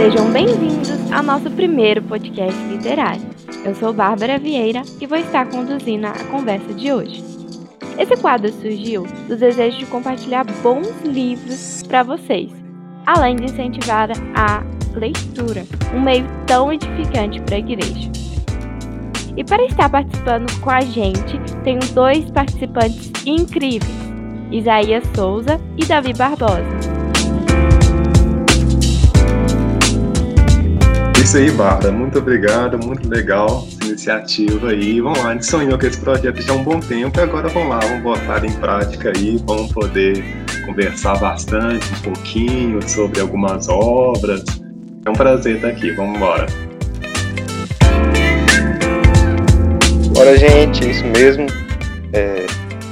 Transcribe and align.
Sejam 0.00 0.32
bem-vindos 0.32 1.12
ao 1.12 1.22
nosso 1.22 1.50
primeiro 1.50 2.00
podcast 2.00 2.58
literário. 2.68 3.20
Eu 3.62 3.74
sou 3.74 3.92
Bárbara 3.92 4.38
Vieira 4.38 4.80
e 4.98 5.06
vou 5.06 5.18
estar 5.18 5.46
conduzindo 5.50 6.06
a 6.06 6.12
conversa 6.30 6.72
de 6.72 6.90
hoje. 6.90 7.22
Esse 7.98 8.16
quadro 8.16 8.50
surgiu 8.50 9.06
do 9.28 9.36
desejo 9.36 9.76
de 9.76 9.84
compartilhar 9.84 10.46
bons 10.62 10.88
livros 11.04 11.82
para 11.86 12.02
vocês, 12.02 12.50
além 13.04 13.36
de 13.36 13.44
incentivar 13.44 14.08
a 14.34 14.64
leitura, 14.94 15.66
um 15.94 16.00
meio 16.00 16.24
tão 16.46 16.72
edificante 16.72 17.38
para 17.42 17.56
a 17.56 17.58
igreja. 17.58 18.10
E 19.36 19.44
para 19.44 19.66
estar 19.66 19.90
participando 19.90 20.50
com 20.60 20.70
a 20.70 20.80
gente, 20.80 21.38
tenho 21.62 21.80
dois 21.92 22.24
participantes 22.30 23.12
incríveis, 23.26 23.92
Isaías 24.50 25.04
Souza 25.14 25.60
e 25.76 25.84
Davi 25.84 26.14
Barbosa. 26.14 26.89
Isso 31.30 31.38
aí, 31.38 31.50
Bárbara. 31.52 31.92
Muito 31.92 32.18
obrigado, 32.18 32.76
muito 32.84 33.08
legal 33.08 33.64
essa 33.68 33.88
iniciativa 33.88 34.70
aí. 34.70 35.00
Vamos 35.00 35.20
lá, 35.20 35.28
a 35.28 35.32
gente 35.34 35.46
sonhou 35.46 35.78
com 35.78 35.86
esse 35.86 36.00
projeto 36.00 36.42
já 36.42 36.52
há 36.52 36.56
um 36.56 36.64
bom 36.64 36.80
tempo 36.80 37.20
e 37.20 37.22
agora 37.22 37.48
vamos 37.48 37.68
lá, 37.68 37.78
vamos 37.78 38.02
botar 38.02 38.44
em 38.44 38.52
prática 38.54 39.12
aí, 39.16 39.40
vamos 39.46 39.72
poder 39.72 40.24
conversar 40.66 41.20
bastante, 41.20 41.86
um 41.98 42.12
pouquinho 42.12 42.82
sobre 42.88 43.20
algumas 43.20 43.68
obras. 43.68 44.42
É 45.06 45.10
um 45.10 45.12
prazer 45.12 45.54
estar 45.54 45.68
aqui, 45.68 45.92
vamos 45.92 46.16
embora. 46.16 46.46
Bora, 50.12 50.36
gente, 50.36 50.84
é 50.84 50.90
isso 50.90 51.06
mesmo. 51.06 51.46
É, 52.12 52.44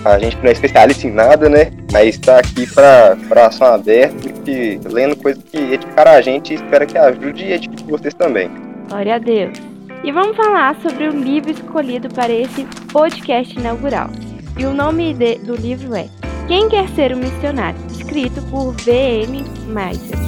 a 0.04 0.18
gente 0.18 0.36
não 0.36 0.48
é 0.48 0.52
especialista 0.52 1.06
em 1.06 1.12
nada, 1.12 1.48
né? 1.48 1.70
Mas 1.92 2.16
está 2.16 2.38
aqui 2.38 2.66
para 2.72 3.16
coração 3.28 3.66
aberto 3.66 4.48
e 4.48 4.80
lendo 4.84 5.16
coisas 5.16 5.42
que 5.44 5.58
edificaram 5.58 6.12
a 6.12 6.20
gente 6.20 6.52
e 6.52 6.56
espero 6.56 6.86
que 6.86 6.96
ajude 6.96 7.44
e 7.44 7.52
edifique 7.52 7.84
vocês 7.84 8.14
também. 8.14 8.50
Glória 8.88 9.16
a 9.16 9.18
Deus. 9.18 9.58
E 10.04 10.12
vamos 10.12 10.36
falar 10.36 10.76
sobre 10.80 11.08
o 11.08 11.10
livro 11.10 11.50
escolhido 11.50 12.08
para 12.08 12.32
esse 12.32 12.64
podcast 12.92 13.58
inaugural. 13.58 14.08
E 14.56 14.64
o 14.64 14.72
nome 14.72 15.12
de, 15.14 15.38
do 15.38 15.54
livro 15.54 15.94
é 15.94 16.06
Quem 16.46 16.68
Quer 16.68 16.88
Ser 16.90 17.14
um 17.14 17.18
Missionário, 17.18 17.78
escrito 17.90 18.40
por 18.50 18.72
V.M. 18.72 19.44
Meiser. 19.66 20.18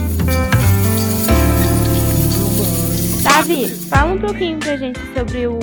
Davi, 3.22 3.68
fala 3.68 4.12
um 4.12 4.18
pouquinho 4.18 4.58
pra 4.58 4.76
gente 4.76 5.00
sobre 5.16 5.46
o, 5.46 5.58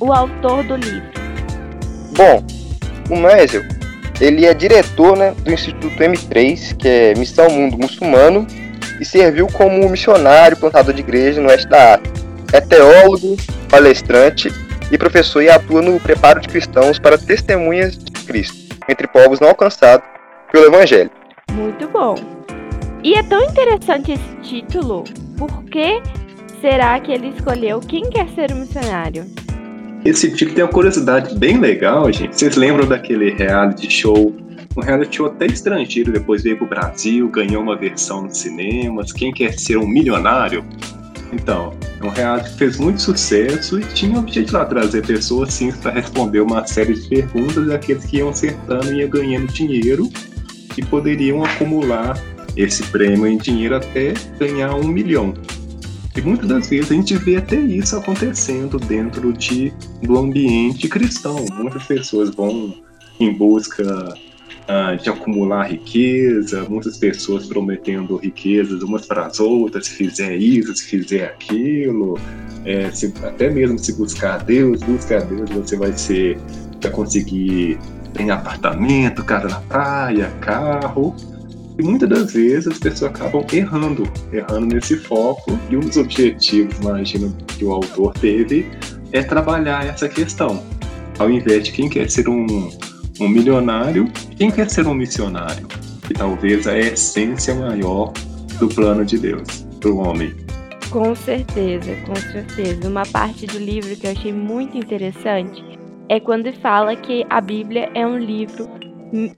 o 0.00 0.12
autor 0.12 0.64
do 0.64 0.76
livro. 0.76 1.08
Bom, 2.16 2.44
o 3.10 3.16
Meisel, 3.16 3.62
ele 4.20 4.46
é 4.46 4.54
diretor 4.54 5.16
né, 5.16 5.32
do 5.42 5.52
Instituto 5.52 5.96
M3, 5.96 6.76
que 6.76 6.88
é 6.88 7.14
Missão 7.14 7.48
Mundo 7.50 7.78
Muçulmano, 7.78 8.46
e 9.00 9.04
serviu 9.04 9.46
como 9.48 9.88
missionário 9.88 10.56
plantador 10.56 10.94
de 10.94 11.00
igreja 11.00 11.40
no 11.40 11.48
oeste 11.48 11.68
da 11.68 11.94
África. 11.94 12.20
É 12.52 12.60
teólogo, 12.60 13.36
palestrante 13.68 14.52
e 14.90 14.96
professor 14.96 15.42
e 15.42 15.50
atua 15.50 15.82
no 15.82 15.98
preparo 15.98 16.40
de 16.40 16.48
cristãos 16.48 16.98
para 16.98 17.18
testemunhas 17.18 17.98
de 17.98 18.12
Cristo, 18.24 18.76
entre 18.88 19.08
povos 19.08 19.40
não 19.40 19.48
alcançados 19.48 20.06
pelo 20.52 20.66
Evangelho. 20.66 21.10
Muito 21.50 21.88
bom. 21.88 22.14
E 23.02 23.14
é 23.14 23.22
tão 23.24 23.42
interessante 23.42 24.12
esse 24.12 24.36
título, 24.42 25.04
por 25.36 25.64
que 25.64 26.00
será 26.60 26.98
que 27.00 27.12
ele 27.12 27.28
escolheu 27.36 27.80
Quem 27.80 28.08
Quer 28.08 28.28
Ser 28.30 28.52
um 28.52 28.60
Missionário? 28.60 29.26
Esse 30.04 30.30
tipo 30.30 30.52
tem 30.52 30.62
uma 30.62 30.70
curiosidade 30.70 31.34
bem 31.38 31.58
legal, 31.58 32.12
gente. 32.12 32.36
Vocês 32.36 32.56
lembram 32.56 32.86
daquele 32.86 33.30
reality 33.30 33.90
show? 33.90 34.34
Um 34.76 34.80
reality 34.82 35.16
show 35.16 35.26
até 35.26 35.46
estrangeiro, 35.46 36.12
depois 36.12 36.42
veio 36.42 36.58
pro 36.58 36.66
Brasil, 36.66 37.26
ganhou 37.30 37.62
uma 37.62 37.74
versão 37.74 38.22
nos 38.22 38.36
cinemas. 38.36 39.12
Quem 39.12 39.32
quer 39.32 39.58
ser 39.58 39.78
um 39.78 39.86
milionário? 39.86 40.62
Então, 41.32 41.72
é 42.02 42.04
um 42.04 42.10
reality 42.10 42.50
que 42.50 42.58
fez 42.58 42.76
muito 42.76 43.00
sucesso 43.00 43.80
e 43.80 43.84
tinha 43.94 44.16
o 44.16 44.18
objetivo 44.18 44.62
de 44.62 44.68
trazer 44.68 45.06
pessoas 45.06 45.48
assim 45.48 45.72
para 45.72 45.92
responder 45.92 46.40
uma 46.40 46.66
série 46.66 46.92
de 46.92 47.08
perguntas 47.08 47.66
daqueles 47.66 48.04
que 48.04 48.18
iam 48.18 48.28
acertando 48.28 48.92
e 48.92 49.00
iam 49.00 49.08
ganhando 49.08 49.50
dinheiro 49.52 50.10
e 50.76 50.84
poderiam 50.84 51.42
acumular 51.42 52.18
esse 52.54 52.82
prêmio 52.84 53.26
em 53.26 53.38
dinheiro 53.38 53.76
até 53.76 54.12
ganhar 54.38 54.74
um 54.74 54.86
milhão. 54.86 55.32
E 56.16 56.22
muitas 56.22 56.48
das 56.48 56.68
vezes 56.68 56.90
a 56.92 56.94
gente 56.94 57.16
vê 57.16 57.36
até 57.36 57.56
isso 57.56 57.96
acontecendo 57.96 58.78
dentro 58.78 59.32
de, 59.32 59.72
do 60.00 60.16
ambiente 60.16 60.88
cristão. 60.88 61.44
Muitas 61.54 61.82
pessoas 61.84 62.30
vão 62.30 62.72
em 63.18 63.32
busca 63.32 63.84
uh, 63.84 65.02
de 65.02 65.08
acumular 65.08 65.70
riqueza, 65.70 66.64
muitas 66.68 66.96
pessoas 66.98 67.46
prometendo 67.46 68.16
riquezas 68.16 68.82
umas 68.82 69.06
para 69.06 69.26
as 69.26 69.40
outras, 69.40 69.86
se 69.86 69.92
fizer 69.92 70.36
isso, 70.36 70.74
se 70.74 70.84
fizer 70.84 71.24
aquilo. 71.24 72.18
É, 72.64 72.90
se, 72.90 73.12
até 73.22 73.50
mesmo 73.50 73.78
se 73.78 73.92
buscar 73.92 74.34
a 74.34 74.38
Deus, 74.38 74.82
busca 74.82 75.18
a 75.18 75.20
Deus, 75.20 75.50
você 75.50 75.76
vai 75.76 75.92
ser, 75.92 76.38
vai 76.80 76.92
conseguir 76.92 77.78
ter 78.12 78.30
apartamento, 78.30 79.24
casa 79.24 79.48
na 79.48 79.60
praia, 79.60 80.30
carro. 80.40 81.14
E 81.78 81.82
muitas 81.82 82.08
das 82.08 82.32
vezes 82.32 82.68
as 82.68 82.78
pessoas 82.78 83.10
acabam 83.10 83.44
errando, 83.52 84.04
errando 84.32 84.74
nesse 84.74 84.96
foco, 84.96 85.58
e 85.68 85.76
um 85.76 85.80
dos 85.80 85.96
objetivos, 85.96 86.76
imagino, 86.78 87.34
que 87.48 87.64
o 87.64 87.72
autor 87.72 88.12
teve 88.14 88.66
é 89.12 89.22
trabalhar 89.22 89.84
essa 89.86 90.08
questão. 90.08 90.62
Ao 91.18 91.30
invés 91.30 91.64
de 91.64 91.72
quem 91.72 91.88
quer 91.88 92.10
ser 92.10 92.28
um, 92.28 92.70
um 93.20 93.28
milionário, 93.28 94.08
quem 94.36 94.50
quer 94.50 94.70
ser 94.70 94.86
um 94.86 94.94
missionário? 94.94 95.66
Que 96.06 96.14
talvez 96.14 96.66
a 96.66 96.78
essência 96.78 97.54
maior 97.54 98.12
do 98.58 98.68
plano 98.68 99.04
de 99.04 99.18
Deus 99.18 99.66
para 99.80 99.90
o 99.90 99.98
homem. 99.98 100.34
Com 100.90 101.14
certeza, 101.14 101.96
com 102.06 102.14
certeza. 102.14 102.88
Uma 102.88 103.04
parte 103.06 103.46
do 103.46 103.58
livro 103.58 103.96
que 103.96 104.06
eu 104.06 104.12
achei 104.12 104.32
muito 104.32 104.76
interessante 104.78 105.64
é 106.08 106.20
quando 106.20 106.52
fala 106.60 106.94
que 106.94 107.24
a 107.30 107.40
Bíblia 107.40 107.90
é 107.94 108.06
um 108.06 108.18
livro 108.18 108.68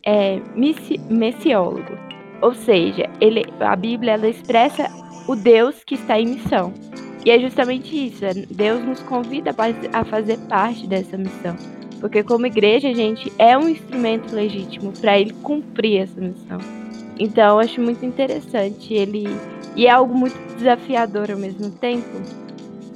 é, 0.04 0.40
missi 0.54 0.98
messiólogo. 1.08 2.05
Ou 2.42 2.54
seja, 2.54 3.08
ele, 3.20 3.44
a 3.60 3.74
Bíblia 3.74 4.12
ela 4.12 4.28
expressa 4.28 4.88
o 5.26 5.34
Deus 5.34 5.82
que 5.84 5.94
está 5.94 6.20
em 6.20 6.26
missão. 6.26 6.72
E 7.24 7.30
é 7.30 7.38
justamente 7.40 8.06
isso, 8.06 8.24
é, 8.24 8.32
Deus 8.34 8.84
nos 8.84 9.02
convida 9.02 9.54
a 9.92 10.04
fazer 10.04 10.38
parte 10.48 10.86
dessa 10.86 11.16
missão. 11.16 11.56
Porque 12.00 12.22
como 12.22 12.46
igreja, 12.46 12.88
a 12.88 12.94
gente 12.94 13.32
é 13.38 13.56
um 13.56 13.68
instrumento 13.68 14.34
legítimo 14.34 14.92
para 14.92 15.18
ele 15.18 15.32
cumprir 15.42 16.02
essa 16.02 16.20
missão. 16.20 16.58
Então, 17.18 17.54
eu 17.54 17.58
acho 17.58 17.80
muito 17.80 18.04
interessante 18.04 18.92
ele 18.92 19.26
e 19.74 19.86
é 19.86 19.90
algo 19.90 20.14
muito 20.14 20.38
desafiador 20.56 21.30
ao 21.30 21.38
mesmo 21.38 21.70
tempo. 21.70 22.20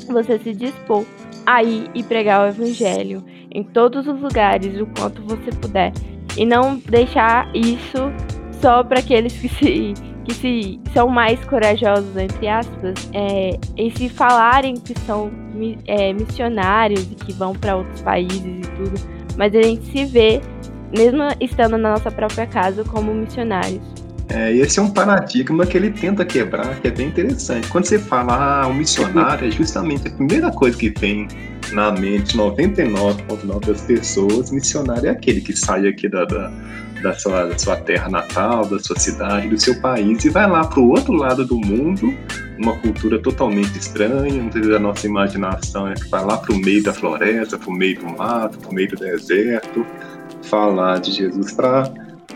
Você 0.09 0.39
se 0.39 0.55
dispor 0.55 1.05
a 1.47 1.63
ir 1.65 1.91
e 1.95 2.03
pregar 2.03 2.47
o 2.47 2.49
evangelho 2.49 3.25
em 3.51 3.65
todos 3.65 4.07
os 4.07 4.21
lugares, 4.21 4.81
o 4.81 4.87
quanto 4.87 5.23
você 5.23 5.51
puder, 5.51 5.93
e 6.37 6.45
não 6.47 6.77
deixar 6.77 7.51
isso 7.55 8.13
só 8.61 8.83
para 8.83 9.01
aqueles 9.01 9.33
que 9.33 9.49
se 9.49 9.95
que 10.25 10.35
se 10.35 10.81
são 10.93 11.09
mais 11.09 11.43
corajosos 11.47 12.15
entre 12.17 12.47
aspas 12.47 12.95
é, 13.15 13.59
em 13.77 13.91
se 13.91 14.09
falarem 14.09 14.75
que 14.75 14.95
são 15.01 15.31
é, 15.87 16.13
missionários 16.13 17.03
e 17.11 17.15
que 17.15 17.33
vão 17.33 17.55
para 17.55 17.77
outros 17.77 18.03
países 18.03 18.41
e 18.45 18.61
tudo, 18.77 19.01
mas 19.37 19.55
a 19.55 19.63
gente 19.63 19.91
se 19.91 20.05
vê 20.05 20.41
mesmo 20.97 21.23
estando 21.41 21.79
na 21.79 21.93
nossa 21.93 22.11
própria 22.11 22.47
casa 22.47 22.85
como 22.85 23.15
missionários. 23.15 23.83
É, 24.33 24.53
esse 24.53 24.79
é 24.79 24.83
um 24.83 24.91
paradigma 24.91 25.67
que 25.67 25.77
ele 25.77 25.91
tenta 25.91 26.25
quebrar, 26.25 26.81
que 26.81 26.87
é 26.87 26.91
bem 26.91 27.09
interessante. 27.09 27.67
Quando 27.67 27.87
você 27.87 27.99
fala, 27.99 28.63
ah, 28.63 28.67
o 28.69 28.75
missionário 28.75 29.49
é 29.49 29.51
justamente 29.51 30.07
a 30.07 30.11
primeira 30.11 30.53
coisa 30.53 30.79
que 30.79 30.91
vem 30.91 31.27
na 31.73 31.91
mente 31.91 32.37
99,9% 32.37 33.67
das 33.67 33.81
pessoas, 33.83 34.53
missionário 34.53 35.09
é 35.09 35.11
aquele 35.11 35.41
que 35.41 35.53
sai 35.57 35.89
aqui 35.89 36.09
da, 36.09 36.25
da 36.25 36.53
da 37.03 37.15
sua, 37.15 37.47
da 37.47 37.59
sua 37.59 37.77
terra 37.77 38.09
natal, 38.09 38.65
da 38.67 38.79
sua 38.79 38.99
cidade, 38.99 39.49
do 39.49 39.59
seu 39.59 39.81
país 39.81 40.25
e 40.25 40.31
vai 40.31 40.49
lá 40.49 40.65
para 40.65 40.81
o 40.81 40.89
outro 40.89 41.13
lado 41.13 41.45
do 41.45 41.57
mundo, 41.57 42.15
uma 42.59 42.77
cultura 42.77 43.19
totalmente 43.19 43.79
estranha, 43.79 44.43
muitas 44.43 44.61
vezes 44.61 44.77
a 44.77 44.79
nossa 44.79 45.07
imaginação 45.07 45.89
é 45.89 45.95
que 45.95 46.09
vai 46.09 46.25
lá 46.25 46.37
para 46.37 46.53
o 46.53 46.59
meio 46.59 46.83
da 46.83 46.93
floresta, 46.93 47.59
para 47.59 47.71
o 47.71 47.73
meio 47.73 47.99
do 47.99 48.07
mato, 48.17 48.59
para 48.59 48.71
o 48.71 48.75
meio 48.75 48.89
do 48.89 48.97
deserto, 48.97 49.85
falar 50.43 51.01
de 51.01 51.13
Jesus 51.13 51.53
para 51.53 51.91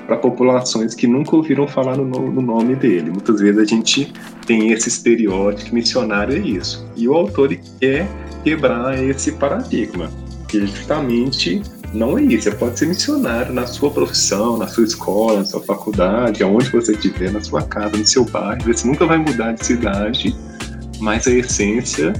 para 0.06 0.16
populações 0.16 0.94
que 0.94 1.06
nunca 1.06 1.34
ouviram 1.34 1.66
falar 1.66 1.96
no, 1.96 2.04
no, 2.04 2.42
nome 2.42 2.74
dele. 2.76 3.10
Muitas 3.10 3.40
vezes 3.40 3.58
a 3.58 3.64
gente 3.64 4.12
tem 4.46 4.70
esse 4.70 4.88
estereótipo 4.88 5.74
missionário 5.74 6.36
é 6.36 6.38
isso. 6.38 6.86
E 6.94 7.08
o 7.08 7.14
autor 7.14 7.56
quer 7.80 8.06
quebrar 8.42 9.02
esse 9.02 9.32
paradigma, 9.32 10.10
que 10.46 10.58
é 10.58 10.66
justamente 10.66 11.62
não 11.94 12.18
é 12.18 12.22
isso. 12.22 12.50
Você 12.50 12.56
pode 12.56 12.78
ser 12.78 12.86
missionário 12.86 13.52
na 13.52 13.66
sua 13.66 13.90
profissão, 13.90 14.58
na 14.58 14.66
sua 14.66 14.84
escola, 14.84 15.38
na 15.38 15.44
sua 15.44 15.62
faculdade, 15.62 16.42
aonde 16.42 16.68
você 16.70 16.92
estiver, 16.92 17.30
na 17.30 17.40
sua 17.40 17.62
casa, 17.62 17.96
no 17.96 18.06
seu 18.06 18.24
bairro. 18.24 18.62
Você 18.66 18.86
nunca 18.86 19.06
vai 19.06 19.18
mudar 19.18 19.52
de 19.52 19.64
cidade, 19.64 20.34
mas 20.98 21.26
a 21.26 21.30
essência 21.30 22.12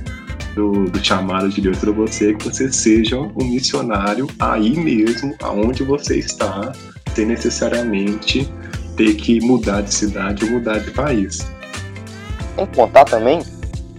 do, 0.54 0.84
do 0.84 1.04
chamado 1.04 1.48
de 1.48 1.60
Deus 1.60 1.78
para 1.78 1.90
você 1.90 2.30
é 2.30 2.34
que 2.34 2.44
você 2.44 2.70
seja 2.72 3.18
um 3.18 3.44
missionário 3.44 4.28
aí 4.38 4.76
mesmo, 4.78 5.34
aonde 5.42 5.82
você 5.82 6.18
está, 6.18 6.72
sem 7.14 7.26
necessariamente 7.26 8.48
ter 8.96 9.14
que 9.14 9.40
mudar 9.40 9.80
de 9.82 9.92
cidade 9.92 10.44
ou 10.44 10.52
mudar 10.52 10.78
de 10.78 10.90
país. 10.92 11.44
que 12.56 12.66
contar 12.76 13.04
também 13.04 13.42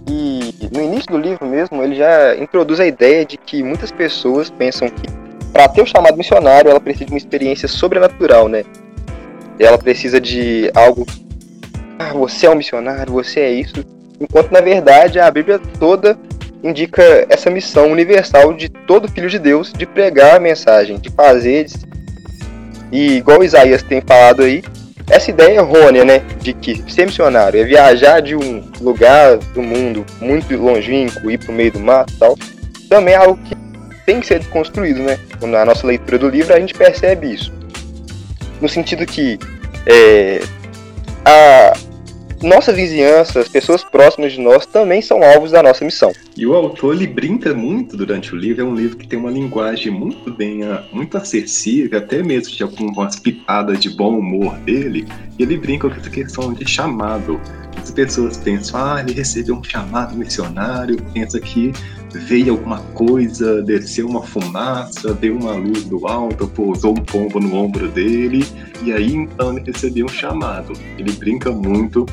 e 0.08 0.54
no 0.72 0.82
início 0.82 1.12
do 1.12 1.18
livro 1.18 1.46
mesmo 1.46 1.84
ele 1.84 1.96
já 1.96 2.36
introduz 2.38 2.80
a 2.80 2.86
ideia 2.86 3.26
de 3.26 3.38
que 3.38 3.64
muitas 3.64 3.92
pessoas 3.92 4.50
pensam 4.50 4.88
que 4.88 5.25
para 5.56 5.70
ter 5.70 5.82
o 5.82 5.86
chamado 5.86 6.18
missionário 6.18 6.70
ela 6.70 6.82
precisa 6.82 7.06
de 7.06 7.12
uma 7.14 7.18
experiência 7.18 7.66
sobrenatural, 7.66 8.50
né? 8.50 8.66
Ela 9.58 9.78
precisa 9.78 10.20
de 10.20 10.70
algo. 10.76 11.06
Ah, 11.98 12.12
você 12.12 12.46
é 12.46 12.50
um 12.50 12.56
missionário, 12.56 13.14
você 13.14 13.40
é 13.40 13.52
isso. 13.52 13.76
Enquanto 14.20 14.52
na 14.52 14.60
verdade 14.60 15.18
a 15.18 15.32
Bíblia 15.32 15.58
toda 15.80 16.20
indica 16.62 17.26
essa 17.30 17.50
missão 17.50 17.90
universal 17.90 18.54
de 18.54 18.68
todo 18.68 19.10
filho 19.10 19.30
de 19.30 19.40
Deus 19.40 19.72
de 19.72 19.86
pregar 19.86 20.36
a 20.36 20.40
mensagem, 20.42 21.00
de 21.00 21.10
fazer. 21.10 21.68
E 22.92 23.14
igual 23.14 23.42
Isaías 23.42 23.82
tem 23.82 24.02
falado 24.02 24.44
aí, 24.44 24.62
essa 25.10 25.30
ideia 25.32 25.60
errônea, 25.60 26.04
né, 26.04 26.22
de 26.42 26.52
que 26.52 26.84
ser 26.92 27.06
missionário 27.06 27.62
é 27.62 27.64
viajar 27.64 28.20
de 28.20 28.36
um 28.36 28.62
lugar 28.82 29.38
do 29.38 29.62
mundo 29.62 30.06
muito 30.20 30.54
longínquo, 30.58 31.32
ir 31.32 31.38
para 31.38 31.52
o 31.52 31.56
meio 31.56 31.72
do 31.72 31.80
mato 31.80 32.12
e 32.14 32.18
tal, 32.18 32.38
também 32.90 33.14
é 33.14 33.18
algo 33.18 33.40
que 33.46 33.56
tem 34.06 34.20
que 34.20 34.28
ser 34.28 34.40
desconstruído, 34.40 35.02
né? 35.02 35.20
Na 35.42 35.66
nossa 35.66 35.86
leitura 35.86 36.18
do 36.18 36.30
livro 36.30 36.54
a 36.54 36.60
gente 36.60 36.74
percebe 36.74 37.34
isso. 37.34 37.52
No 38.62 38.70
sentido 38.70 39.06
que 39.06 39.38
é, 39.86 40.42
a, 41.26 41.74
nossa 42.46 42.72
vizinhança, 42.72 43.40
as 43.40 43.48
pessoas 43.48 43.84
próximas 43.84 44.34
de 44.34 44.40
nós 44.40 44.66
também 44.66 45.02
são 45.02 45.24
alvos 45.24 45.52
da 45.52 45.64
nossa 45.64 45.84
missão. 45.84 46.12
E 46.38 46.46
o 46.46 46.54
autor 46.54 46.94
ele 46.94 47.08
brinca 47.08 47.54
muito 47.54 47.98
durante 47.98 48.34
o 48.34 48.38
livro, 48.38 48.62
é 48.62 48.66
um 48.66 48.76
livro 48.76 48.98
que 48.98 49.08
tem 49.08 49.18
uma 49.18 49.32
linguagem 49.32 49.92
muito 49.92 50.32
bem, 50.32 50.64
ah, 50.64 50.84
muito 50.92 51.18
acessível, 51.18 51.98
até 51.98 52.22
mesmo 52.22 52.56
de 52.56 52.64
algumas 52.64 53.16
pitadas 53.16 53.80
de 53.80 53.90
bom 53.90 54.20
humor 54.20 54.56
dele, 54.60 55.08
e 55.40 55.44
ele 55.44 55.58
brinca 55.58 55.90
com 55.90 55.96
essa 55.96 56.10
questão 56.10 56.54
de 56.54 56.70
chamado. 56.70 57.40
As 57.82 57.92
pessoas 57.92 58.38
pensam, 58.38 58.80
ah, 58.80 59.02
ele 59.02 59.14
recebeu 59.14 59.56
um 59.56 59.64
chamado 59.64 60.16
missionário, 60.16 60.98
pensa 61.14 61.40
que 61.40 61.72
veio 62.20 62.54
alguma 62.54 62.80
coisa, 62.94 63.62
desceu 63.62 64.08
uma 64.08 64.24
fumaça, 64.24 65.14
deu 65.14 65.38
uma 65.38 65.54
luz 65.54 65.84
do 65.84 66.08
alto, 66.08 66.48
pousou 66.48 66.92
um 66.92 67.04
pombo 67.04 67.40
no 67.40 67.56
ombro 67.56 67.88
dele, 67.90 68.46
e 68.84 68.92
aí 68.92 69.14
então 69.14 69.58
ele 69.58 69.72
recebeu 69.72 70.06
um 70.06 70.10
chamado. 70.10 70.74
Ele 70.98 71.12
brinca 71.12 71.52
muito 71.52 72.06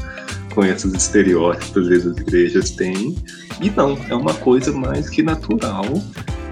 com 0.54 0.64
esses 0.64 0.92
estereótipos 0.92 1.88
que 1.88 1.94
as 1.94 2.04
igrejas 2.04 2.70
têm, 2.70 3.16
e 3.60 3.70
não, 3.70 3.98
é 4.08 4.14
uma 4.14 4.34
coisa 4.34 4.72
mais 4.72 5.08
que 5.08 5.22
natural 5.22 5.84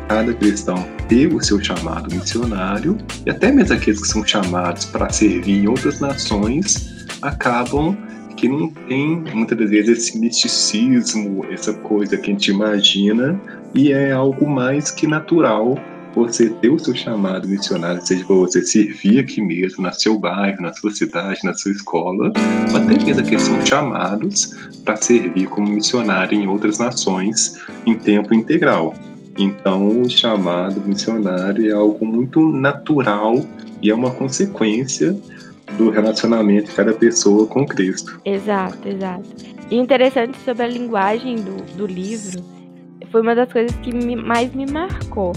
cada 0.09 0.35
cristão 0.35 0.85
ter 1.09 1.33
o 1.33 1.41
seu 1.41 1.63
chamado 1.63 2.13
missionário, 2.13 2.99
e 3.25 3.31
até 3.31 3.53
mesmo 3.53 3.75
aqueles 3.75 4.01
que 4.01 4.09
são 4.09 4.27
chamados 4.27 4.85
para 4.87 5.09
servir 5.11 5.63
em 5.63 5.69
outras 5.69 6.01
nações 6.01 7.07
acabam 7.23 7.97
que 8.41 8.49
não 8.49 8.69
tem 8.71 9.23
muitas 9.35 9.59
das 9.59 9.69
vezes 9.69 9.99
esse 9.99 10.19
misticismo, 10.19 11.45
essa 11.51 11.75
coisa 11.75 12.17
que 12.17 12.31
a 12.31 12.33
gente 12.33 12.51
imagina, 12.51 13.39
e 13.75 13.93
é 13.93 14.13
algo 14.13 14.49
mais 14.49 14.91
que 14.91 15.07
natural 15.07 15.79
você 16.15 16.49
ter 16.49 16.71
o 16.71 16.79
seu 16.79 16.95
chamado 16.95 17.47
missionário, 17.47 18.01
seja 18.05 18.25
para 18.25 18.35
você 18.35 18.63
servir 18.63 19.21
aqui 19.21 19.43
mesmo, 19.43 19.85
no 19.85 19.93
seu 19.93 20.19
bairro, 20.19 20.63
na 20.63 20.73
sua 20.73 20.91
cidade, 20.91 21.41
na 21.45 21.53
sua 21.53 21.71
escola, 21.71 22.33
ou 22.71 22.77
até 22.77 23.05
mesmo 23.05 23.23
que 23.23 23.39
são 23.39 23.65
chamados 23.65 24.57
para 24.85 24.97
servir 24.97 25.47
como 25.47 25.69
missionário 25.69 26.37
em 26.37 26.49
outras 26.49 26.79
nações 26.79 27.61
em 27.87 27.95
tempo 27.95 28.35
integral. 28.35 28.95
Então, 29.39 30.01
o 30.01 30.09
chamado 30.09 30.81
missionário 30.81 31.71
é 31.71 31.73
algo 31.73 32.05
muito 32.07 32.41
natural 32.51 33.45
e 33.83 33.91
é 33.91 33.95
uma 33.95 34.11
consequência 34.11 35.17
do 35.77 35.91
relacionamento 35.91 36.71
de 36.71 36.77
cada 36.77 36.93
pessoa 36.93 37.47
com 37.47 37.67
Cristo. 37.67 38.21
Exato, 38.25 38.89
exato. 38.89 39.29
E 39.71 39.77
interessante 39.77 40.37
sobre 40.39 40.65
a 40.65 40.69
linguagem 40.69 41.37
do, 41.37 41.57
do 41.77 41.87
livro 41.87 42.43
foi 43.11 43.23
uma 43.23 43.35
das 43.35 43.53
coisas 43.53 43.77
que 43.79 43.93
me, 43.93 44.17
mais 44.17 44.53
me 44.55 44.71
marcou. 44.71 45.33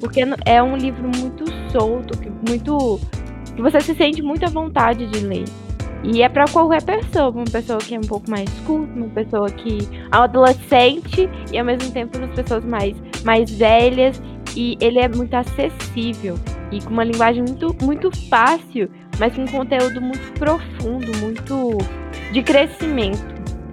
Porque 0.00 0.20
é 0.44 0.62
um 0.62 0.76
livro 0.76 1.08
muito 1.16 1.44
solto, 1.70 2.18
que, 2.18 2.30
muito. 2.48 3.00
que 3.54 3.62
você 3.62 3.80
se 3.80 3.94
sente 3.94 4.22
muito 4.22 4.44
à 4.44 4.48
vontade 4.48 5.06
de 5.06 5.20
ler. 5.20 5.44
E 6.02 6.20
é 6.22 6.28
para 6.28 6.46
qualquer 6.46 6.82
pessoa, 6.82 7.30
uma 7.30 7.44
pessoa 7.44 7.78
que 7.78 7.94
é 7.94 7.98
um 7.98 8.02
pouco 8.02 8.28
mais 8.28 8.50
culta, 8.66 8.92
uma 8.96 9.08
pessoa 9.08 9.48
que 9.48 9.78
é 9.92 10.06
adolescente 10.10 11.30
e 11.52 11.58
ao 11.58 11.64
mesmo 11.64 11.92
tempo 11.92 12.18
as 12.18 12.30
pessoas 12.32 12.64
mais, 12.64 12.96
mais 13.24 13.48
velhas. 13.50 14.20
E 14.56 14.76
ele 14.80 14.98
é 14.98 15.08
muito 15.08 15.32
acessível 15.34 16.36
e 16.72 16.80
com 16.80 16.90
uma 16.90 17.04
linguagem 17.04 17.42
muito, 17.42 17.76
muito 17.82 18.10
fácil 18.28 18.90
mas 19.18 19.34
com 19.34 19.46
conteúdo 19.46 20.00
muito 20.00 20.32
profundo, 20.38 21.16
muito 21.18 21.78
de 22.32 22.42
crescimento, 22.42 23.24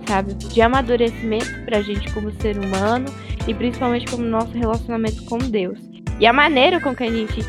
sabe? 0.08 0.34
De 0.34 0.62
amadurecimento 0.62 1.64
pra 1.66 1.82
gente 1.82 2.12
como 2.14 2.32
ser 2.42 2.58
humano 2.58 3.06
e 3.48 3.54
principalmente 3.54 4.10
como 4.10 4.24
nosso 4.24 4.52
relacionamento 4.52 5.24
com 5.26 5.38
Deus. 5.38 5.80
E 6.20 6.28
a 6.28 6.34
maneira 6.34 6.80
com 6.80 6.96
que 6.96 7.04
a 7.04 7.12
gente 7.12 7.40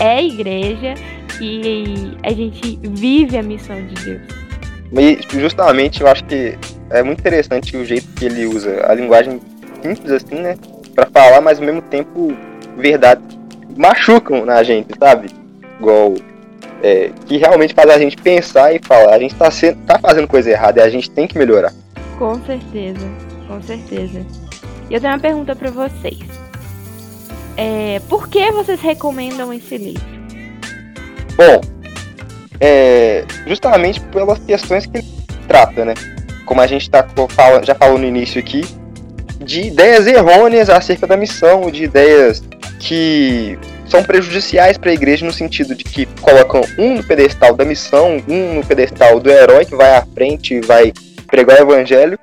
é 0.00 0.24
igreja 0.24 0.94
e 1.40 2.16
a 2.22 2.32
gente 2.32 2.78
vive 2.82 3.36
a 3.36 3.42
missão 3.42 3.76
de 3.86 3.94
Deus. 3.94 4.22
E 4.92 5.18
justamente 5.38 6.00
eu 6.00 6.08
acho 6.08 6.24
que 6.24 6.56
é 6.90 7.02
muito 7.02 7.20
interessante 7.20 7.76
o 7.76 7.84
jeito 7.84 8.08
que 8.14 8.24
ele 8.24 8.46
usa 8.46 8.86
a 8.90 8.94
linguagem 8.94 9.40
simples 9.82 10.10
assim, 10.10 10.36
né? 10.36 10.56
Pra 10.94 11.06
falar, 11.06 11.40
mas 11.40 11.58
ao 11.58 11.66
mesmo 11.66 11.82
tempo 11.82 12.34
verdade 12.76 13.20
machucam 13.76 14.44
na 14.44 14.62
gente, 14.62 14.88
sabe? 14.98 15.28
Igual 15.78 16.14
é, 16.82 17.10
que 17.26 17.36
realmente 17.36 17.74
faz 17.74 17.90
a 17.90 17.98
gente 17.98 18.16
pensar 18.16 18.74
e 18.74 18.80
falar, 18.82 19.14
a 19.14 19.18
gente 19.18 19.32
está 19.32 19.50
tá 19.86 19.98
fazendo 19.98 20.28
coisa 20.28 20.50
errada 20.50 20.80
e 20.80 20.84
a 20.84 20.88
gente 20.88 21.10
tem 21.10 21.26
que 21.26 21.38
melhorar. 21.38 21.72
Com 22.18 22.34
certeza, 22.44 23.06
com 23.46 23.60
certeza. 23.62 24.24
E 24.90 24.94
eu 24.94 25.00
tenho 25.00 25.12
uma 25.12 25.20
pergunta 25.20 25.54
para 25.54 25.70
vocês. 25.70 26.18
É, 27.56 28.00
por 28.08 28.28
que 28.28 28.50
vocês 28.52 28.80
recomendam 28.80 29.52
esse 29.52 29.76
livro? 29.76 30.18
Bom, 31.36 31.60
é, 32.60 33.24
justamente 33.46 34.00
pelas 34.00 34.38
questões 34.38 34.86
que 34.86 34.98
ele 34.98 35.06
trata, 35.46 35.84
né? 35.84 35.94
Como 36.46 36.60
a 36.60 36.66
gente 36.66 36.88
tá, 36.88 37.06
já 37.62 37.74
falou 37.74 37.98
no 37.98 38.04
início 38.04 38.40
aqui, 38.40 38.62
de 39.40 39.62
ideias 39.62 40.06
errôneas 40.06 40.70
acerca 40.70 41.06
da 41.06 41.16
missão, 41.16 41.70
de 41.70 41.84
ideias 41.84 42.42
que 42.78 43.58
são 43.88 44.02
prejudiciais 44.02 44.76
para 44.76 44.90
a 44.90 44.94
igreja 44.94 45.24
no 45.24 45.32
sentido 45.32 45.74
de 45.74 45.82
que 45.82 46.06
colocam 46.20 46.60
um 46.78 46.96
no 46.96 47.04
pedestal 47.04 47.54
da 47.54 47.64
missão, 47.64 48.22
um 48.28 48.54
no 48.54 48.66
pedestal 48.66 49.18
do 49.18 49.30
herói 49.30 49.64
que 49.64 49.74
vai 49.74 49.96
à 49.96 50.06
frente 50.14 50.54
e 50.54 50.60
vai 50.60 50.92
pregar 51.26 51.58
o 51.58 51.72
evangelho, 51.72 52.18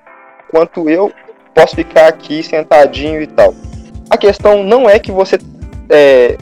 enquanto 0.47 0.89
eu 0.89 1.11
posso 1.53 1.75
ficar 1.75 2.07
aqui 2.07 2.43
sentadinho 2.43 3.21
e 3.21 3.27
tal. 3.27 3.53
A 4.09 4.17
questão 4.17 4.63
não 4.63 4.89
é 4.89 4.99
que 4.99 5.11
você 5.11 5.37
é, 5.89 6.37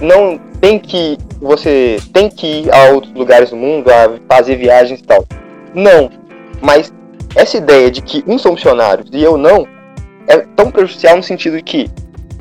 não 0.00 0.38
tem 0.60 0.78
que 0.78 1.18
você 1.40 1.98
tem 2.12 2.30
que 2.30 2.62
ir 2.62 2.74
a 2.74 2.84
outros 2.90 3.12
lugares 3.12 3.50
do 3.50 3.56
mundo, 3.56 3.90
a 3.90 4.18
fazer 4.28 4.56
viagens 4.56 5.00
e 5.00 5.04
tal. 5.04 5.24
Não, 5.74 6.10
mas 6.62 6.92
essa 7.34 7.58
ideia 7.58 7.90
de 7.90 8.00
que 8.00 8.24
uns 8.26 8.40
são 8.40 8.52
missionários 8.52 9.10
e 9.12 9.22
eu 9.22 9.36
não 9.36 9.66
é 10.26 10.38
tão 10.56 10.70
prejudicial 10.70 11.16
no 11.16 11.22
sentido 11.22 11.56
de 11.56 11.62
que 11.62 11.90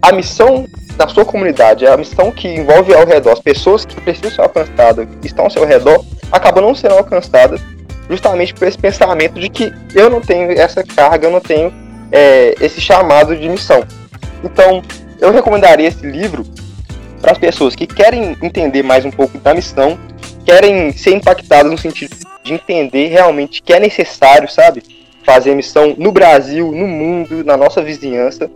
a 0.01 0.11
missão 0.13 0.65
da 0.97 1.07
sua 1.07 1.25
comunidade, 1.25 1.85
a 1.85 1.97
missão 1.97 2.31
que 2.31 2.47
envolve 2.47 2.93
ao 2.93 3.05
redor, 3.05 3.31
as 3.31 3.39
pessoas 3.39 3.85
que 3.85 3.99
precisam 3.99 4.31
ser 4.31 4.41
alcançadas, 4.41 5.07
que 5.21 5.27
estão 5.27 5.45
ao 5.45 5.51
seu 5.51 5.65
redor, 5.65 6.03
acabam 6.31 6.63
não 6.63 6.73
sendo 6.73 6.95
alcançadas 6.95 7.61
justamente 8.09 8.53
por 8.53 8.67
esse 8.67 8.77
pensamento 8.77 9.39
de 9.39 9.49
que 9.49 9.73
eu 9.93 10.09
não 10.09 10.21
tenho 10.21 10.51
essa 10.51 10.83
carga, 10.83 11.27
eu 11.27 11.31
não 11.31 11.41
tenho 11.41 11.73
é, 12.11 12.55
esse 12.61 12.79
chamado 12.79 13.35
de 13.35 13.49
missão. 13.49 13.83
Então, 14.43 14.81
eu 15.19 15.31
recomendaria 15.31 15.87
esse 15.87 16.05
livro 16.05 16.45
para 17.21 17.31
as 17.31 17.37
pessoas 17.37 17.75
que 17.75 17.87
querem 17.87 18.37
entender 18.41 18.83
mais 18.83 19.03
um 19.03 19.11
pouco 19.11 19.37
da 19.39 19.53
missão, 19.53 19.97
querem 20.45 20.91
ser 20.91 21.15
impactadas 21.15 21.71
no 21.71 21.77
sentido 21.77 22.15
de 22.43 22.53
entender 22.53 23.07
realmente 23.07 23.61
que 23.61 23.73
é 23.73 23.79
necessário, 23.79 24.47
sabe, 24.47 24.83
fazer 25.23 25.55
missão 25.55 25.95
no 25.97 26.11
Brasil, 26.11 26.71
no 26.71 26.87
mundo, 26.87 27.43
na 27.43 27.57
nossa 27.57 27.81
vizinhança, 27.81 28.49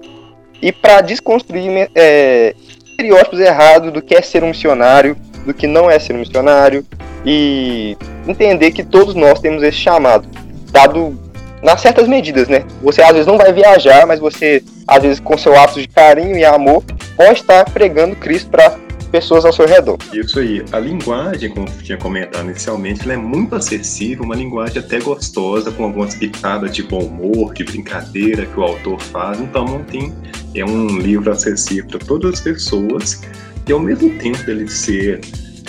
e 0.62 0.72
para 0.72 1.02
desconstruir 1.02 1.90
é, 1.96 2.56
estereótipos 2.86 3.40
errados 3.40 3.92
do 3.94 4.02
que 4.02 4.16
é 4.16 4.22
ser 4.22 4.44
um 4.44 4.50
missionário, 4.50 5.16
do 5.46 5.54
que 5.54 5.68
não 5.68 5.90
é 5.90 5.98
ser 6.00 6.14
um 6.14 6.20
missionário 6.20 6.86
e 7.26 7.98
entender 8.28 8.72
que 8.72 8.84
todos 8.84 9.16
nós 9.16 9.40
temos 9.40 9.64
esse 9.64 9.78
chamado, 9.78 10.28
dado 10.72 11.18
nas 11.62 11.82
certas 11.82 12.08
medidas, 12.08 12.48
né? 12.48 12.64
Você 12.82 13.02
às 13.02 13.12
vezes 13.12 13.28
não 13.28 13.38
vai 13.38 13.52
viajar, 13.52 14.06
mas 14.06 14.20
você, 14.20 14.64
às 14.88 15.02
vezes, 15.02 15.20
com 15.20 15.38
seu 15.38 15.58
ato 15.60 15.80
de 15.80 15.88
carinho 15.88 16.38
e 16.38 16.46
amor, 16.46 16.84
pode 17.16 17.42
estar 17.42 17.66
pregando 17.66 18.16
Cristo 18.16 18.50
para 18.50 18.76
pessoas 19.10 19.46
ao 19.46 19.52
seu 19.52 19.66
redor. 19.66 19.98
Isso 20.14 20.40
aí. 20.40 20.64
A 20.72 20.80
linguagem, 20.80 21.50
como 21.50 21.66
tinha 21.84 21.98
comentado 21.98 22.46
inicialmente, 22.46 23.04
ela 23.04 23.14
é 23.14 23.18
muito 23.18 23.56
acessível, 23.56 24.24
uma 24.24 24.36
linguagem 24.36 24.80
até 24.80 25.00
gostosa, 25.00 25.72
com 25.72 25.84
algumas 25.86 26.16
pitadas 26.16 26.74
de 26.74 26.84
bom 26.84 27.04
humor, 27.04 27.54
de 27.54 27.64
brincadeira 27.64 28.46
que 28.46 28.60
o 28.60 28.64
autor 28.64 29.00
faz. 29.00 29.40
Então, 29.40 29.84
tem. 29.84 30.14
É 30.56 30.66
um 30.66 30.98
livro 30.98 31.32
acessível 31.32 31.86
para 31.88 32.00
todas 32.00 32.34
as 32.36 32.42
pessoas. 32.42 33.22
E 33.68 33.72
ao 33.72 33.80
mesmo 33.80 34.10
tempo 34.18 34.42
dele 34.44 34.68
ser 34.68 35.22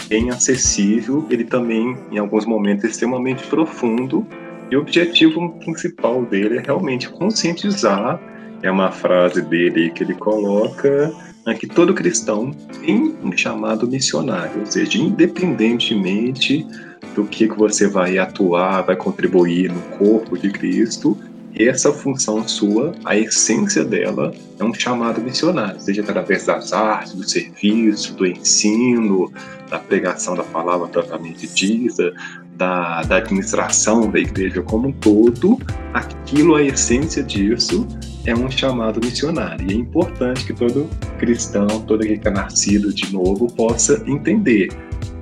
bem 0.09 0.30
acessível, 0.30 1.26
ele 1.30 1.44
também, 1.44 1.97
em 2.11 2.18
alguns 2.18 2.47
momentos, 2.47 2.85
é 2.85 2.88
extremamente 2.88 3.47
profundo 3.47 4.26
E 4.70 4.76
o 4.76 4.80
objetivo 4.80 5.50
principal 5.59 6.25
dele 6.25 6.59
é 6.59 6.62
realmente 6.62 7.09
conscientizar. 7.11 8.20
É 8.62 8.70
uma 8.70 8.92
frase 8.92 9.42
dele 9.42 9.90
que 9.90 10.04
ele 10.04 10.14
coloca 10.14 11.12
né, 11.47 11.54
que 11.54 11.66
todo 11.66 11.94
cristão 11.94 12.52
tem 12.85 13.14
um 13.23 13.37
chamado 13.37 13.87
missionário, 13.87 14.61
ou 14.61 14.66
seja, 14.66 14.99
independentemente 14.99 16.66
do 17.14 17.25
que, 17.25 17.49
que 17.49 17.56
você 17.56 17.88
vai 17.88 18.18
atuar, 18.18 18.82
vai 18.82 18.97
contribuir 18.97 19.73
no 19.73 19.80
corpo 19.99 20.38
de 20.38 20.50
Cristo, 20.50 21.16
essa 21.56 21.92
função 21.92 22.47
sua, 22.47 22.94
a 23.04 23.16
essência 23.16 23.85
dela, 23.85 24.32
é 24.59 24.64
um 24.64 24.73
chamado 24.73 25.20
missionário, 25.20 25.80
seja 25.80 26.02
através 26.02 26.47
das 26.47 26.73
artes, 26.73 27.14
do 27.14 27.28
serviço, 27.28 28.14
do 28.14 28.26
ensino, 28.26 29.32
da 29.68 29.78
pregação 29.78 30.35
da 30.37 30.44
palavra 30.44 30.87
propriamente 30.88 31.47
dita, 31.49 32.12
da, 32.56 33.02
da 33.02 33.16
administração 33.16 34.11
da 34.11 34.18
igreja 34.18 34.62
como 34.62 34.88
um 34.88 34.92
todo, 34.92 35.59
aquilo, 35.92 36.54
a 36.54 36.62
essência 36.62 37.23
disso, 37.23 37.87
é 38.26 38.34
um 38.34 38.50
chamado 38.50 39.00
missionário. 39.04 39.70
E 39.70 39.74
é 39.74 39.76
importante 39.76 40.44
que 40.44 40.52
todo 40.52 40.88
cristão, 41.18 41.66
todo 41.86 42.00
que 42.00 42.20
é 42.22 42.30
nascido 42.30 42.92
de 42.92 43.12
novo, 43.12 43.46
possa 43.52 44.02
entender 44.06 44.68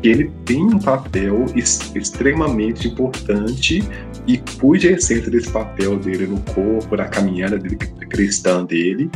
que 0.03 0.09
ele 0.09 0.31
tem 0.45 0.63
um 0.63 0.79
papel 0.79 1.47
extremamente 1.95 2.89
importante 2.89 3.83
e 4.27 4.39
cuja 4.61 4.93
essência 4.93 5.31
desse 5.31 5.51
papel 5.51 5.99
dele 5.99 6.27
no 6.27 6.41
corpo, 6.53 6.97
na 6.97 7.07
caminhada 7.07 7.59
dele, 7.59 7.77
cristã 8.09 8.65
dele, 8.65 9.11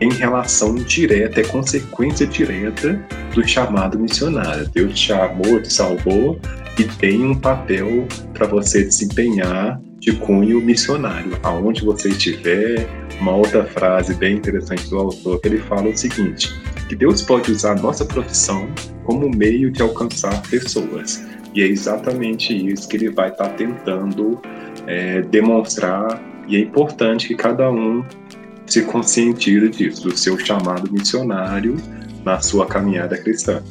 em 0.00 0.12
relação 0.12 0.74
direta, 0.74 1.40
é 1.40 1.44
consequência 1.44 2.26
direta 2.26 3.00
do 3.34 3.46
chamado 3.46 3.98
missionário. 3.98 4.68
Deus 4.72 4.94
te 4.94 5.08
chamou, 5.08 5.60
te 5.60 5.72
salvou 5.72 6.38
e 6.78 6.84
tem 6.84 7.24
um 7.24 7.34
papel 7.34 8.06
para 8.32 8.46
você 8.46 8.84
desempenhar 8.84 9.80
de 9.98 10.12
cunho 10.12 10.60
missionário. 10.60 11.38
Aonde 11.42 11.84
você 11.84 12.08
estiver, 12.08 12.88
uma 13.20 13.34
outra 13.34 13.64
frase 13.64 14.14
bem 14.14 14.36
interessante 14.36 14.88
do 14.88 14.98
autor, 14.98 15.40
que 15.40 15.48
ele 15.48 15.58
fala 15.58 15.88
o 15.88 15.96
seguinte, 15.96 16.48
que 16.88 16.94
Deus 16.94 17.22
pode 17.22 17.50
usar 17.50 17.72
a 17.72 17.80
nossa 17.80 18.04
profissão 18.04 18.68
como 19.04 19.28
meio 19.28 19.70
de 19.70 19.82
alcançar 19.82 20.40
pessoas. 20.48 21.26
E 21.54 21.62
é 21.62 21.66
exatamente 21.66 22.54
isso 22.54 22.88
que 22.88 22.96
ele 22.96 23.10
vai 23.10 23.30
estar 23.30 23.48
tá 23.48 23.54
tentando 23.54 24.40
é, 24.86 25.22
demonstrar, 25.22 26.22
e 26.46 26.56
é 26.56 26.60
importante 26.60 27.28
que 27.28 27.34
cada 27.34 27.70
um 27.70 28.04
se 28.66 28.82
conscientize 28.82 29.68
disso, 29.70 30.08
do 30.08 30.16
seu 30.16 30.38
chamado 30.38 30.90
missionário 30.92 31.76
na 32.24 32.40
sua 32.40 32.66
caminhada 32.66 33.16
cristã. 33.16 33.62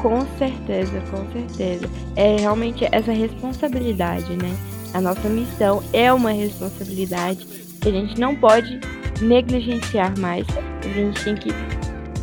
Com 0.00 0.26
certeza, 0.38 0.98
com 1.10 1.30
certeza. 1.30 1.88
É 2.16 2.36
realmente 2.36 2.86
essa 2.90 3.12
responsabilidade, 3.12 4.34
né? 4.36 4.56
A 4.94 5.00
nossa 5.00 5.28
missão 5.28 5.82
é 5.92 6.12
uma 6.12 6.32
responsabilidade 6.32 7.46
que 7.80 7.88
a 7.88 7.92
gente 7.92 8.20
não 8.20 8.34
pode 8.34 8.80
negligenciar 9.20 10.18
mais. 10.18 10.46
A 10.84 10.88
gente 10.88 11.24
tem 11.24 11.34
que 11.34 11.50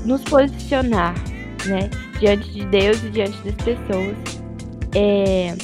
nos 0.05 0.21
posicionar, 0.23 1.15
né? 1.65 1.89
Diante 2.19 2.49
de 2.51 2.65
Deus 2.65 3.03
e 3.03 3.09
diante 3.09 3.37
das 3.43 3.55
pessoas. 3.55 4.17
É, 4.95 5.55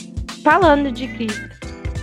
falando 0.43 0.91
de 0.91 1.07
Cristo. 1.07 1.53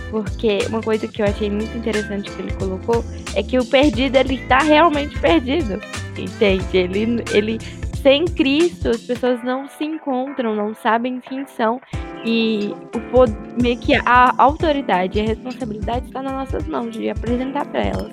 Porque 0.09 0.59
uma 0.67 0.81
coisa 0.81 1.07
que 1.07 1.21
eu 1.21 1.25
achei 1.25 1.49
muito 1.49 1.75
interessante 1.77 2.29
que 2.29 2.41
ele 2.41 2.53
colocou 2.53 3.03
é 3.33 3.41
que 3.41 3.57
o 3.57 3.65
perdido 3.65 4.17
ele 4.17 4.35
está 4.35 4.59
realmente 4.59 5.17
perdido. 5.19 5.79
Entende? 6.17 6.77
Ele, 6.77 7.23
ele 7.31 7.59
sem 8.01 8.25
Cristo, 8.25 8.89
as 8.89 9.01
pessoas 9.01 9.43
não 9.43 9.67
se 9.69 9.85
encontram, 9.85 10.55
não 10.55 10.73
sabem 10.73 11.19
quem 11.21 11.45
são. 11.45 11.79
E 12.23 12.73
o 12.95 12.99
poder, 13.11 13.35
meio 13.61 13.77
que 13.77 13.95
a 13.95 14.33
autoridade 14.37 15.17
e 15.17 15.21
a 15.21 15.25
responsabilidade 15.25 16.05
está 16.05 16.21
nas 16.21 16.33
nossas 16.33 16.67
mãos 16.67 16.91
de 16.91 17.09
apresentar 17.09 17.65
para 17.65 17.81
elas. 17.81 18.11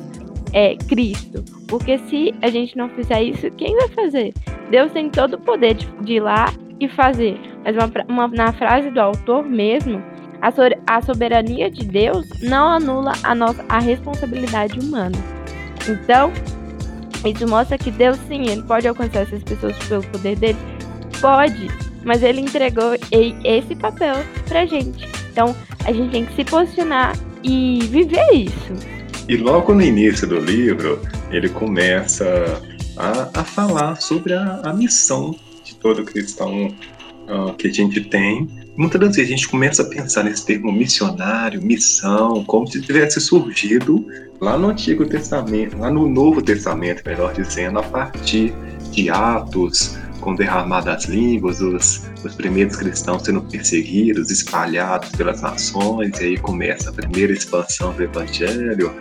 É 0.52 0.76
Cristo. 0.76 1.44
Porque 1.66 1.98
se 1.98 2.34
a 2.40 2.48
gente 2.48 2.76
não 2.76 2.88
fizer 2.90 3.22
isso, 3.22 3.50
quem 3.52 3.76
vai 3.76 3.88
fazer? 3.88 4.32
Deus 4.70 4.90
tem 4.92 5.10
todo 5.10 5.34
o 5.34 5.40
poder 5.40 5.74
de, 5.74 5.86
de 6.02 6.14
ir 6.14 6.20
lá 6.20 6.52
e 6.80 6.88
fazer. 6.88 7.38
Mas 7.64 7.76
uma, 7.76 7.92
uma, 8.08 8.28
na 8.28 8.52
frase 8.52 8.90
do 8.90 9.00
autor 9.00 9.44
mesmo, 9.44 10.02
a, 10.40 10.50
so, 10.50 10.62
a 10.86 11.02
soberania 11.02 11.70
de 11.70 11.84
Deus 11.84 12.26
não 12.42 12.68
anula 12.68 13.12
a, 13.22 13.34
nossa, 13.34 13.64
a 13.68 13.78
responsabilidade 13.78 14.78
humana. 14.78 15.16
Então, 15.88 16.32
isso 17.24 17.48
mostra 17.48 17.76
que 17.76 17.90
Deus 17.90 18.16
sim, 18.28 18.48
ele 18.48 18.62
pode 18.62 18.86
alcançar 18.86 19.22
essas 19.22 19.42
pessoas 19.42 19.76
pelo 19.86 20.02
poder 20.04 20.36
dele? 20.36 20.58
Pode, 21.20 21.68
mas 22.04 22.22
ele 22.22 22.40
entregou 22.40 22.92
esse 23.44 23.74
papel 23.76 24.16
pra 24.46 24.66
gente. 24.66 25.06
Então, 25.30 25.54
a 25.84 25.92
gente 25.92 26.10
tem 26.10 26.24
que 26.24 26.34
se 26.34 26.44
posicionar 26.44 27.16
e 27.42 27.80
viver 27.90 28.26
isso. 28.32 28.72
E 29.28 29.36
logo 29.36 29.74
no 29.74 29.82
início 29.82 30.26
do 30.26 30.38
livro, 30.38 31.00
ele 31.30 31.48
começa 31.48 32.62
a, 32.96 33.40
a 33.40 33.44
falar 33.44 34.00
sobre 34.00 34.32
a, 34.32 34.62
a 34.64 34.72
missão 34.72 35.34
de 35.62 35.74
todo 35.76 36.04
cristão 36.04 36.68
uh, 37.28 37.52
que 37.54 37.68
a 37.68 37.72
gente 37.72 38.00
tem. 38.02 38.48
Muitas 38.76 39.00
das 39.00 39.16
vezes 39.16 39.30
a 39.30 39.36
gente 39.36 39.48
começa 39.48 39.82
a 39.82 39.84
pensar 39.84 40.24
nesse 40.24 40.46
termo 40.46 40.72
missionário, 40.72 41.62
missão, 41.62 42.44
como 42.44 42.66
se 42.66 42.80
tivesse 42.80 43.20
surgido 43.20 44.06
lá 44.40 44.56
no 44.56 44.68
Antigo 44.68 45.04
Testamento, 45.04 45.76
lá 45.76 45.90
no 45.90 46.08
Novo 46.08 46.40
Testamento, 46.40 47.02
melhor 47.04 47.32
dizendo, 47.34 47.80
a 47.80 47.82
partir 47.82 48.54
de 48.92 49.10
Atos, 49.10 49.96
com 50.28 50.34
derramadas 50.34 51.06
línguas, 51.06 51.62
os, 51.62 52.02
os 52.22 52.34
primeiros 52.34 52.76
cristãos 52.76 53.22
sendo 53.22 53.40
perseguidos, 53.40 54.30
espalhados 54.30 55.08
pelas 55.12 55.40
nações, 55.40 56.20
e 56.20 56.24
aí 56.24 56.36
começa 56.36 56.90
a 56.90 56.92
primeira 56.92 57.32
expansão 57.32 57.94
do 57.94 58.02
Evangelho. 58.02 58.94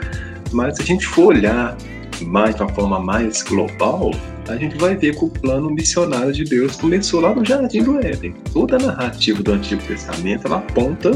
Mas 0.53 0.77
se 0.77 0.83
a 0.83 0.85
gente 0.85 1.05
for 1.05 1.35
olhar 1.35 1.75
mais 2.21 2.55
de 2.55 2.61
uma 2.61 2.73
forma 2.73 2.97
mais 3.01 3.43
global, 3.43 4.11
a 4.47 4.55
gente 4.55 4.77
vai 4.77 4.95
ver 4.95 5.17
que 5.17 5.25
o 5.25 5.27
plano 5.27 5.69
missionário 5.69 6.31
de 6.31 6.45
Deus 6.45 6.77
começou 6.77 7.19
lá 7.19 7.35
no 7.35 7.43
Jardim 7.43 7.83
do 7.83 7.99
Éden. 7.99 8.33
Toda 8.53 8.77
a 8.77 8.79
narrativa 8.79 9.43
do 9.43 9.51
Antigo 9.51 9.81
Testamento 9.81 10.47
ela 10.47 10.59
aponta 10.59 11.11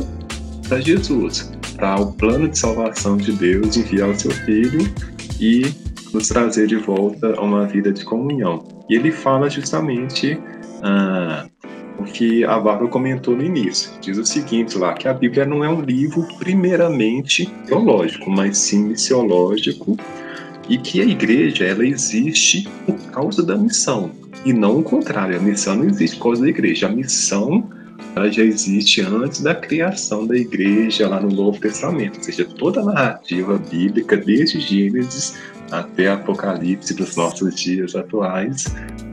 para 0.67 0.81
Jesus, 0.81 1.53
para 1.77 2.01
o 2.01 2.11
plano 2.11 2.49
de 2.49 2.59
salvação 2.59 3.15
de 3.15 3.31
Deus 3.31 3.77
enviar 3.77 4.09
o 4.09 4.19
seu 4.19 4.31
Filho 4.31 4.93
e 5.39 5.73
nos 6.13 6.27
trazer 6.27 6.67
de 6.67 6.75
volta 6.75 7.33
a 7.37 7.41
uma 7.41 7.65
vida 7.65 7.93
de 7.93 8.03
comunhão. 8.03 8.80
E 8.91 8.95
ele 8.95 9.09
fala 9.09 9.49
justamente 9.49 10.37
ah, 10.83 11.47
o 11.97 12.03
que 12.03 12.43
a 12.43 12.59
Bárbara 12.59 12.89
comentou 12.89 13.37
no 13.37 13.41
início. 13.41 13.89
Diz 14.01 14.17
o 14.17 14.25
seguinte 14.25 14.77
lá, 14.77 14.93
que 14.93 15.07
a 15.07 15.13
Bíblia 15.13 15.45
não 15.45 15.63
é 15.63 15.69
um 15.69 15.79
livro 15.79 16.27
primeiramente 16.37 17.45
teológico, 17.65 18.29
mas 18.29 18.57
sim 18.57 18.89
missiológico 18.89 19.95
e 20.67 20.77
que 20.77 20.99
a 20.99 21.05
igreja 21.05 21.63
ela 21.63 21.87
existe 21.87 22.67
por 22.85 22.97
causa 23.11 23.41
da 23.41 23.55
missão 23.55 24.11
e 24.43 24.51
não 24.51 24.79
o 24.79 24.83
contrário. 24.83 25.37
A 25.37 25.39
missão 25.39 25.77
não 25.77 25.85
existe 25.85 26.17
por 26.17 26.23
causa 26.23 26.41
da 26.41 26.49
igreja. 26.49 26.87
A 26.87 26.91
missão 26.91 27.69
ela 28.13 28.29
já 28.29 28.43
existe 28.43 28.99
antes 28.99 29.39
da 29.39 29.55
criação 29.55 30.27
da 30.27 30.35
igreja 30.35 31.07
lá 31.07 31.21
no 31.21 31.29
Novo 31.29 31.57
Testamento, 31.61 32.17
ou 32.17 32.23
seja, 32.23 32.43
toda 32.43 32.81
a 32.81 32.83
narrativa 32.83 33.57
bíblica, 33.57 34.17
desde 34.17 34.59
Gênesis 34.59 35.37
até 35.71 36.09
Apocalipse 36.09 36.93
dos 36.93 37.15
nossos 37.15 37.55
dias 37.55 37.95
atuais, 37.95 38.65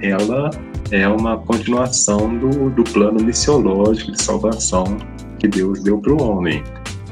ela 0.03 0.51
é 0.91 1.07
uma 1.09 1.39
continuação 1.39 2.37
do, 2.39 2.71
do 2.71 2.85
plano 2.85 3.23
missiológico 3.23 4.13
de 4.13 4.23
salvação 4.23 4.97
que 5.39 5.47
Deus 5.47 5.83
deu 5.83 5.99
para 5.99 6.13
o 6.13 6.23
homem. 6.23 6.63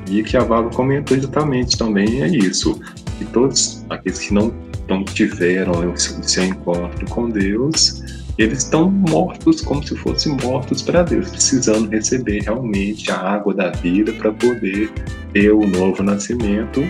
E 0.09 0.23
que 0.23 0.37
a 0.37 0.45
Vago 0.45 0.71
comentou 0.75 1.17
exatamente 1.17 1.77
também 1.77 2.23
é 2.23 2.29
isso 2.29 2.81
que 3.19 3.25
todos 3.27 3.85
aqueles 3.91 4.19
que 4.19 4.35
não, 4.35 4.53
não 4.89 5.05
tiveram 5.05 5.73
o 5.93 5.97
seu 5.97 6.45
encontro 6.45 7.07
com 7.07 7.29
Deus, 7.29 8.03
eles 8.39 8.59
estão 8.59 8.91
mortos 8.91 9.63
como 9.63 9.83
se 9.83 9.97
fossem 9.97 10.37
mortos 10.43 10.83
para 10.83 11.03
Deus, 11.03 11.31
precisando 11.31 11.89
receber 11.89 12.43
realmente 12.43 13.11
a 13.11 13.17
água 13.17 13.55
da 13.55 13.71
vida 13.71 14.13
para 14.13 14.31
poder 14.33 14.93
ter 15.33 15.51
o 15.51 15.67
novo 15.67 16.03
nascimento 16.03 16.83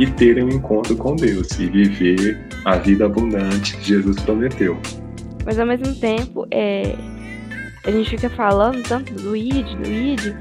e 0.00 0.10
terem 0.12 0.44
um 0.44 0.48
encontro 0.48 0.96
com 0.96 1.14
Deus 1.14 1.58
e 1.58 1.66
viver 1.66 2.40
a 2.64 2.76
vida 2.76 3.04
abundante 3.04 3.76
que 3.76 3.88
Jesus 3.88 4.18
prometeu. 4.20 4.78
Mas 5.44 5.58
ao 5.58 5.66
mesmo 5.66 5.94
tempo, 5.94 6.46
é, 6.50 6.96
a 7.84 7.90
gente 7.90 8.08
fica 8.08 8.30
falando 8.30 8.82
tanto 8.82 9.12
do 9.12 9.36
ID, 9.36 9.66
do 9.76 9.86
ID, 9.86 10.34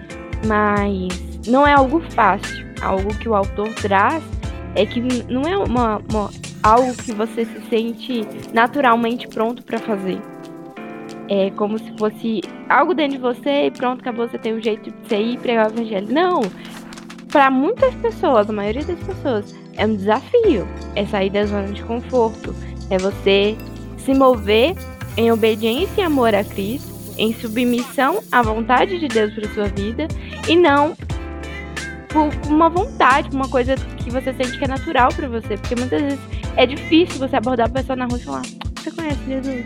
mas 0.48 1.10
não 1.46 1.68
é 1.68 1.74
algo 1.74 2.02
fácil, 2.12 2.66
algo 2.82 3.14
que 3.18 3.28
o 3.28 3.36
autor 3.36 3.74
traz 3.76 4.24
é 4.76 4.86
que 4.86 5.02
não 5.30 5.42
é 5.42 5.58
uma, 5.58 6.02
uma 6.10 6.30
algo 6.64 6.96
que 6.96 7.12
você 7.12 7.44
se 7.44 7.62
sente 7.70 8.22
naturalmente 8.54 9.28
pronto 9.28 9.62
para 9.64 9.78
fazer. 9.78 10.22
É 11.28 11.52
como 11.52 11.78
se 11.78 11.92
fosse 11.98 12.42
algo 12.70 12.94
dentro 12.94 13.18
de 13.18 13.22
você 13.22 13.66
e 13.66 13.72
pronto, 13.72 14.00
acabou, 14.00 14.28
você 14.28 14.38
tem 14.38 14.56
um 14.56 14.62
jeito 14.62 14.90
de 14.90 15.08
você 15.08 15.18
ir 15.18 15.40
pregar 15.40 15.68
o 15.68 15.74
evangelho. 15.74 16.08
Não! 16.10 16.42
Para 17.32 17.52
muitas 17.52 17.94
pessoas, 17.96 18.50
a 18.50 18.54
maioria 18.54 18.84
das 18.84 19.00
pessoas, 19.00 19.56
é 19.78 19.86
um 19.86 19.96
desafio. 19.96 20.68
É 20.96 21.06
sair 21.06 21.30
da 21.30 21.46
zona 21.46 21.68
de 21.68 21.84
conforto. 21.84 22.56
É 22.90 22.98
você 22.98 23.56
se 23.98 24.14
mover 24.14 24.76
em 25.16 25.32
obediência 25.32 26.02
e 26.02 26.04
amor 26.04 26.34
a 26.34 26.44
Cristo, 26.44 26.90
em 27.18 27.34
submissão 27.34 28.24
à 28.32 28.42
vontade 28.42 28.98
de 29.00 29.08
Deus 29.08 29.34
para 29.34 29.48
sua 29.50 29.66
vida 29.68 30.08
e 30.48 30.56
não 30.56 30.96
por 32.08 32.32
uma 32.48 32.70
vontade, 32.70 33.30
uma 33.36 33.48
coisa 33.48 33.76
que 33.76 34.10
você 34.10 34.34
sente 34.34 34.58
que 34.58 34.66
é 34.66 34.68
natural 34.68 35.10
para 35.14 35.28
você. 35.28 35.56
Porque 35.58 35.76
muitas 35.76 36.02
vezes 36.02 36.20
é 36.56 36.66
difícil 36.66 37.20
você 37.20 37.36
abordar 37.36 37.68
a 37.68 37.70
pessoa 37.70 37.96
na 37.96 38.06
rua 38.06 38.18
e 38.18 38.24
falar: 38.24 38.42
Você 38.76 38.92
conhece 38.92 39.20
Jesus? 39.28 39.66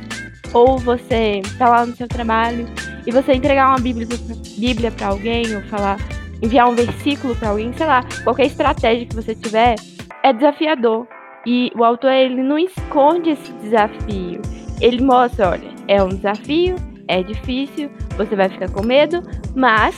Ou 0.53 0.77
você 0.77 1.41
tá 1.57 1.69
lá 1.69 1.85
no 1.85 1.95
seu 1.95 2.07
trabalho 2.07 2.67
e 3.07 3.11
você 3.11 3.33
entregar 3.33 3.69
uma 3.69 3.79
Bíblia 3.79 4.91
para 4.91 5.07
alguém, 5.07 5.55
ou 5.55 5.61
falar, 5.63 5.97
enviar 6.43 6.69
um 6.69 6.75
versículo 6.75 7.35
para 7.35 7.49
alguém, 7.49 7.71
sei 7.73 7.87
lá, 7.87 8.03
qualquer 8.23 8.47
estratégia 8.47 9.05
que 9.05 9.15
você 9.15 9.33
tiver, 9.33 9.75
é 10.21 10.33
desafiador. 10.33 11.07
E 11.45 11.71
o 11.75 11.83
autor 11.83 12.11
ele 12.11 12.43
não 12.43 12.59
esconde 12.59 13.31
esse 13.31 13.51
desafio. 13.53 14.41
Ele 14.81 15.01
mostra, 15.01 15.51
olha, 15.51 15.69
é 15.87 16.03
um 16.03 16.09
desafio, 16.09 16.75
é 17.07 17.23
difícil, 17.23 17.89
você 18.17 18.35
vai 18.35 18.49
ficar 18.49 18.69
com 18.69 18.83
medo, 18.85 19.23
mas 19.55 19.95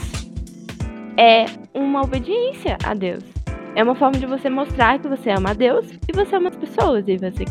é 1.16 1.46
uma 1.74 2.02
obediência 2.02 2.78
a 2.84 2.94
Deus. 2.94 3.24
É 3.74 3.82
uma 3.82 3.94
forma 3.94 4.18
de 4.18 4.26
você 4.26 4.48
mostrar 4.48 4.98
que 4.98 5.08
você 5.08 5.30
ama 5.30 5.50
a 5.50 5.54
Deus 5.54 5.86
e 6.08 6.12
você 6.12 6.36
ama 6.36 6.48
as 6.48 6.56
pessoas 6.56 7.04
e 7.08 7.16
você 7.16 7.44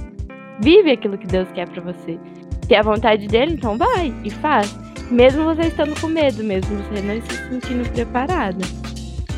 vive 0.62 0.92
aquilo 0.92 1.18
que 1.18 1.28
Deus 1.28 1.48
quer 1.54 1.68
para 1.70 1.82
você. 1.82 2.18
Se 2.66 2.74
é 2.74 2.80
a 2.80 2.84
vontade 2.84 3.28
dele, 3.28 3.54
então 3.54 3.78
vai 3.78 4.14
e 4.24 4.30
faz. 4.30 4.76
Mesmo 5.12 5.44
você 5.44 5.68
estando 5.68 6.00
com 6.02 6.08
medo, 6.08 6.44
mesmo 6.44 6.78
você 6.78 7.02
não 7.02 7.22
se 7.22 7.50
sentindo 7.50 7.88
preparada. 7.92 8.85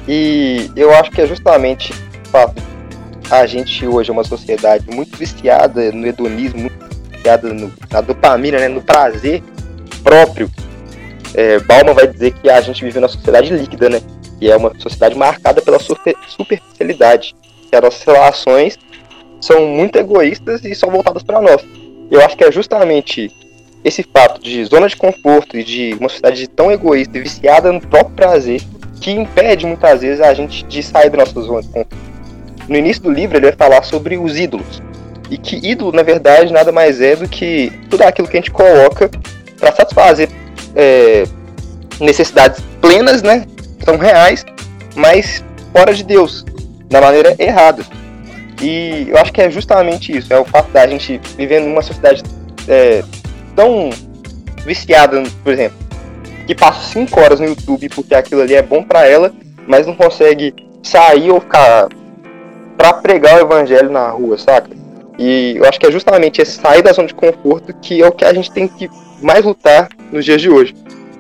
E 0.08 0.72
eu 0.76 0.94
acho 0.96 1.12
que 1.12 1.22
é 1.22 1.28
justamente 1.28 1.92
o 1.92 2.30
fato 2.30 2.68
a 3.30 3.46
gente 3.46 3.86
hoje 3.86 4.10
é 4.10 4.14
uma 4.14 4.24
sociedade 4.24 4.90
muito 4.90 5.18
viciada 5.18 5.92
no 5.92 6.08
hedonismo, 6.08 6.62
muito 6.62 6.78
viciada 7.12 7.54
no, 7.54 7.74
na 7.92 8.02
dopamina, 8.02 8.58
né, 8.58 8.68
no 8.68 8.82
prazer 8.82 9.44
próprio. 10.02 10.50
É, 11.34 11.60
vai 11.60 12.08
dizer 12.08 12.34
que 12.34 12.50
a 12.50 12.62
gente 12.62 12.84
vive 12.84 13.00
numa 13.00 13.10
sociedade 13.10 13.54
líquida, 13.54 13.90
né? 13.90 14.02
E 14.40 14.50
é 14.50 14.56
uma 14.56 14.72
sociedade 14.80 15.16
marcada 15.16 15.62
pela 15.62 15.78
superficialidade. 15.80 17.36
Que 17.70 17.76
as 17.76 17.82
nossas 17.82 18.04
relações 18.04 18.80
são 19.42 19.68
muito 19.68 19.98
egoístas 19.98 20.64
e 20.64 20.74
são 20.74 20.90
voltadas 20.90 21.22
para 21.22 21.42
nós. 21.42 21.62
Eu 22.10 22.22
acho 22.22 22.38
que 22.38 22.46
é 22.46 22.52
justamente 22.52 23.30
esse 23.84 24.04
fato 24.04 24.42
de 24.42 24.64
zona 24.64 24.88
de 24.88 24.96
conforto 24.96 25.58
e 25.58 25.64
de 25.64 25.94
uma 26.00 26.08
sociedade 26.08 26.48
tão 26.48 26.72
egoísta 26.72 27.18
e 27.18 27.22
viciada 27.22 27.72
no 27.72 27.82
próprio 27.82 28.16
prazer 28.16 28.62
que 29.00 29.12
impede 29.12 29.66
muitas 29.66 30.02
vezes 30.02 30.22
a 30.22 30.34
gente 30.34 30.64
de 30.66 30.82
sair 30.84 31.10
da 31.10 31.18
nossa 31.18 31.40
zona 31.42 31.62
de 31.62 31.68
conforto. 31.68 31.96
No 32.68 32.76
início 32.76 33.04
do 33.04 33.12
livro 33.12 33.38
ele 33.38 33.48
vai 33.48 33.56
falar 33.56 33.84
sobre 33.84 34.18
os 34.18 34.38
ídolos. 34.38 34.82
E 35.30 35.38
que 35.38 35.56
ídolo, 35.56 35.92
na 35.92 36.04
verdade, 36.04 36.52
nada 36.54 36.72
mais 36.72 37.02
é 37.02 37.16
do 37.16 37.28
que 37.28 37.72
tudo 37.90 38.04
aquilo 38.04 38.28
que 38.28 38.38
a 38.38 38.40
gente 38.40 38.52
coloca 38.52 39.10
para 39.60 39.72
satisfazer 39.74 40.30
é, 40.76 41.24
necessidades 42.00 42.64
plenas, 42.82 43.22
né? 43.22 43.46
São 43.84 43.98
reais, 43.98 44.46
mas 44.96 45.44
fora 45.74 45.94
de 45.94 46.04
Deus, 46.04 46.46
da 46.90 47.02
maneira 47.02 47.36
errada. 47.40 47.84
E 48.62 49.08
eu 49.10 49.18
acho 49.18 49.32
que 49.32 49.42
é 49.42 49.50
justamente 49.50 50.16
isso, 50.18 50.34
é 50.34 50.40
o 50.40 50.46
fato 50.46 50.72
da 50.72 50.88
gente 50.88 51.20
viver 51.38 51.60
numa 51.60 51.82
sociedade 51.82 52.24
é, 52.68 53.04
tão 53.56 53.90
viciada, 54.66 55.24
por 55.44 55.54
exemplo, 55.54 55.78
que 56.48 56.56
passa 56.56 56.94
5 56.94 57.20
horas 57.20 57.40
no 57.42 57.48
YouTube 57.48 57.90
porque 57.90 58.16
aquilo 58.16 58.42
ali 58.42 58.56
é 58.56 58.62
bom 58.62 58.82
para 58.82 59.06
ela, 59.06 59.34
mas 59.68 59.86
não 59.86 59.94
consegue 59.94 60.56
sair 60.82 61.30
ou 61.30 61.42
ficar 61.42 61.90
para 62.78 62.94
pregar 62.94 63.36
o 63.38 63.42
evangelho 63.42 63.92
na 63.92 64.10
rua, 64.10 64.38
saca? 64.38 64.70
E 65.20 65.58
eu 65.58 65.66
acho 65.66 65.78
que 65.80 65.86
é 65.86 65.92
justamente 65.92 66.42
esse 66.42 66.60
sair 66.60 66.82
da 66.82 66.94
zona 66.94 67.08
de 67.08 67.14
conforto 67.14 67.74
que 67.82 68.02
é 68.02 68.08
o 68.08 68.12
que 68.12 68.24
a 68.24 68.34
gente 68.34 68.50
tem 68.52 68.68
que 68.68 68.90
mais 69.22 69.44
lutar 69.44 69.90
nos 70.12 70.24
dias 70.24 70.42
de 70.42 70.50
hoje. 70.50 70.74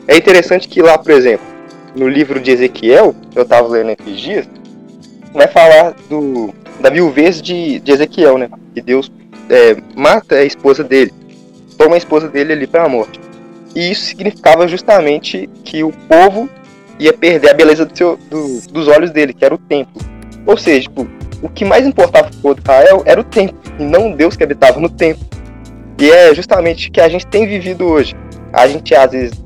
É 0.07 0.15
interessante 0.15 0.67
que 0.67 0.81
lá, 0.81 0.97
por 0.97 1.11
exemplo, 1.11 1.45
no 1.93 2.07
livro 2.07 2.39
de 2.39 2.51
Ezequiel, 2.51 3.13
que 3.29 3.37
eu 3.37 3.43
estava 3.43 3.67
lendo 3.67 3.89
esses 3.99 4.19
dias, 4.19 4.47
vai 5.33 5.47
falar 5.47 5.93
do, 6.09 6.53
da 6.79 6.89
viuvez 6.89 7.41
de, 7.41 7.79
de 7.79 7.91
Ezequiel, 7.91 8.37
né? 8.37 8.49
Que 8.73 8.81
Deus 8.81 9.11
é, 9.49 9.75
mata 9.95 10.35
a 10.35 10.45
esposa 10.45 10.83
dele, 10.83 11.11
toma 11.77 11.95
a 11.95 11.97
esposa 11.97 12.29
dele 12.29 12.53
ali 12.53 12.67
para 12.67 12.87
morte. 12.87 13.26
E 13.77 13.91
isso 13.91 14.05
significava 14.05 14.67
justamente 14.67 15.47
que 15.63 15.83
o 15.83 15.91
povo 15.91 16.49
ia 16.97 17.13
perder 17.13 17.51
a 17.51 17.53
beleza 17.53 17.85
do 17.85 17.95
seu, 17.95 18.17
do, 18.17 18.59
dos 18.71 18.87
olhos 18.87 19.11
dele, 19.11 19.35
que 19.35 19.45
era 19.45 19.53
o 19.53 19.57
templo. 19.59 20.01
Ou 20.47 20.57
seja, 20.57 20.81
tipo, 20.81 21.07
o 21.43 21.47
que 21.47 21.63
mais 21.63 21.85
importava 21.85 22.27
para 22.27 22.39
o 22.39 22.41
povo 22.41 22.59
Israel 22.59 23.03
era 23.05 23.21
o 23.21 23.23
templo, 23.23 23.55
e 23.77 23.83
não 23.83 24.13
Deus 24.13 24.35
que 24.35 24.43
habitava 24.43 24.79
no 24.79 24.89
templo. 24.89 25.23
E 25.99 26.09
é 26.09 26.33
justamente 26.33 26.89
o 26.89 26.91
que 26.91 26.99
a 26.99 27.07
gente 27.07 27.27
tem 27.27 27.45
vivido 27.45 27.85
hoje. 27.85 28.15
A 28.51 28.67
gente 28.67 28.95
às 28.95 29.11
vezes 29.11 29.45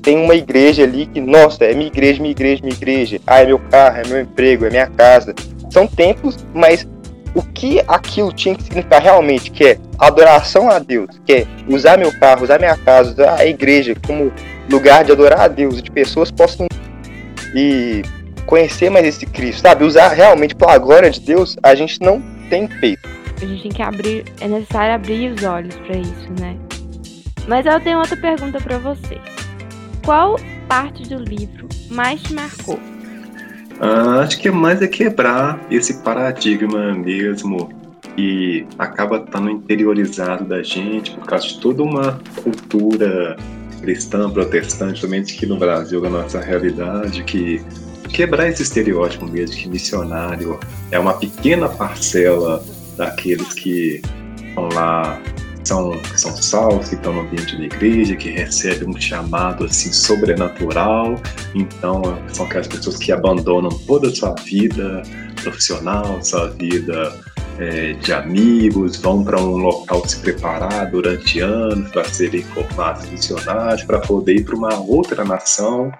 tem 0.00 0.16
uma 0.16 0.36
igreja 0.36 0.84
ali 0.84 1.06
que, 1.06 1.20
nossa, 1.20 1.64
é 1.64 1.74
minha 1.74 1.88
igreja, 1.88 2.22
minha 2.22 2.30
igreja, 2.30 2.62
minha 2.62 2.76
igreja. 2.76 3.20
Ah, 3.26 3.40
é 3.40 3.46
meu 3.46 3.58
carro, 3.58 3.96
é 3.96 4.06
meu 4.06 4.20
emprego, 4.20 4.64
é 4.64 4.70
minha 4.70 4.86
casa. 4.86 5.34
São 5.70 5.88
templos, 5.88 6.36
mas 6.54 6.86
o 7.34 7.42
que 7.42 7.80
aquilo 7.88 8.32
tinha 8.32 8.54
que 8.54 8.64
significar 8.64 9.00
realmente, 9.00 9.50
que 9.50 9.64
é 9.64 9.78
adoração 9.98 10.70
a 10.70 10.78
Deus, 10.78 11.08
que 11.24 11.32
é 11.32 11.46
usar 11.68 11.98
meu 11.98 12.12
carro, 12.18 12.44
usar 12.44 12.58
minha 12.58 12.76
casa, 12.76 13.12
usar 13.12 13.38
a 13.38 13.46
igreja 13.46 13.94
como 14.06 14.32
lugar 14.70 15.04
de 15.04 15.12
adorar 15.12 15.40
a 15.40 15.48
Deus, 15.48 15.82
de 15.82 15.90
pessoas 15.90 16.30
possam 16.30 16.66
e 17.54 18.02
conhecer 18.46 18.90
mais 18.90 19.06
esse 19.06 19.26
Cristo, 19.26 19.62
sabe? 19.62 19.84
Usar 19.84 20.08
realmente 20.08 20.54
pela 20.54 20.76
glória 20.78 21.10
de 21.10 21.20
Deus, 21.20 21.56
a 21.62 21.74
gente 21.74 22.00
não 22.00 22.20
tem 22.50 22.68
feito. 22.68 23.08
A 23.40 23.46
gente 23.46 23.62
tem 23.62 23.72
que 23.72 23.82
abrir, 23.82 24.24
é 24.40 24.48
necessário 24.48 24.94
abrir 24.94 25.32
os 25.32 25.42
olhos 25.42 25.74
para 25.76 25.96
isso, 25.96 26.28
né? 26.38 26.56
Mas 27.48 27.66
eu 27.66 27.80
tenho 27.80 27.98
outra 27.98 28.16
pergunta 28.16 28.60
para 28.60 28.78
você. 28.78 29.18
Qual 30.04 30.36
parte 30.68 31.08
do 31.08 31.18
livro 31.18 31.68
mais 31.90 32.22
te 32.22 32.32
marcou? 32.34 32.78
Ah, 33.84 34.20
acho 34.20 34.38
que 34.38 34.48
mais 34.48 34.80
é 34.80 34.86
quebrar 34.86 35.60
esse 35.68 35.94
paradigma 36.04 36.94
mesmo 36.94 37.68
que 38.14 38.64
acaba 38.78 39.16
estando 39.16 39.50
interiorizado 39.50 40.44
da 40.44 40.62
gente 40.62 41.10
por 41.10 41.26
causa 41.26 41.48
de 41.48 41.58
toda 41.58 41.82
uma 41.82 42.20
cultura 42.44 43.36
cristã, 43.80 44.30
protestante, 44.30 45.00
somente 45.00 45.34
aqui 45.34 45.46
no 45.46 45.56
Brasil, 45.56 46.00
da 46.00 46.08
nossa 46.08 46.40
realidade, 46.40 47.24
que 47.24 47.60
quebrar 48.08 48.48
esse 48.48 48.62
estereótipo 48.62 49.26
mesmo 49.26 49.56
que 49.56 49.68
missionário 49.68 50.60
é 50.92 50.98
uma 51.00 51.14
pequena 51.14 51.68
parcela 51.68 52.64
daqueles 52.96 53.52
que 53.52 54.00
estão 54.36 54.68
lá, 54.68 55.20
são, 55.64 55.92
são 56.16 56.36
salvos, 56.36 56.88
que 56.88 56.94
estão 56.94 57.12
no 57.12 57.20
ambiente 57.20 57.56
da 57.56 57.64
igreja, 57.64 58.16
que 58.16 58.30
recebem 58.30 58.88
um 58.88 59.00
chamado 59.00 59.64
assim 59.64 59.92
sobrenatural. 59.92 61.20
Então, 61.54 62.02
são 62.28 62.46
aquelas 62.46 62.68
pessoas 62.68 62.96
que 62.96 63.12
abandonam 63.12 63.70
toda 63.86 64.08
a 64.08 64.14
sua 64.14 64.34
vida 64.44 65.02
profissional, 65.42 66.22
sua 66.22 66.48
vida 66.50 67.12
é, 67.58 67.92
de 67.94 68.12
amigos, 68.12 68.96
vão 68.96 69.24
para 69.24 69.40
um 69.40 69.56
local 69.56 70.06
se 70.08 70.18
preparar 70.20 70.90
durante 70.90 71.40
anos 71.40 71.90
para 71.90 72.04
serem 72.04 72.42
formados 72.42 73.08
missionários, 73.10 73.84
para 73.84 73.98
poder 74.00 74.36
ir 74.36 74.44
para 74.44 74.56
uma 74.56 74.74
outra 74.80 75.24
nação 75.24 75.92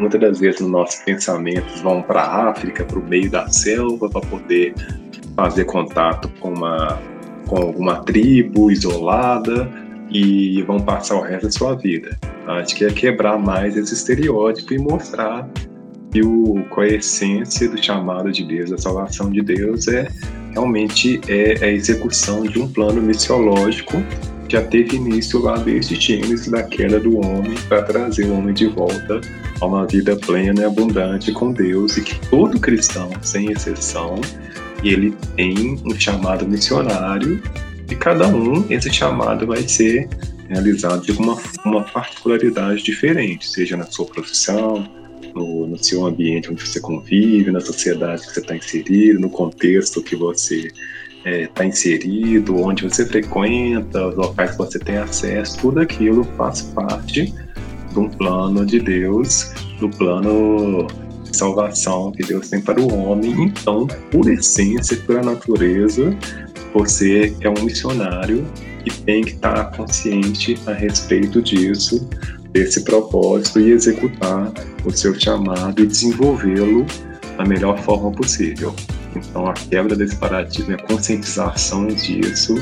Muitas 0.00 0.20
das 0.20 0.40
vezes 0.40 0.60
nos 0.60 0.70
nossos 0.70 1.00
pensamentos 1.02 1.80
vão 1.80 2.02
para 2.02 2.22
a 2.22 2.50
África, 2.50 2.84
para 2.84 2.98
o 2.98 3.02
meio 3.02 3.30
da 3.30 3.46
selva, 3.48 4.08
para 4.08 4.20
poder 4.22 4.74
fazer 5.36 5.64
contato 5.66 6.28
com 6.40 6.52
uma, 6.52 6.98
com 7.46 7.56
alguma 7.56 7.96
tribo 8.04 8.70
isolada 8.70 9.70
e 10.10 10.62
vão 10.62 10.78
passar 10.78 11.16
o 11.16 11.20
resto 11.20 11.44
da 11.44 11.50
sua 11.50 11.74
vida. 11.74 12.16
Acho 12.46 12.76
que 12.76 12.84
é 12.84 12.90
quebrar 12.90 13.38
mais 13.38 13.76
esse 13.76 13.94
estereótipo 13.94 14.74
e 14.74 14.78
mostrar 14.78 15.48
que 16.12 16.22
o, 16.22 16.64
qual 16.70 16.86
é 16.86 16.90
a 16.90 16.94
essência 16.96 17.68
do 17.68 17.82
chamado 17.82 18.30
de 18.30 18.44
Deus, 18.44 18.70
da 18.70 18.78
salvação 18.78 19.30
de 19.30 19.40
Deus 19.42 19.88
é 19.88 20.08
realmente 20.52 21.20
é 21.28 21.64
a 21.64 21.68
execução 21.68 22.44
de 22.44 22.60
um 22.60 22.68
plano 22.68 23.02
missiológico 23.02 23.96
já 24.48 24.62
teve 24.62 24.96
início 24.96 25.40
lá 25.40 25.56
desde 25.56 25.96
Gênesis 25.96 26.48
da 26.48 26.62
queda 26.62 27.00
do 27.00 27.18
homem 27.18 27.54
para 27.68 27.82
trazer 27.82 28.26
o 28.26 28.38
homem 28.38 28.54
de 28.54 28.66
volta 28.66 29.20
a 29.60 29.66
uma 29.66 29.84
vida 29.84 30.14
plena 30.16 30.60
e 30.60 30.64
abundante 30.64 31.32
com 31.32 31.52
Deus 31.52 31.96
e 31.96 32.02
que 32.02 32.28
todo 32.28 32.60
cristão, 32.60 33.10
sem 33.22 33.50
exceção, 33.50 34.20
ele 34.84 35.14
tem 35.36 35.78
um 35.84 35.98
chamado 35.98 36.46
missionário 36.46 37.42
e 37.90 37.94
cada 37.94 38.26
um 38.28 38.64
esse 38.70 38.92
chamado 38.92 39.46
vai 39.46 39.66
ser 39.66 40.08
realizado 40.48 41.04
de 41.04 41.12
uma, 41.12 41.38
uma 41.64 41.82
particularidade 41.82 42.82
diferente, 42.82 43.48
seja 43.48 43.76
na 43.76 43.86
sua 43.86 44.06
profissão, 44.06 44.88
no, 45.34 45.66
no 45.66 45.82
seu 45.82 46.06
ambiente 46.06 46.50
onde 46.50 46.66
você 46.66 46.80
convive, 46.80 47.50
na 47.50 47.60
sociedade 47.60 48.22
que 48.22 48.32
você 48.32 48.40
está 48.40 48.56
inserido, 48.56 49.20
no 49.20 49.30
contexto 49.30 50.02
que 50.02 50.14
você 50.14 50.70
está 51.24 51.30
é, 51.30 51.46
tá 51.46 51.64
inserido, 51.64 52.56
onde 52.56 52.84
você 52.84 53.06
frequenta, 53.06 54.08
os 54.08 54.14
locais 54.14 54.52
que 54.52 54.58
você 54.58 54.78
tem 54.78 54.98
acesso, 54.98 55.58
tudo 55.58 55.80
aquilo 55.80 56.24
faz 56.36 56.62
parte 56.62 57.34
de 57.92 57.98
um 57.98 58.08
plano 58.08 58.64
de 58.66 58.78
Deus, 58.78 59.52
do 59.80 59.88
plano 59.88 60.86
salvação 61.34 62.12
que 62.12 62.24
Deus 62.24 62.48
tem 62.48 62.60
para 62.60 62.80
o 62.80 62.94
homem. 62.94 63.32
Então, 63.44 63.86
por 64.10 64.28
essência, 64.30 64.96
pela 64.98 65.22
natureza, 65.22 66.16
você 66.72 67.34
é 67.40 67.48
um 67.48 67.64
missionário 67.64 68.46
e 68.84 68.90
tem 68.90 69.22
que 69.22 69.32
estar 69.32 69.70
consciente 69.76 70.58
a 70.66 70.72
respeito 70.72 71.40
disso, 71.42 72.08
desse 72.52 72.84
propósito 72.84 73.60
e 73.60 73.72
executar 73.72 74.52
o 74.84 74.90
seu 74.90 75.18
chamado 75.18 75.82
e 75.82 75.86
desenvolvê-lo 75.86 76.84
da 77.36 77.44
melhor 77.44 77.78
forma 77.78 78.10
possível. 78.12 78.74
Então, 79.16 79.46
a 79.46 79.52
quebra 79.52 79.94
desse 79.94 80.16
paradigma, 80.16 80.74
a 80.74 80.82
conscientização 80.82 81.86
disso 81.86 82.54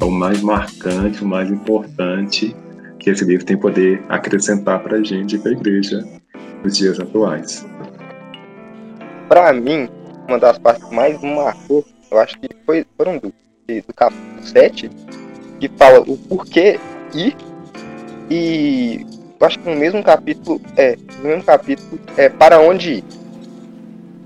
é 0.00 0.04
o 0.04 0.10
mais 0.10 0.40
marcante, 0.40 1.22
o 1.22 1.26
mais 1.26 1.50
importante 1.50 2.54
que 2.98 3.10
esse 3.10 3.24
livro 3.24 3.44
tem 3.44 3.56
poder 3.56 4.02
acrescentar 4.08 4.82
para 4.82 4.98
a 4.98 5.02
gente 5.02 5.36
e 5.36 5.38
para 5.38 5.50
a 5.50 5.54
igreja 5.54 6.04
nos 6.62 6.76
dias 6.76 6.98
atuais. 6.98 7.66
Para 9.32 9.50
mim, 9.54 9.88
uma 10.28 10.38
das 10.38 10.58
partes 10.58 10.84
que 10.84 10.94
mais 10.94 11.18
marcou, 11.22 11.82
eu 12.10 12.18
acho 12.18 12.38
que 12.38 12.50
foi, 12.66 12.84
foram 12.98 13.16
do, 13.16 13.32
do 13.66 13.94
capítulo 13.96 14.42
7, 14.46 14.90
que 15.58 15.70
fala 15.70 16.00
o 16.00 16.18
porquê 16.18 16.78
ir, 17.14 17.34
e 18.30 19.06
eu 19.40 19.46
acho 19.46 19.58
que 19.58 19.70
no 19.70 19.74
mesmo 19.74 20.04
capítulo, 20.04 20.60
é, 20.76 20.98
no 21.22 21.30
mesmo 21.30 21.44
capítulo, 21.44 21.98
é 22.18 22.28
para 22.28 22.60
onde 22.60 22.96
ir. 22.96 23.04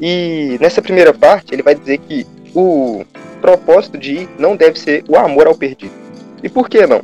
E 0.01 0.59
nessa 0.61 0.83
primeira 0.83 1.15
parte, 1.15 1.55
ele 1.55 1.63
vai 1.63 1.77
dizer 1.77 1.99
que 1.99 2.27
o 2.53 3.05
propósito 3.41 3.97
de 3.97 4.23
ir 4.23 4.29
não 4.41 4.57
deve 4.57 4.77
ser 4.77 5.05
o 5.09 5.15
amor 5.15 5.47
ao 5.47 5.55
perdido. 5.55 5.95
E 6.43 6.49
por 6.49 6.69
que 6.69 6.85
não? 6.85 7.01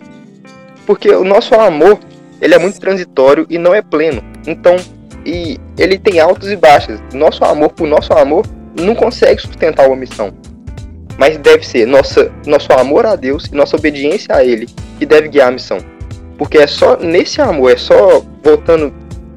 Porque 0.85 1.09
o 1.09 1.23
nosso 1.23 1.55
amor, 1.55 2.01
ele 2.41 2.53
é 2.53 2.59
muito 2.59 2.81
transitório 2.81 3.47
e 3.49 3.59
não 3.59 3.73
é 3.73 3.81
pleno. 3.81 4.25
Então, 4.45 4.75
e 5.25 5.59
ele 5.79 5.99
tem 5.99 6.21
altos 6.21 6.51
e 6.51 6.57
baixos. 6.57 7.01
Nosso 7.13 7.45
amor 7.45 7.71
por 7.71 7.87
nosso 7.87 8.13
amor 8.13 8.45
não 8.79 8.95
consegue 8.95 9.41
sustentar 9.41 9.87
uma 9.87 9.97
missão. 9.97 10.33
Mas 11.19 11.37
deve 11.39 11.67
ser 11.67 11.87
nossa, 11.87 12.33
nosso 12.47 12.73
amor 12.73 13.07
a 13.07 13.17
Deus 13.17 13.47
e 13.47 13.55
nossa 13.55 13.77
obediência 13.77 14.35
a 14.35 14.45
Ele 14.45 14.69
que 14.99 15.07
deve 15.07 15.29
guiar 15.29 15.49
a 15.49 15.53
missão. 15.53 15.79
Porque 16.39 16.59
é 16.59 16.67
só 16.67 16.97
nesse 16.97 17.41
amor, 17.41 17.71
é 17.71 17.77
só 17.77 18.23
voltando 18.43 18.93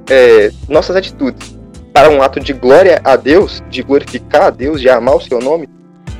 é, 0.09 0.51
nossas 0.67 0.95
atitudes 0.95 1.55
para 1.93 2.09
um 2.09 2.21
ato 2.21 2.39
de 2.39 2.51
glória 2.51 2.99
a 3.03 3.15
Deus, 3.15 3.63
de 3.69 3.81
glorificar 3.81 4.43
a 4.43 4.49
Deus, 4.49 4.81
de 4.81 4.89
amar 4.89 5.15
o 5.15 5.21
seu 5.21 5.39
nome, 5.39 5.69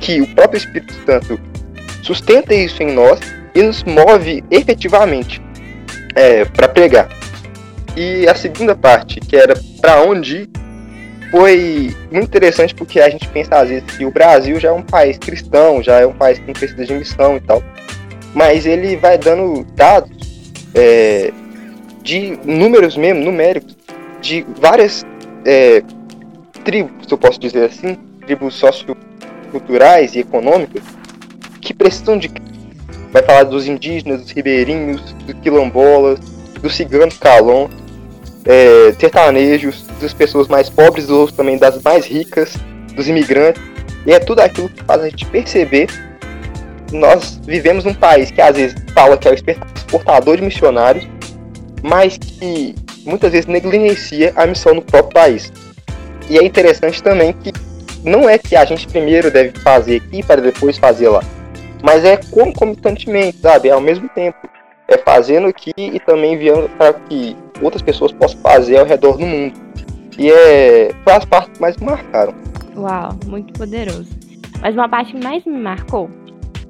que 0.00 0.20
o 0.20 0.34
próprio 0.34 0.58
Espírito 0.58 0.94
Santo 1.04 1.38
sustenta 2.02 2.54
isso 2.54 2.82
em 2.82 2.92
nós 2.92 3.20
e 3.54 3.62
nos 3.62 3.84
move 3.84 4.42
efetivamente 4.50 5.42
é, 6.14 6.44
para 6.44 6.68
pregar. 6.68 7.08
E 7.96 8.28
a 8.28 8.34
segunda 8.34 8.76
parte, 8.76 9.20
que 9.20 9.36
era 9.36 9.54
para 9.80 10.02
onde 10.02 10.42
ir, 10.42 10.48
foi 11.30 11.94
muito 12.10 12.26
interessante 12.26 12.74
porque 12.74 13.00
a 13.00 13.08
gente 13.08 13.26
pensa 13.28 13.56
às 13.56 13.68
vezes 13.68 13.84
que 13.96 14.04
o 14.04 14.10
Brasil 14.10 14.60
já 14.60 14.68
é 14.68 14.72
um 14.72 14.82
país 14.82 15.18
cristão, 15.18 15.82
já 15.82 16.00
é 16.00 16.06
um 16.06 16.12
país 16.12 16.38
que 16.38 16.46
não 16.46 16.52
precisa 16.52 16.84
de 16.84 16.94
missão 16.94 17.36
e 17.36 17.40
tal. 17.40 17.62
Mas 18.34 18.66
ele 18.66 18.96
vai 18.96 19.16
dando 19.16 19.64
dados 19.74 20.52
é, 20.74 21.32
de 22.02 22.38
números 22.44 22.96
mesmo, 22.96 23.24
numéricos, 23.24 23.76
de 24.20 24.44
várias 24.60 25.04
é, 25.44 25.82
tribos, 26.64 27.10
eu 27.10 27.16
posso 27.16 27.40
dizer 27.40 27.64
assim, 27.64 27.96
tribos 28.26 28.54
socioculturais 28.54 30.14
e 30.14 30.20
econômicas, 30.20 30.82
que 31.60 31.72
precisam 31.72 32.18
de. 32.18 32.30
Vai 33.10 33.22
falar 33.22 33.44
dos 33.44 33.66
indígenas, 33.66 34.20
dos 34.20 34.30
ribeirinhos, 34.30 35.00
dos 35.24 35.34
quilombolas, 35.40 36.18
dos 36.60 36.74
ciganos 36.76 37.16
calon, 37.18 37.68
é, 38.46 38.94
sertanejos, 38.98 39.84
das 40.00 40.12
pessoas 40.12 40.48
mais 40.48 40.70
pobres, 40.70 41.10
ou 41.10 41.30
também 41.30 41.58
das 41.58 41.82
mais 41.82 42.06
ricas, 42.06 42.54
dos 42.94 43.08
imigrantes. 43.08 43.62
E 44.06 44.12
é 44.12 44.18
tudo 44.18 44.40
aquilo 44.40 44.68
que 44.68 44.84
faz 44.84 45.02
a 45.02 45.08
gente 45.08 45.26
perceber 45.26 45.88
nós 46.92 47.40
vivemos 47.44 47.84
num 47.84 47.94
país 47.94 48.30
que 48.30 48.40
às 48.40 48.56
vezes 48.56 48.76
fala 48.94 49.16
que 49.16 49.28
é 49.28 49.32
o 49.32 49.34
exportador 49.34 50.36
de 50.36 50.42
missionários, 50.42 51.06
mas 51.82 52.16
que 52.16 52.74
muitas 53.04 53.32
vezes 53.32 53.46
negligencia 53.46 54.32
a 54.36 54.46
missão 54.46 54.74
no 54.74 54.82
próprio 54.82 55.12
país. 55.12 55.52
E 56.28 56.38
é 56.38 56.44
interessante 56.44 57.02
também 57.02 57.32
que 57.32 57.52
não 58.04 58.28
é 58.28 58.38
que 58.38 58.54
a 58.56 58.64
gente 58.64 58.86
primeiro 58.86 59.30
deve 59.30 59.58
fazer 59.60 59.96
aqui 59.96 60.22
para 60.22 60.40
depois 60.40 60.78
fazer 60.78 61.08
lá, 61.08 61.22
mas 61.82 62.04
é 62.04 62.16
concomitantemente, 62.16 63.38
sabe? 63.38 63.68
É 63.68 63.72
ao 63.72 63.80
mesmo 63.80 64.08
tempo. 64.08 64.38
É 64.88 64.96
fazendo 64.96 65.48
aqui 65.48 65.72
e 65.76 65.98
também 65.98 66.34
enviando 66.34 66.68
para 66.78 66.92
que 66.92 67.36
outras 67.62 67.82
pessoas 67.82 68.12
possam 68.12 68.38
fazer 68.40 68.78
ao 68.78 68.86
redor 68.86 69.16
do 69.16 69.26
mundo. 69.26 69.54
E 70.18 70.30
é, 70.30 70.94
foi 71.04 71.12
as 71.12 71.24
partes 71.24 71.52
que 71.54 71.60
mais 71.60 71.76
me 71.76 71.86
marcaram. 71.86 72.34
Uau, 72.76 73.10
muito 73.26 73.52
poderoso. 73.52 74.08
Mas 74.60 74.74
uma 74.74 74.88
parte 74.88 75.12
que 75.12 75.22
mais 75.22 75.44
me 75.44 75.58
marcou 75.58 76.10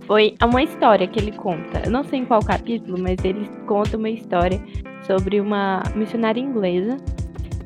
foi 0.06 0.34
uma 0.42 0.62
história 0.62 1.06
que 1.06 1.18
ele 1.18 1.32
conta. 1.32 1.82
Eu 1.84 1.90
não 1.90 2.04
sei 2.04 2.20
em 2.20 2.24
qual 2.24 2.40
capítulo, 2.40 2.98
mas 2.98 3.16
ele 3.24 3.48
conta 3.66 3.96
uma 3.96 4.10
história 4.10 4.60
sobre 5.06 5.40
uma 5.40 5.82
missionária 5.94 6.40
inglesa 6.40 6.96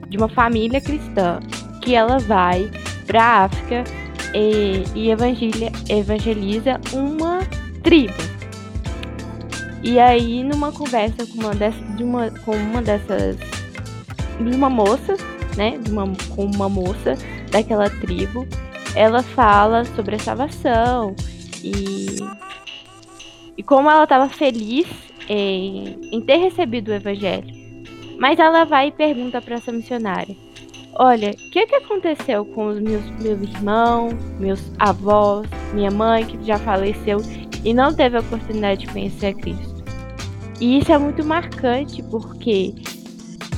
de 0.08 0.16
uma 0.16 0.28
família 0.28 0.80
cristã 0.80 1.40
que 1.82 1.94
ela 1.94 2.18
vai 2.18 2.70
para 3.06 3.22
a 3.22 3.44
África 3.44 3.84
e, 4.34 4.84
e 4.94 5.10
evangeliza 5.10 6.80
uma 6.92 7.40
tribo. 7.82 8.39
E 9.82 9.98
aí, 9.98 10.44
numa 10.44 10.72
conversa 10.72 11.26
com 11.26 11.40
uma, 11.40 11.54
dessas, 11.54 11.96
de 11.96 12.04
uma, 12.04 12.30
com 12.30 12.52
uma 12.52 12.82
dessas. 12.82 13.36
de 14.38 14.54
uma 14.54 14.68
moça, 14.68 15.16
né? 15.56 15.78
De 15.78 15.90
uma, 15.90 16.04
com 16.34 16.44
uma 16.44 16.68
moça 16.68 17.14
daquela 17.50 17.88
tribo, 17.88 18.46
ela 18.94 19.22
fala 19.22 19.84
sobre 19.84 20.16
a 20.16 20.18
salvação 20.18 21.14
e, 21.62 22.16
e 23.56 23.62
como 23.62 23.90
ela 23.90 24.04
estava 24.04 24.28
feliz 24.28 24.86
em, 25.28 25.98
em 26.12 26.20
ter 26.20 26.36
recebido 26.36 26.88
o 26.88 26.94
evangelho. 26.94 27.54
Mas 28.18 28.38
ela 28.38 28.64
vai 28.64 28.88
e 28.88 28.92
pergunta 28.92 29.40
para 29.40 29.56
essa 29.56 29.72
missionária: 29.72 30.36
Olha, 31.02 31.30
o 31.30 31.50
que, 31.50 31.66
que 31.66 31.74
aconteceu 31.76 32.44
com 32.44 32.66
os 32.66 32.78
meus, 32.78 33.02
meus 33.22 33.40
irmãos, 33.40 34.12
meus 34.38 34.60
avós, 34.78 35.48
minha 35.72 35.90
mãe, 35.90 36.26
que 36.26 36.44
já 36.44 36.58
faleceu 36.58 37.16
e 37.64 37.72
não 37.72 37.94
teve 37.94 38.18
a 38.18 38.20
oportunidade 38.20 38.82
de 38.82 38.92
conhecer 38.92 39.28
a 39.28 39.32
Cristo? 39.32 39.82
E 40.60 40.78
isso 40.78 40.92
é 40.92 40.98
muito 40.98 41.24
marcante 41.24 42.02
porque 42.02 42.74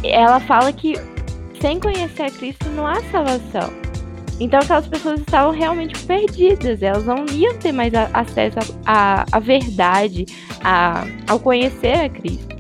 ela 0.05 0.39
fala 0.39 0.73
que 0.73 0.95
sem 1.61 1.81
conhecer 1.81 2.23
a 2.23 2.31
Cristo 2.31 2.65
não 2.77 2.87
há 2.87 3.03
salvação. 3.11 3.73
Então 4.39 4.61
aquelas 4.61 4.87
pessoas 4.87 5.19
estavam 5.19 5.51
realmente 5.51 5.99
perdidas, 6.05 6.81
elas 6.81 7.05
não 7.05 7.27
iam 7.27 7.59
ter 7.59 7.73
mais 7.73 7.93
acesso 8.13 8.59
à 8.87 9.41
verdade, 9.41 10.27
ao 11.27 11.41
conhecer 11.41 12.05
a 12.05 12.09
Cristo. 12.09 12.55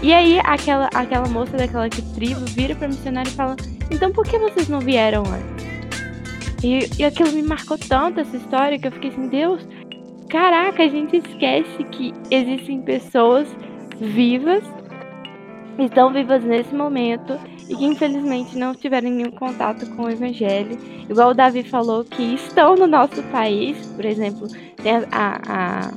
E 0.00 0.14
aí 0.14 0.38
aquela, 0.44 0.88
aquela 0.94 1.26
moça 1.26 1.56
daquela 1.56 1.88
tribo 1.88 2.44
vira 2.50 2.76
para 2.76 2.86
missionário 2.86 3.28
e 3.28 3.34
fala: 3.34 3.56
Então 3.90 4.10
por 4.12 4.24
que 4.24 4.38
vocês 4.38 4.68
não 4.68 4.80
vieram 4.80 5.22
antes? 5.22 5.66
E, 6.62 6.88
e 6.98 7.04
aquilo 7.04 7.32
me 7.32 7.42
marcou 7.42 7.78
tanto 7.78 8.20
essa 8.20 8.36
história 8.36 8.78
que 8.78 8.86
eu 8.86 8.92
fiquei 8.92 9.10
assim: 9.10 9.28
Deus, 9.28 9.66
caraca, 10.28 10.82
a 10.82 10.88
gente 10.88 11.16
esquece 11.16 11.84
que 11.84 12.12
existem 12.30 12.82
pessoas 12.82 13.48
vivas, 14.00 14.64
estão 15.78 16.12
vivas 16.12 16.42
nesse 16.42 16.74
momento 16.74 17.38
e 17.68 17.76
que 17.76 17.84
infelizmente 17.84 18.56
não 18.56 18.74
tiveram 18.74 19.10
nenhum 19.10 19.30
contato 19.30 19.86
com 19.94 20.04
o 20.04 20.10
evangelho. 20.10 20.78
Igual 21.08 21.30
o 21.30 21.34
Davi 21.34 21.62
falou 21.62 22.04
que 22.04 22.22
estão 22.34 22.74
no 22.74 22.86
nosso 22.86 23.22
país, 23.24 23.86
por 23.88 24.04
exemplo, 24.04 24.48
tem 24.82 24.92
a, 24.92 25.40
a 25.48 25.90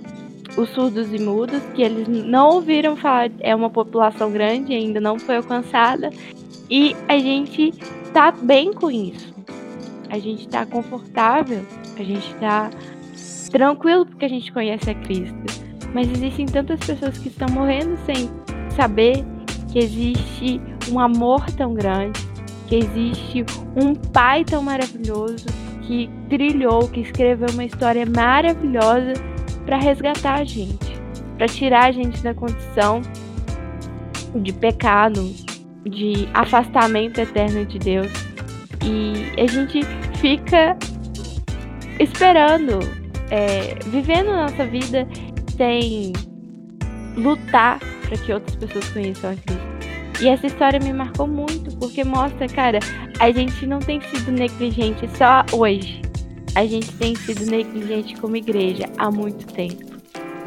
os 0.58 0.70
surdos 0.70 1.14
e 1.14 1.20
mudos, 1.20 1.62
que 1.76 1.82
eles 1.82 2.08
não 2.08 2.50
ouviram 2.50 2.96
falar, 2.96 3.30
é 3.40 3.56
uma 3.56 3.70
população 3.70 4.32
grande, 4.32 4.74
ainda 4.74 5.00
não 5.00 5.20
foi 5.20 5.38
alcançada, 5.38 6.10
e 6.70 6.96
a 7.08 7.18
gente 7.18 7.72
tá 8.14 8.32
bem 8.32 8.74
com 8.74 8.92
isso. 8.92 9.34
A 10.10 10.20
gente 10.20 10.48
tá 10.48 10.66
confortável, 10.66 11.66
a 11.98 12.04
gente 12.04 12.34
tá 12.36 12.70
tranquilo 13.52 14.06
porque 14.06 14.26
a 14.26 14.30
gente 14.30 14.52
conhece 14.52 14.90
a 14.90 14.96
Cristo. 14.96 15.36
Mas 15.94 16.10
existem 16.12 16.46
tantas 16.46 16.80
pessoas 16.80 17.18
que 17.18 17.30
estão 17.30 17.48
morrendo 17.50 17.98
sem 18.06 18.30
saber 18.76 19.26
que 19.72 19.80
existe 19.80 20.62
um 20.92 21.00
amor 21.00 21.46
tão 21.52 21.74
grande, 21.74 22.20
que 22.68 22.76
existe 22.76 23.46
um 23.76 23.96
pai 23.96 24.44
tão 24.44 24.62
maravilhoso 24.62 25.46
que 25.84 26.10
trilhou, 26.30 26.88
que 26.88 27.02
escreveu 27.02 27.50
uma 27.52 27.66
história 27.66 28.06
maravilhosa 28.06 29.14
para 29.66 29.78
resgatar 29.78 30.40
a 30.40 30.44
gente, 30.44 31.00
para 31.36 31.48
tirar 31.48 31.86
a 31.86 31.92
gente 31.92 32.22
da 32.22 32.34
condição 32.34 33.02
de 34.36 34.54
pecado, 34.54 35.34
de 35.86 36.28
afastamento 36.34 37.20
eterno 37.20 37.66
de 37.66 37.80
Deus. 37.80 38.12
E 38.84 39.42
a 39.42 39.48
gente 39.48 39.82
fica 40.20 40.78
esperando, 42.00 42.80
é, 43.30 43.76
vivendo 43.88 44.30
a 44.30 44.44
nossa 44.44 44.66
vida 44.66 45.08
sem 45.56 46.14
lutar 47.16 47.80
para 48.08 48.18
que 48.18 48.32
outras 48.34 48.56
pessoas 48.56 48.90
conheçam 48.90 49.32
a 49.32 49.36
Cristo. 49.36 49.70
E 50.22 50.28
essa 50.28 50.48
história 50.48 50.80
me 50.80 50.92
marcou 50.92 51.28
muito, 51.28 51.76
porque 51.78 52.04
mostra, 52.04 52.48
cara, 52.48 52.80
a 53.20 53.32
gente 53.32 53.66
não 53.66 53.80
tem 53.80 54.02
sido 54.02 54.32
negligente 54.32 55.08
só 55.18 55.46
hoje 55.54 56.02
a 56.56 56.66
gente 56.66 56.92
tem 56.98 57.16
sido 57.16 57.46
negligente 57.50 58.16
como 58.20 58.36
igreja 58.36 58.86
há 58.98 59.12
muito 59.12 59.46
tempo. 59.54 59.86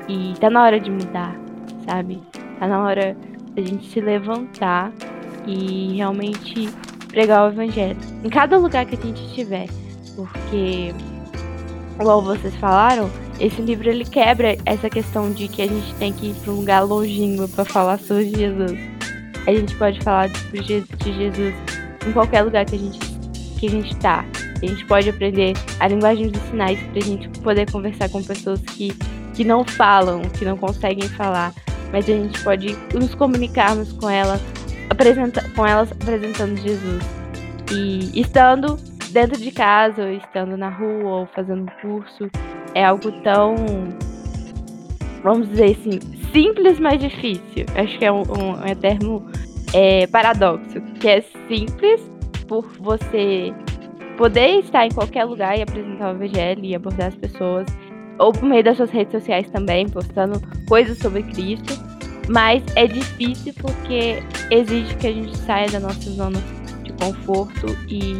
E 0.08 0.34
tá 0.40 0.50
na 0.50 0.62
hora 0.62 0.80
de 0.80 0.90
mudar, 0.90 1.36
sabe? 1.88 2.20
Tá 2.58 2.66
na 2.66 2.82
hora 2.82 3.16
da 3.54 3.62
gente 3.62 3.88
se 3.88 4.00
levantar 4.00 4.92
e 5.46 5.96
realmente 5.96 6.68
pregar 7.09 7.48
o 7.48 7.52
evangelho. 7.52 7.96
Em 8.24 8.28
cada 8.28 8.57
lugar 8.59 8.87
que 8.87 8.96
a 8.96 9.00
gente 9.00 9.22
estiver. 9.26 9.68
Porque, 10.16 10.92
igual 11.98 12.22
vocês 12.22 12.55
falaram, 12.57 13.11
esse 13.40 13.61
livro 13.62 13.88
ele 13.88 14.05
quebra 14.05 14.57
essa 14.66 14.90
questão 14.90 15.31
de 15.33 15.48
que 15.48 15.62
a 15.62 15.66
gente 15.66 15.94
tem 15.94 16.12
que 16.12 16.28
ir 16.28 16.35
para 16.35 16.52
um 16.52 16.57
lugar 16.57 16.81
longínquo 16.81 17.48
para 17.48 17.64
falar 17.64 17.98
sobre 17.98 18.31
Jesus. 18.31 18.78
A 19.46 19.52
gente 19.52 19.74
pode 19.76 20.00
falar 20.00 20.28
de 20.28 20.62
Jesus 21.12 21.55
em 22.07 22.12
qualquer 22.12 22.42
lugar 22.42 22.64
que 22.64 22.76
a 22.76 22.78
gente 22.78 23.12
que 23.62 23.66
a 23.68 23.70
gente 23.70 23.96
tá. 23.96 24.24
A 24.61 24.66
gente 24.66 24.85
pode 24.87 25.09
aprender 25.09 25.55
a 25.78 25.87
linguagem 25.87 26.28
dos 26.28 26.42
sinais 26.42 26.81
para 26.81 26.98
a 26.98 27.02
gente 27.02 27.28
poder 27.40 27.70
conversar 27.70 28.09
com 28.09 28.22
pessoas 28.22 28.61
que, 28.61 28.92
que 29.35 29.44
não 29.44 29.64
falam, 29.64 30.22
que 30.22 30.44
não 30.44 30.57
conseguem 30.57 31.09
falar, 31.11 31.55
mas 31.92 32.09
a 32.09 32.12
gente 32.12 32.42
pode 32.42 32.76
nos 32.92 33.14
comunicarmos 33.14 33.92
com 33.92 34.11
elas, 34.11 34.40
apresenta, 34.92 35.42
com 35.55 35.66
elas 35.66 35.90
apresentando 35.92 36.57
Jesus. 36.57 37.02
E 37.72 38.20
estando 38.20 38.76
dentro 39.11 39.38
de 39.38 39.50
casa, 39.50 40.05
ou 40.05 40.12
estando 40.12 40.57
na 40.57 40.68
rua, 40.68 41.20
ou 41.20 41.26
fazendo 41.26 41.70
curso, 41.81 42.31
é 42.74 42.85
algo 42.85 43.12
tão, 43.22 43.55
vamos 45.22 45.48
dizer 45.48 45.72
assim, 45.72 46.00
simples, 46.33 46.78
mas 46.78 47.00
difícil. 47.00 47.66
Acho 47.74 47.98
que 47.98 48.05
é 48.05 48.12
um, 48.12 48.22
um, 48.22 48.74
termo 48.81 49.26
é, 49.74 50.07
paradoxo, 50.07 50.81
que 51.00 51.09
é 51.09 51.20
simples 51.48 52.00
por 52.46 52.66
você 52.81 53.52
poder 54.16 54.61
estar 54.61 54.87
em 54.87 54.90
qualquer 54.90 55.24
lugar 55.24 55.59
e 55.59 55.62
apresentar 55.62 56.12
o 56.12 56.16
evangelho 56.16 56.64
e 56.64 56.74
abordar 56.74 57.09
as 57.09 57.14
pessoas, 57.14 57.66
ou 58.18 58.33
por 58.33 58.44
meio 58.44 58.62
das 58.62 58.76
suas 58.76 58.90
redes 58.90 59.12
sociais 59.12 59.48
também, 59.50 59.88
postando 59.88 60.40
coisas 60.68 60.98
sobre 60.98 61.22
Cristo. 61.22 61.91
Mas 62.28 62.62
é 62.76 62.87
difícil 62.87 63.52
porque 63.61 64.22
exige 64.50 64.94
que 64.96 65.06
a 65.06 65.12
gente 65.12 65.37
saia 65.38 65.70
da 65.70 65.80
nossa 65.80 66.11
zona 66.11 66.40
de 66.85 66.92
conforto 66.92 67.76
e, 67.88 68.14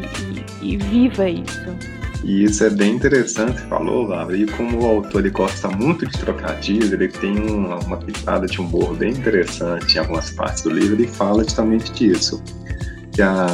e, 0.61 0.75
e 0.75 0.77
viva 0.77 1.29
isso. 1.29 1.77
E 2.25 2.45
isso 2.45 2.63
é 2.65 2.71
bem 2.71 2.95
interessante, 2.95 3.61
falou, 3.63 4.07
Laura. 4.07 4.37
E 4.37 4.47
como 4.47 4.83
o 4.83 4.87
autor 4.87 5.21
ele 5.21 5.31
gosta 5.31 5.69
muito 5.69 6.07
de 6.07 6.17
trocadilhos, 6.19 6.93
ele 6.93 7.09
tem 7.09 7.37
uma, 7.37 7.79
uma 7.81 7.97
pitada 7.97 8.47
de 8.47 8.61
humor 8.61 8.95
bem 8.97 9.11
interessante 9.11 9.97
em 9.97 9.99
algumas 9.99 10.31
partes 10.31 10.63
do 10.63 10.71
livro, 10.71 10.95
ele 10.95 11.09
fala 11.09 11.43
justamente 11.43 11.93
disso 11.93 12.43
que 13.13 13.21
a, 13.21 13.47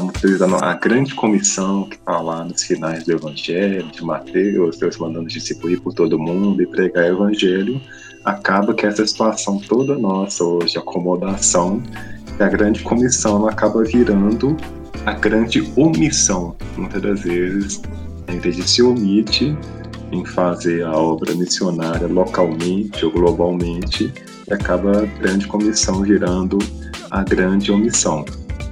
a, 0.62 0.74
grande 0.74 1.14
comissão 1.14 1.88
que 1.88 1.96
está 1.96 2.20
lá 2.20 2.44
nos 2.44 2.62
finais 2.62 3.04
do 3.04 3.12
Evangelho, 3.12 3.90
de 3.90 4.04
Mateus, 4.04 4.78
Deus 4.78 4.96
mandando 4.98 5.26
discipular 5.26 5.80
por 5.80 5.92
todo 5.92 6.16
mundo 6.16 6.62
e 6.62 6.66
pregar 6.66 7.06
o 7.06 7.16
Evangelho, 7.16 7.80
acaba 8.24 8.74
que 8.74 8.86
essa 8.86 9.06
situação 9.06 9.58
toda 9.58 9.96
nossa 9.96 10.44
hoje, 10.44 10.78
acomodação, 10.78 11.82
que 12.36 12.42
a 12.42 12.48
grande 12.48 12.82
comissão 12.82 13.46
acaba 13.46 13.82
virando 13.84 14.56
a 15.06 15.12
grande 15.12 15.72
omissão. 15.76 16.56
Muitas 16.76 17.02
das 17.02 17.20
vezes, 17.20 17.82
a 18.26 18.34
igreja 18.34 18.66
se 18.66 18.82
omite 18.82 19.56
em 20.12 20.24
fazer 20.24 20.84
a 20.84 20.96
obra 20.96 21.34
missionária 21.34 22.06
localmente 22.06 23.04
ou 23.04 23.12
globalmente 23.12 24.12
e 24.46 24.52
acaba 24.52 25.02
a 25.02 25.06
grande 25.06 25.46
comissão 25.46 26.02
virando 26.02 26.58
a 27.10 27.22
grande 27.22 27.70
omissão. 27.70 28.24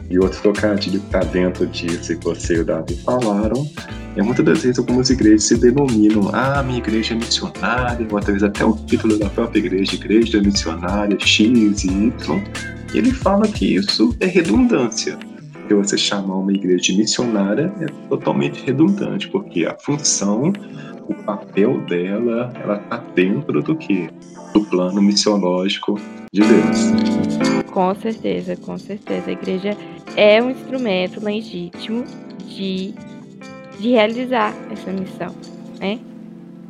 E 0.08 0.18
outro 0.18 0.40
trocadilho 0.40 1.00
que 1.00 1.06
está 1.06 1.20
dentro 1.20 1.66
disso 1.66 2.16
que 2.16 2.24
você 2.24 2.56
e 2.56 2.60
o 2.60 2.64
Davi 2.64 2.94
falaram 2.96 3.66
é 4.16 4.22
muitas 4.22 4.44
das 4.44 4.62
vezes 4.62 4.78
algumas 4.78 5.10
igrejas 5.10 5.44
se 5.44 5.58
denominam, 5.58 6.30
ah, 6.32 6.62
minha 6.62 6.78
igreja 6.78 7.12
é 7.12 7.16
missionária, 7.16 8.06
ou 8.10 8.18
talvez 8.18 8.42
até 8.42 8.64
o 8.64 8.72
título 8.72 9.18
da 9.18 9.28
própria 9.28 9.58
igreja, 9.58 9.94
igreja 9.94 10.40
missionária 10.40 11.18
X 11.20 11.84
e 11.84 11.88
Y. 11.88 12.42
Ele 12.94 13.12
fala 13.12 13.46
que 13.46 13.74
isso 13.74 14.16
é 14.20 14.26
redundância. 14.26 15.18
Que 15.68 15.74
você 15.74 15.98
chamar 15.98 16.36
uma 16.36 16.52
igreja 16.52 16.84
de 16.84 16.96
missionária 16.96 17.70
é 17.80 17.86
totalmente 18.08 18.64
redundante, 18.64 19.28
porque 19.28 19.66
a 19.66 19.76
função, 19.80 20.50
o 21.08 21.14
papel 21.24 21.78
dela, 21.82 22.54
ela 22.62 22.76
está 22.76 23.04
dentro 23.14 23.62
do 23.62 23.76
que? 23.76 24.08
Do 24.54 24.64
plano 24.64 25.02
missionológico 25.02 26.00
de 26.32 26.40
Deus. 26.40 27.66
Com 27.70 27.94
certeza, 27.96 28.56
com 28.56 28.78
certeza. 28.78 29.28
A 29.28 29.32
igreja 29.32 29.76
é 30.16 30.42
um 30.42 30.50
instrumento 30.50 31.22
legítimo 31.22 32.04
de, 32.46 32.94
de 33.78 33.90
realizar 33.90 34.54
essa 34.72 34.90
missão, 34.90 35.34
né? 35.78 35.98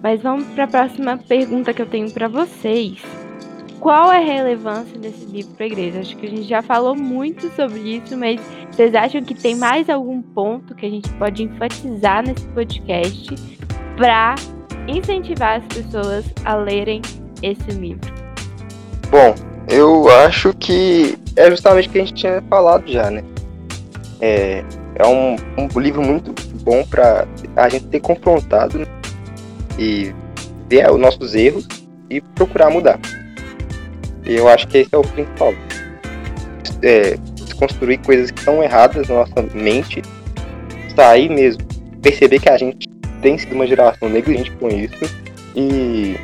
Mas 0.03 0.21
vamos 0.21 0.47
para 0.49 0.65
a 0.65 0.69
próxima 0.69 1.17
pergunta 1.17 1.73
que 1.73 1.81
eu 1.81 1.87
tenho 1.87 2.11
para 2.11 2.29
vocês. 2.29 3.01
Qual 3.81 4.13
é 4.13 4.19
a 4.19 4.21
relevância 4.21 4.99
desse 4.99 5.25
livro 5.27 5.55
para 5.55 5.65
a 5.65 5.69
igreja? 5.69 6.01
Acho 6.01 6.17
que 6.17 6.27
a 6.27 6.31
gente 6.31 6.43
já 6.43 6.61
falou 6.61 6.97
muito 6.97 7.49
sobre 7.55 7.79
isso, 7.79 8.17
mas 8.17 8.41
vocês 8.71 8.95
acham 8.95 9.23
que 9.23 9.35
tem 9.35 9.55
mais 9.55 9.89
algum 9.89 10.21
ponto 10.21 10.75
que 10.75 10.87
a 10.87 10.91
gente 10.91 11.09
pode 11.15 11.45
enfatizar 11.45 12.27
nesse 12.27 12.47
podcast 12.49 13.35
para 13.97 14.35
incentivar 14.89 15.61
as 15.61 15.67
pessoas 15.67 16.25
a 16.45 16.55
lerem 16.57 17.01
esse 17.43 17.71
livro? 17.71 18.13
Bom, 19.11 19.35
eu 19.69 20.09
acho 20.11 20.53
que 20.55 21.17
é 21.37 21.51
justamente 21.51 21.89
o 21.89 21.93
que 21.93 21.99
a 21.99 22.01
gente 22.05 22.15
tinha 22.15 22.43
falado 22.49 22.91
já, 22.91 23.11
né? 23.11 23.23
É, 24.21 24.65
é 24.95 25.07
um, 25.07 25.37
um 25.59 25.81
livro 25.81 26.03
muito 26.03 26.35
bom 26.63 26.85
para 26.85 27.27
a 27.55 27.69
gente 27.69 27.87
ter 27.87 28.01
confrontado 28.01 28.79
né? 28.79 28.87
e 29.79 30.15
ver 30.69 30.91
os 30.91 30.99
nossos 30.99 31.35
erros 31.35 31.67
e 32.11 32.21
procurar 32.21 32.71
mudar. 32.71 32.99
E 34.25 34.35
eu 34.35 34.49
acho 34.49 34.67
que 34.69 34.79
esse 34.79 34.95
é 34.95 34.99
o 34.99 35.03
principal. 35.03 35.55
É, 36.83 37.17
desconstruir 37.35 37.99
coisas 37.99 38.31
que 38.31 38.39
estão 38.39 38.63
erradas 38.63 39.09
na 39.09 39.17
nossa 39.17 39.43
mente, 39.55 40.03
sair 40.95 41.29
mesmo, 41.29 41.65
perceber 42.03 42.41
que 42.41 42.49
a 42.49 42.59
gente 42.59 42.89
tem 43.23 43.39
sido 43.39 43.55
uma 43.55 43.67
geração 43.67 44.09
negligente 44.09 44.51
com 44.53 44.69
isso 44.69 45.05
e 45.55 46.17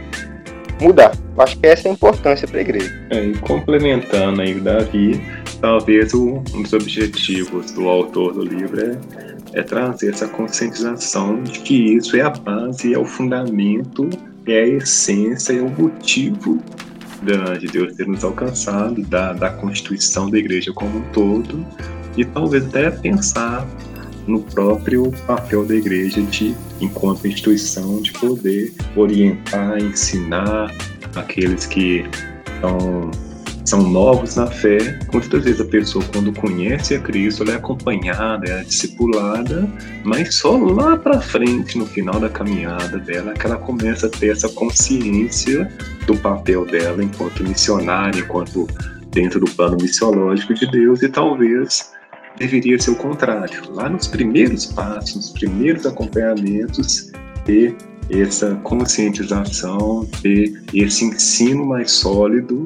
mudar. 0.81 1.13
Acho 1.39 1.59
que 1.59 1.67
essa 1.67 1.89
é 1.89 1.91
a 1.91 1.95
importância 1.95 2.47
para 2.47 2.59
a 2.59 2.61
igreja. 2.61 2.93
É, 3.11 3.25
e 3.25 3.39
complementando 3.39 4.43
aí 4.43 4.55
o 4.55 4.61
Davi, 4.61 5.21
talvez 5.63 6.13
um 6.13 6.43
dos 6.43 6.73
objetivos 6.73 7.71
do 7.71 7.89
autor 7.89 8.35
do 8.35 8.43
livro 8.43 8.81
é, 8.85 8.99
é 9.53 9.63
trazer 9.63 10.11
essa 10.11 10.27
conscientização 10.27 11.41
de 11.45 11.61
que 11.61 11.95
isso 11.95 12.17
é 12.17 12.21
a 12.21 12.31
base, 12.31 12.93
é 12.93 12.99
o 12.99 13.05
fundamento, 13.05 14.11
é 14.45 14.61
a 14.61 14.67
essência, 14.67 15.53
é 15.53 15.63
o 15.63 15.71
motivo 15.71 16.61
da, 17.23 17.57
de 17.57 17.69
Deus 17.69 17.95
ter 17.95 18.09
nos 18.09 18.25
alcançado, 18.25 19.01
da, 19.03 19.33
da 19.33 19.51
constituição 19.51 20.29
da 20.29 20.37
igreja 20.37 20.73
como 20.73 20.99
um 20.99 21.03
todo, 21.13 21.65
e 22.17 22.25
talvez 22.25 22.67
até 22.67 22.91
pensar 22.91 23.65
no 24.27 24.43
próprio 24.43 25.13
papel 25.29 25.65
da 25.65 25.77
igreja 25.77 26.21
de, 26.23 26.57
enquanto 26.81 27.29
instituição, 27.29 28.03
de 28.03 28.13
poder 28.13 28.73
orientar, 28.97 29.79
ensinar 29.79 30.75
aqueles 31.15 31.67
que 31.67 32.05
são, 32.61 33.11
são 33.65 33.83
novos 33.83 34.37
na 34.37 34.47
fé. 34.47 34.99
Muitas 35.13 35.45
vezes 35.45 35.61
a 35.61 35.65
pessoa, 35.65 36.05
quando 36.13 36.33
conhece 36.33 36.95
a 36.95 37.01
Cristo, 37.01 37.43
ela 37.43 37.53
é 37.53 37.57
acompanhada, 37.57 38.51
é 38.51 38.65
discipulada, 38.65 39.69
mas 40.05 40.37
só 40.37 40.57
lá 40.57 40.97
para 40.97 41.21
frente, 41.21 41.79
no 41.79 41.87
final 41.87 42.19
da 42.19 42.29
caminhada 42.29 42.99
dela, 42.99 43.33
que 43.35 43.47
ela 43.47 43.57
começa 43.57 44.07
a 44.07 44.11
ter 44.11 44.31
essa 44.31 44.49
consciência 44.49 45.71
do 46.07 46.17
papel 46.17 46.65
dela 46.67 47.03
enquanto 47.03 47.45
missionária, 47.45 48.21
enquanto 48.21 48.67
dentro 49.11 49.39
do 49.41 49.51
plano 49.53 49.77
missiológico 49.81 50.55
de 50.55 50.71
Deus 50.71 51.03
e 51.03 51.09
talvez 51.09 51.93
deveria 52.39 52.79
ser 52.81 52.91
o 52.91 52.97
contrário. 52.97 53.63
Lá 53.71 53.89
nos 53.89 54.07
primeiros 54.09 54.67
passos, 54.67 55.17
nos 55.17 55.31
primeiros 55.31 55.87
acompanhamentos, 55.87 57.13
ter 57.45 57.77
essa 58.11 58.55
conscientização, 58.63 60.07
ter 60.23 60.63
esse 60.73 61.05
ensino 61.05 61.67
mais 61.67 61.91
sólido 61.93 62.65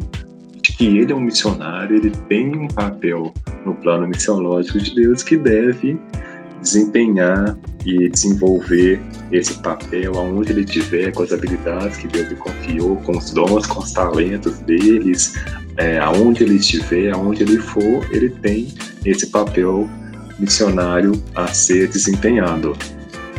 que 0.74 0.98
ele 0.98 1.12
é 1.12 1.14
um 1.14 1.20
missionário, 1.20 1.96
ele 1.96 2.10
tem 2.28 2.56
um 2.56 2.68
papel 2.68 3.32
no 3.64 3.74
plano 3.74 4.08
missiológico 4.08 4.78
de 4.78 4.94
Deus 4.94 5.22
que 5.22 5.36
deve 5.36 5.98
desempenhar 6.60 7.56
e 7.84 8.08
desenvolver 8.08 9.00
esse 9.30 9.54
papel 9.62 10.18
aonde 10.18 10.52
ele 10.52 10.64
tiver, 10.64 11.12
com 11.12 11.22
as 11.22 11.32
habilidades 11.32 11.96
que 11.98 12.08
Deus 12.08 12.28
lhe 12.28 12.36
confiou, 12.36 12.96
com 12.96 13.16
os 13.16 13.30
dons, 13.30 13.66
com 13.66 13.80
os 13.80 13.92
talentos 13.92 14.58
deles, 14.60 15.34
é, 15.76 15.98
aonde 15.98 16.42
ele 16.42 16.56
estiver, 16.56 17.12
aonde 17.12 17.42
ele 17.42 17.58
for, 17.58 18.04
ele 18.10 18.30
tem 18.30 18.68
esse 19.04 19.28
papel 19.28 19.88
missionário 20.38 21.12
a 21.34 21.46
ser 21.48 21.88
desempenhado. 21.88 22.76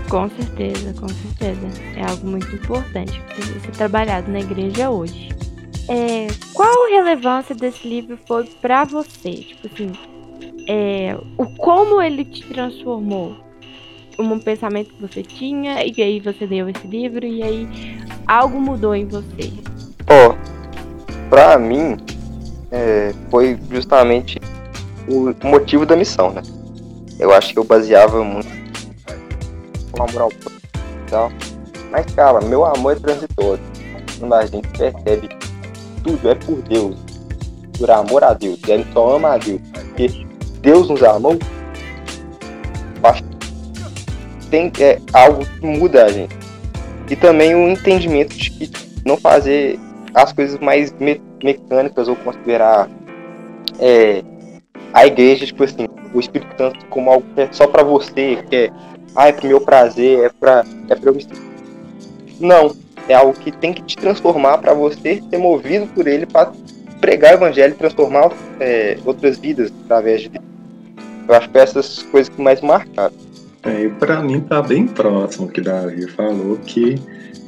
Com 0.09 0.29
certeza, 0.29 0.93
com 0.93 1.09
certeza. 1.09 1.67
É 1.95 2.05
algo 2.05 2.27
muito 2.27 2.47
importante 2.55 3.21
precisa 3.35 3.59
ser 3.59 3.71
trabalhado 3.71 4.31
na 4.31 4.39
igreja 4.39 4.89
hoje. 4.89 5.36
É, 5.89 6.27
qual 6.53 6.85
a 6.85 6.89
relevância 6.89 7.55
desse 7.55 7.87
livro 7.87 8.17
foi 8.27 8.45
para 8.61 8.83
você? 8.83 9.31
Tipo 9.31 9.67
assim, 9.67 9.91
é, 10.67 11.17
o 11.37 11.45
como 11.57 12.01
ele 12.01 12.25
te 12.25 12.43
transformou? 12.43 13.35
Um 14.19 14.39
pensamento 14.39 14.93
que 14.93 15.01
você 15.01 15.21
tinha 15.21 15.85
e 15.85 16.01
aí 16.01 16.19
você 16.19 16.45
leu 16.45 16.67
esse 16.67 16.87
livro 16.87 17.23
e 17.23 17.43
aí 17.43 17.67
algo 18.25 18.59
mudou 18.59 18.95
em 18.95 19.05
você. 19.05 19.53
Ó, 20.09 20.31
oh, 20.31 21.29
pra 21.29 21.59
mim, 21.59 21.97
é, 22.71 23.13
foi 23.29 23.59
justamente 23.69 24.39
o 25.07 25.33
motivo 25.47 25.85
da 25.85 25.95
missão, 25.95 26.31
né? 26.31 26.41
eu 27.19 27.33
acho 27.33 27.53
que 27.53 27.59
eu 27.59 27.63
baseava 27.63 28.23
muito 28.23 28.47
amor 29.99 30.21
ao 30.21 30.31
tal. 31.09 31.31
Mas, 31.89 32.05
cara, 32.13 32.41
meu 32.41 32.65
amor 32.65 32.93
é 32.93 32.99
transitório. 32.99 33.63
Quando 34.19 34.33
a 34.33 34.45
gente 34.45 34.67
percebe 34.69 35.29
tudo 36.07 36.29
é 36.29 36.35
por 36.35 36.61
Deus, 36.61 36.95
por 37.77 37.91
amor 37.91 38.23
a 38.23 38.33
Deus, 38.33 38.59
e 38.63 38.93
só 38.93 39.17
ama 39.17 39.33
a 39.33 39.37
Deus, 39.37 39.59
porque 39.73 40.25
Deus 40.61 40.89
nos 40.89 41.03
amou, 41.03 41.37
tem, 44.49 44.71
é 44.79 44.99
algo 45.13 45.45
que 45.45 45.65
muda 45.65 46.05
a 46.05 46.09
gente. 46.09 46.35
E 47.09 47.15
também 47.15 47.53
o 47.53 47.69
entendimento 47.69 48.35
de 48.35 48.51
que 48.51 48.71
não 49.05 49.17
fazer 49.17 49.77
as 50.13 50.31
coisas 50.31 50.57
mais 50.59 50.91
me 50.93 51.21
mecânicas 51.43 52.07
ou 52.07 52.15
considerar 52.15 52.89
é, 53.79 54.23
a 54.93 55.05
igreja, 55.05 55.45
tipo 55.45 55.63
assim, 55.63 55.87
o 56.13 56.19
Espírito 56.19 56.57
Santo 56.57 56.85
como 56.87 57.11
algo 57.11 57.25
que 57.35 57.41
é 57.41 57.49
só 57.51 57.67
para 57.67 57.83
você, 57.83 58.43
que 58.49 58.55
é, 58.55 58.71
ah, 59.15 59.27
é 59.27 59.31
pro 59.33 59.47
meu 59.47 59.61
prazer, 59.61 60.25
é 60.25 60.29
pra, 60.29 60.63
é 60.89 60.95
pra 60.95 61.09
eu 61.09 61.15
me... 61.15 61.27
Não, 62.39 62.75
é 63.07 63.13
algo 63.13 63.33
que 63.33 63.51
tem 63.51 63.73
que 63.73 63.81
te 63.81 63.95
transformar 63.97 64.57
para 64.57 64.73
você 64.73 65.21
ser 65.29 65.37
movido 65.37 65.87
por 65.87 66.07
ele 66.07 66.25
para 66.25 66.51
pregar 66.99 67.33
o 67.33 67.37
evangelho 67.37 67.73
e 67.73 67.77
transformar 67.77 68.31
é, 68.59 68.97
outras 69.05 69.37
vidas 69.37 69.71
através 69.85 70.21
de 70.21 70.31
Eu 71.27 71.35
acho 71.35 71.49
que 71.49 71.57
essas 71.57 72.03
coisas 72.03 72.29
que 72.29 72.41
mais 72.41 72.61
marcaram. 72.61 73.13
É, 73.63 73.89
para 73.99 74.21
mim 74.21 74.41
tá 74.41 74.61
bem 74.61 74.87
próximo 74.87 75.47
que 75.47 75.61
Davi 75.61 76.07
falou 76.11 76.57
que 76.57 76.95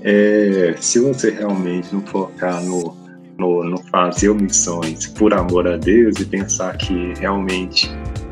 é, 0.03 0.75
se 0.79 0.99
você 0.99 1.31
realmente 1.31 1.93
não 1.93 2.01
focar 2.01 2.61
no, 2.63 2.95
no, 3.37 3.63
no 3.63 3.77
fazer 3.89 4.33
missões 4.33 5.07
por 5.07 5.33
amor 5.33 5.67
a 5.67 5.77
Deus 5.77 6.19
e 6.19 6.25
pensar 6.25 6.77
que 6.77 7.13
realmente 7.19 7.89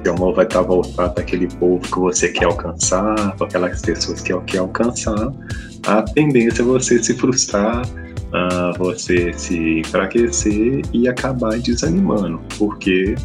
seu 0.07 0.13
amor 0.13 0.33
vai 0.33 0.45
estar 0.45 0.61
voltado 0.61 1.13
para 1.13 1.21
aquele 1.21 1.47
povo 1.47 1.81
que 1.81 1.99
você 1.99 2.29
quer 2.29 2.45
alcançar, 2.45 3.35
para 3.35 3.45
aquelas 3.45 3.81
pessoas 3.81 4.21
que 4.21 4.33
quer 4.41 4.59
alcançar, 4.59 5.33
a 5.85 6.01
tendência 6.01 6.61
é 6.61 6.65
você 6.65 7.03
se 7.03 7.13
frustrar, 7.13 7.85
uh, 7.85 8.77
você 8.77 9.33
se 9.33 9.79
enfraquecer 9.79 10.81
e 10.93 11.09
acabar 11.09 11.59
desanimando, 11.59 12.39
porque 12.57 13.15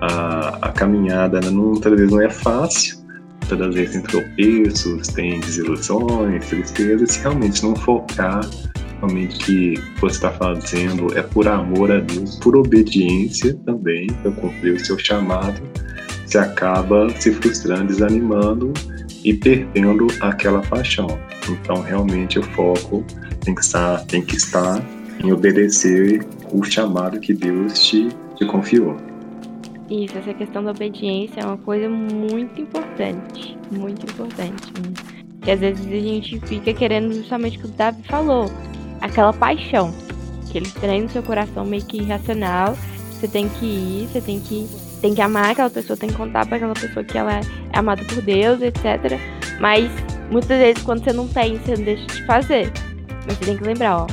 a, 0.00 0.68
a 0.68 0.72
caminhada 0.72 1.38
não, 1.42 1.52
muitas 1.52 1.92
vezes 1.92 2.10
não 2.10 2.22
é 2.22 2.30
fácil, 2.30 2.96
muitas 3.50 3.74
vezes 3.74 3.92
tem 3.92 4.02
tropeços, 4.02 5.08
tem 5.08 5.40
desilusões, 5.40 6.46
tristezas, 6.46 7.12
se 7.12 7.20
realmente 7.20 7.62
não 7.62 7.76
focar 7.76 8.40
realmente 9.00 9.36
que 9.44 9.74
você 10.00 10.14
está 10.14 10.30
fazendo 10.30 11.18
é 11.18 11.22
por 11.22 11.46
amor 11.46 11.90
a 11.90 11.98
Deus, 11.98 12.36
por 12.36 12.56
obediência 12.56 13.52
também, 13.66 14.06
para 14.06 14.30
cumprir 14.30 14.74
o 14.74 14.84
seu 14.84 14.96
chamado, 14.96 15.60
você 16.24 16.38
acaba 16.38 17.08
se 17.10 17.32
frustrando, 17.32 17.86
desanimando 17.86 18.72
e 19.24 19.34
perdendo 19.34 20.06
aquela 20.20 20.60
paixão. 20.62 21.18
Então, 21.48 21.82
realmente, 21.82 22.38
o 22.38 22.42
foco 22.42 23.04
tem 23.40 23.54
que 23.54 23.60
estar, 23.60 24.04
tem 24.06 24.22
que 24.22 24.36
estar 24.36 24.82
em 25.22 25.32
obedecer 25.32 26.24
o 26.52 26.62
chamado 26.64 27.20
que 27.20 27.32
Deus 27.32 27.78
te, 27.80 28.08
te 28.36 28.44
confiou. 28.46 28.96
Isso, 29.90 30.16
essa 30.16 30.32
questão 30.32 30.64
da 30.64 30.70
obediência 30.70 31.40
é 31.40 31.44
uma 31.44 31.58
coisa 31.58 31.88
muito 31.88 32.60
importante. 32.60 33.58
Muito 33.70 34.10
importante. 34.10 34.72
Que 35.42 35.50
às 35.50 35.60
vezes 35.60 35.84
a 35.86 35.90
gente 35.90 36.40
fica 36.46 36.72
querendo 36.72 37.12
justamente 37.12 37.58
o 37.58 37.60
que 37.60 37.66
o 37.66 37.70
Davi 37.70 38.02
falou. 38.04 38.50
Aquela 39.00 39.32
paixão. 39.32 39.92
Que 40.50 40.58
ele 40.58 40.70
treina 40.70 41.08
seu 41.08 41.22
coração 41.22 41.64
meio 41.64 41.84
que 41.84 41.98
irracional. 41.98 42.76
Você 43.10 43.28
tem 43.28 43.48
que 43.48 43.66
ir, 43.66 44.08
você 44.08 44.20
tem 44.20 44.40
que, 44.40 44.66
tem 45.02 45.14
que 45.14 45.20
amar 45.20 45.50
aquela 45.50 45.68
pessoa, 45.68 45.96
tem 45.96 46.08
que 46.08 46.14
contar 46.14 46.46
para 46.46 46.56
aquela 46.56 46.74
pessoa 46.74 47.04
que 47.04 47.18
ela 47.18 47.40
é 47.40 47.42
amada 47.72 48.02
por 48.04 48.22
Deus, 48.22 48.62
etc. 48.62 49.18
Mas 49.60 49.90
muitas 50.30 50.56
vezes 50.56 50.82
quando 50.84 51.02
você 51.02 51.12
não 51.12 51.26
tem, 51.26 51.58
você 51.58 51.74
não 51.74 51.84
deixa 51.84 52.06
de 52.06 52.24
fazer. 52.24 52.72
Mas 53.26 53.36
você 53.36 53.44
tem 53.44 53.56
que 53.56 53.64
lembrar, 53.64 53.98
ó. 53.98 54.06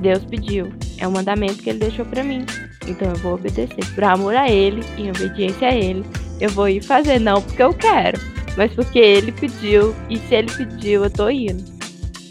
Deus 0.00 0.24
pediu. 0.24 0.72
É 0.96 1.06
um 1.06 1.10
mandamento 1.10 1.62
que 1.62 1.68
ele 1.68 1.78
deixou 1.78 2.06
para 2.06 2.24
mim. 2.24 2.44
Então 2.86 3.10
eu 3.10 3.16
vou 3.16 3.34
obedecer. 3.34 3.84
Por 3.94 4.02
amor 4.02 4.34
a 4.34 4.50
ele, 4.50 4.82
em 4.96 5.10
obediência 5.10 5.68
a 5.68 5.74
ele, 5.74 6.02
eu 6.40 6.48
vou 6.50 6.68
ir 6.68 6.82
fazer. 6.82 7.18
Não 7.18 7.42
porque 7.42 7.62
eu 7.62 7.74
quero, 7.74 8.18
mas 8.56 8.72
porque 8.72 8.98
ele 8.98 9.30
pediu. 9.30 9.94
E 10.08 10.16
se 10.16 10.34
ele 10.34 10.50
pediu, 10.50 11.04
eu 11.04 11.10
tô 11.10 11.28
indo. 11.28 11.62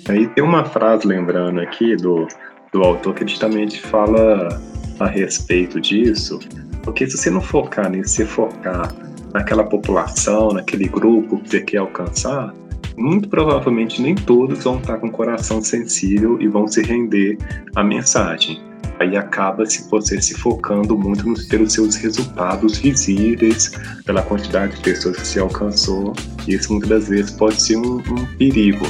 Aí 0.10 0.28
tem 0.30 0.44
uma 0.44 0.66
frase 0.66 1.06
lembrando 1.06 1.60
aqui 1.60 1.96
do, 1.96 2.28
do 2.74 2.82
autor 2.82 3.14
que 3.14 3.28
justamente 3.28 3.80
fala 3.80 4.62
a 5.00 5.06
respeito 5.06 5.80
disso. 5.80 6.40
Porque 6.88 7.06
se 7.06 7.18
você 7.18 7.30
não 7.30 7.42
focar 7.42 7.92
nisso, 7.92 8.16
se 8.16 8.26
focar 8.26 8.96
naquela 9.34 9.66
população, 9.66 10.54
naquele 10.54 10.88
grupo 10.88 11.38
que 11.40 11.50
você 11.50 11.60
quer 11.60 11.80
alcançar, 11.80 12.54
muito 12.96 13.28
provavelmente 13.28 14.02
nem 14.02 14.16
todos 14.16 14.64
vão 14.64 14.78
estar 14.78 14.98
com 14.98 15.08
o 15.08 15.12
coração 15.12 15.62
sensível 15.62 16.42
e 16.42 16.48
vão 16.48 16.66
se 16.66 16.82
render 16.82 17.38
à 17.76 17.84
mensagem 17.84 18.66
aí 19.00 19.16
acaba 19.16 19.66
se 19.66 19.88
você 19.92 20.22
se 20.22 20.34
focando 20.34 20.98
muito 20.98 21.28
nos, 21.28 21.46
pelos 21.46 21.74
seus 21.74 21.96
resultados 21.98 22.78
visíveis, 22.78 23.72
pela 24.06 24.24
quantidade 24.24 24.76
de 24.78 24.82
pessoas 24.82 25.18
que 25.18 25.28
você 25.28 25.40
alcançou, 25.40 26.14
e 26.48 26.56
isso 26.56 26.72
muitas 26.72 26.90
das 26.90 27.08
vezes 27.10 27.32
pode 27.32 27.62
ser 27.62 27.76
um, 27.76 27.98
um 27.98 28.26
perigo. 28.38 28.88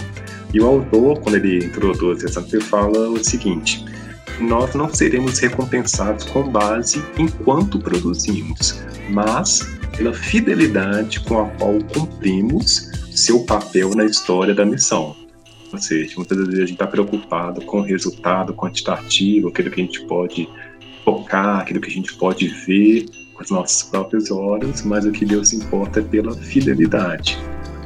E 0.54 0.62
o 0.62 0.66
autor, 0.66 1.20
quando 1.20 1.36
ele 1.36 1.66
introduz 1.66 2.24
essa, 2.24 2.40
ele 2.54 2.62
fala 2.62 3.10
o 3.10 3.22
seguinte: 3.22 3.84
nós 4.40 4.76
não 4.76 4.94
seremos 4.94 5.40
recompensados 5.40 6.24
com 6.26 6.50
base 6.50 7.04
em 7.18 7.28
quanto 7.28 7.80
produzimos, 7.80 8.84
mas 9.10 9.78
pela 9.96 10.14
fidelidade 10.14 11.20
com 11.22 11.42
a 11.42 11.46
qual 11.52 11.80
cumprimos 11.94 12.92
seu 13.12 13.44
papel 13.46 13.92
na 13.96 14.06
história 14.06 14.54
da 14.54 14.66
missão. 14.66 15.16
Ou 15.74 15.80
seja, 15.80 16.14
muitas 16.18 16.38
vezes 16.38 16.54
a 16.54 16.60
gente 16.62 16.74
está 16.74 16.88
preocupado 16.88 17.62
com 17.62 17.80
o 17.80 17.84
resultado 17.84 18.54
quantitativo, 18.54 19.50
aquilo 19.50 19.72
que 19.72 19.82
a 19.82 19.84
gente 19.84 20.02
pode 20.06 20.48
tocar, 21.04 21.62
aquilo 21.62 21.82
que 21.82 21.90
a 21.90 21.94
gente 21.94 22.14
pode 22.14 22.48
ver 22.48 23.06
com 23.34 23.44
os 23.44 23.50
nossos 23.50 23.84
próprios 23.84 24.32
olhos, 24.32 24.84
mas 24.84 25.06
o 25.06 25.12
que 25.12 25.26
Deus 25.26 25.52
importa 25.54 26.00
é 26.00 26.04
pela 26.04 26.34
fidelidade. 26.36 27.38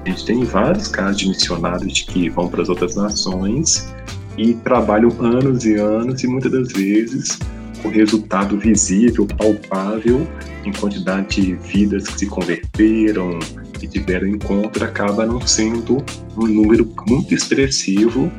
A 0.06 0.10
gente 0.10 0.26
tem 0.26 0.44
vários 0.44 0.88
casos 0.88 1.18
de 1.18 1.30
missionários 1.30 2.02
que 2.02 2.30
vão 2.30 2.50
para 2.50 2.62
as 2.62 2.70
outras 2.70 2.96
nações 2.96 3.94
e 4.38 4.54
trabalham 4.56 5.12
anos 5.20 5.66
e 5.66 5.76
anos 5.76 6.24
e 6.24 6.28
muitas 6.28 6.52
das 6.52 6.72
vezes 6.72 7.40
o 7.84 7.90
resultado 7.90 8.58
visível, 8.58 9.26
palpável, 9.26 10.28
em 10.64 10.72
quantidade 10.72 11.42
de 11.42 11.54
vidas 11.54 12.08
que 12.08 12.20
se 12.20 12.26
converteram, 12.28 13.40
que 13.80 13.88
tiveram 13.88 14.28
encontro, 14.28 14.84
acaba 14.86 15.26
não 15.26 15.42
sendo 15.42 15.98
um 16.38 16.46
número 16.46 16.88
muito 17.08 17.34
expressivo, 17.34 18.32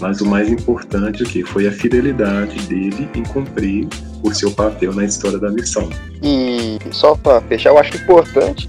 mas 0.00 0.20
o 0.20 0.26
mais 0.26 0.48
importante 0.48 1.22
aqui 1.22 1.44
foi 1.44 1.68
a 1.68 1.72
fidelidade 1.72 2.58
dele 2.66 3.08
em 3.14 3.22
cumprir 3.22 3.88
o 4.22 4.34
seu 4.34 4.50
papel 4.50 4.92
na 4.92 5.04
história 5.04 5.38
da 5.38 5.50
missão. 5.50 5.88
E 6.22 6.78
só 6.90 7.14
para 7.14 7.40
fechar, 7.42 7.70
eu 7.70 7.78
acho 7.78 7.96
importante 7.96 8.68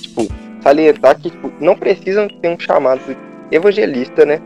tipo, 0.00 0.26
salientar 0.62 1.18
que 1.18 1.30
tipo, 1.30 1.52
não 1.60 1.76
precisam 1.76 2.28
ter 2.28 2.48
um 2.48 2.58
chamado 2.58 3.00
evangelista, 3.50 4.24
né, 4.24 4.40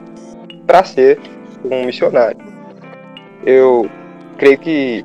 para 0.71 0.85
ser 0.85 1.19
um 1.65 1.85
missionário. 1.85 2.39
Eu 3.45 3.91
creio 4.39 4.57
que 4.57 5.05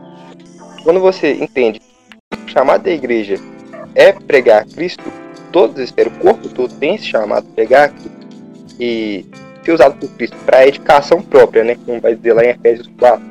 quando 0.84 0.99
você 0.99 1.34
entende 1.34 1.80
que 1.80 2.38
o 2.45 2.47
chamado 2.47 2.84
da 2.84 2.91
igreja 2.91 3.38
é 3.95 4.12
pregar 4.12 4.63
Cristo, 4.67 5.04
todos 5.51 5.80
esperam, 5.80 6.12
o 6.12 6.19
corpo 6.19 6.49
todo 6.49 6.71
tem 6.75 6.93
esse 6.93 7.06
chamado 7.06 7.47
pregar 7.56 7.91
e 8.80 9.25
ser 9.63 9.71
usado 9.71 9.95
por 9.95 10.08
Cristo 10.10 10.38
para 10.45 10.67
edificação 10.67 11.19
própria, 11.19 11.63
né? 11.63 11.75
Como 11.84 11.99
vai 11.99 12.13
dizer 12.13 12.34
lá 12.34 12.45
em 12.45 12.49
Efésios 12.49 12.88
4. 12.99 13.26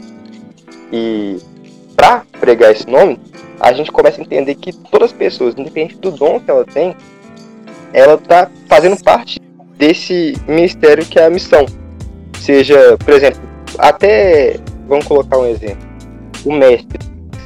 E 0.93 1.37
para 1.95 2.25
pregar 2.41 2.73
esse 2.73 2.91
nome, 2.91 3.17
a 3.61 3.73
gente 3.73 3.93
começa 3.93 4.21
a 4.21 4.25
entender 4.25 4.57
que 4.57 4.73
todas 4.73 5.13
as 5.13 5.17
pessoas, 5.17 5.55
independente 5.57 5.99
do 5.99 6.11
dom 6.11 6.41
que 6.41 6.51
ela 6.51 6.65
tem, 6.65 6.97
ela 7.93 8.15
está 8.15 8.51
fazendo 8.67 9.01
parte 9.05 9.41
desse 9.79 10.35
ministério 10.49 11.07
que 11.07 11.21
é 11.21 11.27
a 11.27 11.31
missão. 11.31 11.65
Seja, 12.45 12.99
por 12.99 13.15
exemplo, 13.15 13.41
até 13.79 14.61
vamos 14.87 15.07
colocar 15.07 15.39
um 15.39 15.47
exemplo 15.47 15.95
o 16.45 16.53
mestre 16.53 16.99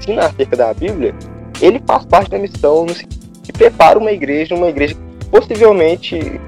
ensina 0.08 0.26
acerca 0.26 0.56
da 0.56 0.74
Bíblia, 0.74 1.14
ele 1.60 1.80
faz 1.86 2.04
parte 2.06 2.30
da 2.30 2.38
missão 2.38 2.84
no 2.84 2.94
que 2.94 3.52
prepara 3.52 3.96
uma 3.96 4.10
igreja, 4.10 4.56
uma 4.56 4.68
igreja 4.68 4.94
que 4.94 5.26
possivelmente 5.26 6.40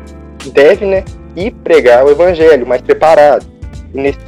deve 0.52 0.84
né, 0.84 1.04
ir 1.36 1.52
pregar 1.62 2.04
o 2.04 2.10
evangelho 2.10 2.66
mais 2.66 2.82
preparado. 2.82 3.46
Nesse, 3.94 4.18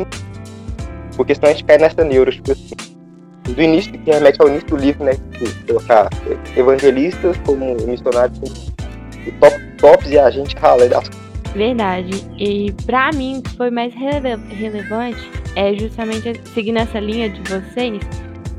porque 1.17 1.35
senão 1.35 1.51
a 1.51 1.53
gente 1.53 1.65
cai 1.65 1.79
nessa 1.79 2.05
neura, 2.05 2.31
tipo 2.31 2.53
assim, 2.53 2.71
do 3.45 3.61
início, 3.61 3.93
que 3.93 4.11
remete 4.11 4.41
ao 4.41 4.49
início 4.49 4.69
do 4.69 4.77
livro, 4.77 5.05
né? 5.05 5.13
Colocar 5.67 6.09
evangelistas 6.57 7.37
como 7.45 7.77
missionários, 7.87 8.39
top, 9.41 9.61
tops 9.79 10.11
e 10.11 10.19
a 10.19 10.31
gente 10.31 10.57
rala 10.57 10.89
das 10.89 11.09
Verdade. 11.55 12.27
E 12.39 12.73
para 12.87 13.11
mim, 13.13 13.39
o 13.39 13.43
que 13.43 13.51
foi 13.57 13.71
mais 13.71 13.95
rele 13.95 14.37
relevante 14.49 15.31
é 15.55 15.75
justamente 15.75 16.41
seguindo 16.55 16.79
essa 16.79 16.99
linha 16.99 17.29
de 17.29 17.41
vocês, 17.43 18.01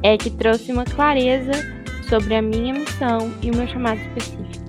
é 0.04 0.18
que 0.18 0.30
trouxe 0.30 0.72
uma 0.72 0.86
clareza 0.86 1.52
sobre 2.08 2.36
a 2.36 2.42
minha 2.42 2.74
missão 2.74 3.34
e 3.42 3.50
o 3.50 3.56
meu 3.56 3.68
chamado 3.68 4.00
específico. 4.00 4.64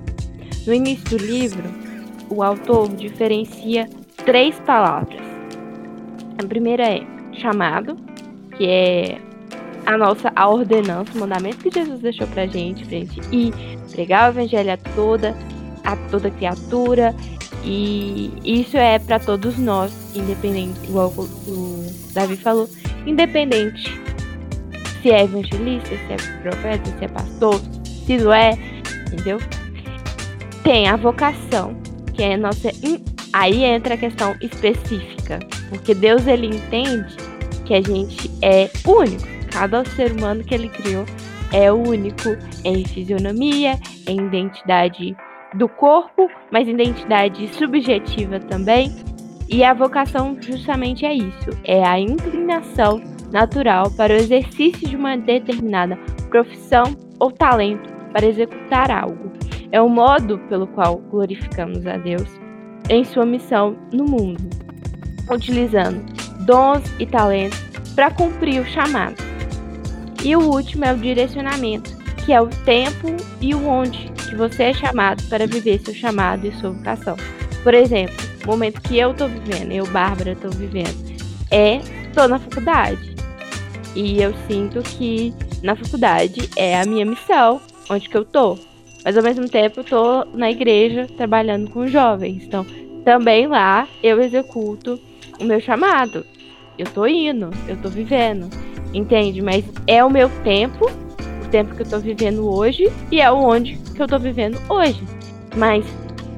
No 0.65 0.73
início 0.73 1.17
do 1.17 1.23
livro, 1.23 1.63
o 2.29 2.41
autor 2.41 2.89
diferencia 2.95 3.87
três 4.25 4.59
palavras. 4.61 5.21
A 6.41 6.47
primeira 6.47 6.83
é 6.83 7.01
chamado, 7.33 7.95
que 8.57 8.65
é 8.65 9.17
a 9.85 9.97
nossa 9.97 10.31
a 10.35 10.49
ordenança, 10.49 11.11
o 11.13 11.19
mandamento 11.19 11.57
que 11.57 11.69
Jesus 11.69 11.99
deixou 11.99 12.25
pra 12.27 12.47
gente, 12.47 12.83
pra 12.85 12.97
gente 12.97 13.21
ir 13.31 13.53
pregar 13.91 14.29
o 14.29 14.33
evangelho 14.33 14.73
a 14.73 14.77
toda, 14.77 15.35
a 15.83 15.95
toda 16.09 16.31
criatura, 16.31 17.13
e 17.65 18.31
isso 18.45 18.77
é 18.77 18.99
para 18.99 19.19
todos 19.19 19.57
nós, 19.57 19.91
independente, 20.15 20.79
igual 20.83 21.09
o 21.17 21.83
Davi 22.13 22.37
falou, 22.37 22.69
independente 23.07 23.99
se 25.01 25.11
é 25.11 25.23
evangelista, 25.23 25.89
se 25.89 26.13
é 26.13 26.17
profeta, 26.43 26.97
se 26.97 27.05
é 27.05 27.07
pastor, 27.07 27.61
se 28.05 28.17
não 28.17 28.31
é, 28.31 28.51
entendeu? 29.07 29.39
Tem 30.63 30.87
a 30.87 30.95
vocação, 30.95 31.75
que 32.13 32.23
é 32.23 32.37
nossa. 32.37 32.69
Aí 33.33 33.63
entra 33.63 33.95
a 33.95 33.97
questão 33.97 34.35
específica, 34.41 35.39
porque 35.69 35.93
Deus 35.93 36.25
ele 36.27 36.47
entende 36.47 37.15
que 37.65 37.73
a 37.73 37.81
gente 37.81 38.31
é 38.41 38.69
único. 38.85 39.23
Cada 39.51 39.83
ser 39.85 40.11
humano 40.11 40.43
que 40.43 40.53
ele 40.53 40.69
criou 40.69 41.05
é 41.51 41.71
único 41.71 42.35
em 42.63 42.85
fisionomia, 42.85 43.79
em 44.07 44.17
identidade 44.17 45.15
do 45.55 45.67
corpo, 45.67 46.29
mas 46.51 46.67
identidade 46.67 47.47
subjetiva 47.49 48.39
também. 48.39 48.91
E 49.49 49.63
a 49.63 49.73
vocação 49.73 50.37
justamente 50.41 51.05
é 51.05 51.13
isso, 51.13 51.49
é 51.63 51.83
a 51.85 51.99
inclinação 51.99 53.01
natural 53.31 53.91
para 53.91 54.13
o 54.13 54.17
exercício 54.17 54.87
de 54.87 54.95
uma 54.95 55.17
determinada 55.17 55.97
profissão 56.29 56.95
ou 57.19 57.31
talento 57.31 57.87
para 58.11 58.25
executar 58.25 58.89
algo. 58.89 59.31
É 59.71 59.81
o 59.81 59.89
modo 59.89 60.39
pelo 60.49 60.67
qual 60.67 60.97
glorificamos 60.97 61.85
a 61.85 61.97
Deus 61.97 62.27
em 62.89 63.03
sua 63.03 63.25
missão 63.25 63.75
no 63.91 64.05
mundo, 64.05 64.41
utilizando 65.29 66.03
dons 66.45 66.83
e 66.99 67.05
talentos 67.05 67.59
para 67.93 68.11
cumprir 68.11 68.61
o 68.61 68.65
chamado. 68.65 69.15
E 70.23 70.35
o 70.35 70.39
último 70.39 70.85
é 70.85 70.93
o 70.93 70.97
direcionamento, 70.97 71.95
que 72.25 72.33
é 72.33 72.41
o 72.41 72.47
tempo 72.47 73.15
e 73.41 73.53
o 73.53 73.67
onde 73.67 74.14
que 74.29 74.35
você 74.35 74.63
é 74.63 74.73
chamado 74.73 75.23
para 75.29 75.47
viver 75.47 75.79
seu 75.79 75.93
chamado 75.93 76.45
e 76.45 76.51
sua 76.55 76.71
vocação. 76.71 77.15
Por 77.63 77.73
exemplo, 77.73 78.15
o 78.43 78.47
momento 78.47 78.81
que 78.81 78.97
eu 78.97 79.11
estou 79.11 79.27
vivendo, 79.27 79.71
eu, 79.71 79.87
Bárbara, 79.87 80.33
estou 80.33 80.51
vivendo, 80.51 80.95
é 81.51 81.77
estou 82.07 82.27
na 82.27 82.39
faculdade. 82.39 83.15
E 83.95 84.21
eu 84.21 84.33
sinto 84.47 84.81
que 84.81 85.33
na 85.63 85.75
faculdade 85.75 86.49
é 86.55 86.79
a 86.79 86.85
minha 86.85 87.05
missão, 87.05 87.61
onde 87.89 88.09
que 88.09 88.17
eu 88.17 88.25
tô. 88.25 88.57
Mas 89.03 89.17
ao 89.17 89.23
mesmo 89.23 89.47
tempo 89.47 89.83
tô 89.83 90.25
na 90.33 90.51
igreja 90.51 91.07
trabalhando 91.15 91.69
com 91.69 91.87
jovens. 91.87 92.43
Então, 92.43 92.65
também 93.03 93.47
lá 93.47 93.87
eu 94.01 94.21
executo 94.21 94.99
o 95.39 95.43
meu 95.43 95.61
chamado. 95.61 96.25
Eu 96.77 96.85
tô 96.87 97.05
indo, 97.05 97.51
eu 97.67 97.77
tô 97.77 97.89
vivendo. 97.89 98.49
Entende? 98.93 99.41
Mas 99.41 99.63
é 99.87 100.03
o 100.03 100.09
meu 100.09 100.29
tempo, 100.43 100.85
o 100.85 101.47
tempo 101.49 101.75
que 101.75 101.83
eu 101.83 101.89
tô 101.89 101.99
vivendo 101.99 102.49
hoje, 102.51 102.91
e 103.11 103.21
é 103.21 103.31
onde 103.31 103.79
que 103.95 104.01
eu 104.01 104.07
tô 104.07 104.19
vivendo 104.19 104.59
hoje. 104.69 105.03
Mas 105.55 105.85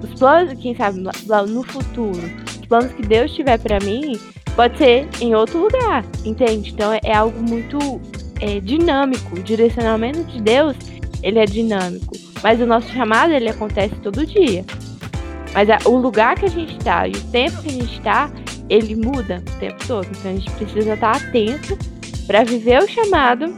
os 0.01 0.19
planos, 0.19 0.53
quem 0.61 0.75
sabe, 0.75 0.99
no 0.99 1.63
futuro, 1.63 2.21
os 2.47 2.65
planos 2.67 2.91
que 2.93 3.01
Deus 3.01 3.33
tiver 3.33 3.57
para 3.59 3.79
mim, 3.79 4.19
pode 4.55 4.77
ser 4.77 5.07
em 5.21 5.35
outro 5.35 5.59
lugar, 5.59 6.05
entende? 6.23 6.71
Então 6.71 6.93
é, 6.93 6.99
é 7.03 7.15
algo 7.15 7.41
muito 7.41 7.77
é, 8.39 8.59
dinâmico. 8.59 9.35
O 9.35 9.43
direcionamento 9.43 10.23
de 10.23 10.41
Deus, 10.41 10.75
ele 11.23 11.39
é 11.39 11.45
dinâmico. 11.45 12.15
Mas 12.43 12.61
o 12.61 12.65
nosso 12.65 12.89
chamado, 12.89 13.33
ele 13.33 13.49
acontece 13.49 13.95
todo 13.95 14.25
dia. 14.25 14.63
Mas 15.53 15.69
a, 15.69 15.79
o 15.85 15.97
lugar 15.97 16.35
que 16.35 16.45
a 16.45 16.49
gente 16.49 16.77
está 16.77 17.07
e 17.07 17.11
o 17.11 17.23
tempo 17.31 17.61
que 17.61 17.69
a 17.69 17.71
gente 17.71 17.97
está, 17.97 18.31
ele 18.69 18.95
muda 18.95 19.43
o 19.55 19.59
tempo 19.59 19.87
todo. 19.87 20.07
Então 20.11 20.31
a 20.31 20.35
gente 20.35 20.51
precisa 20.51 20.93
estar 20.93 21.15
atento 21.15 21.77
para 22.27 22.43
viver 22.43 22.83
o 22.83 22.87
chamado, 22.87 23.53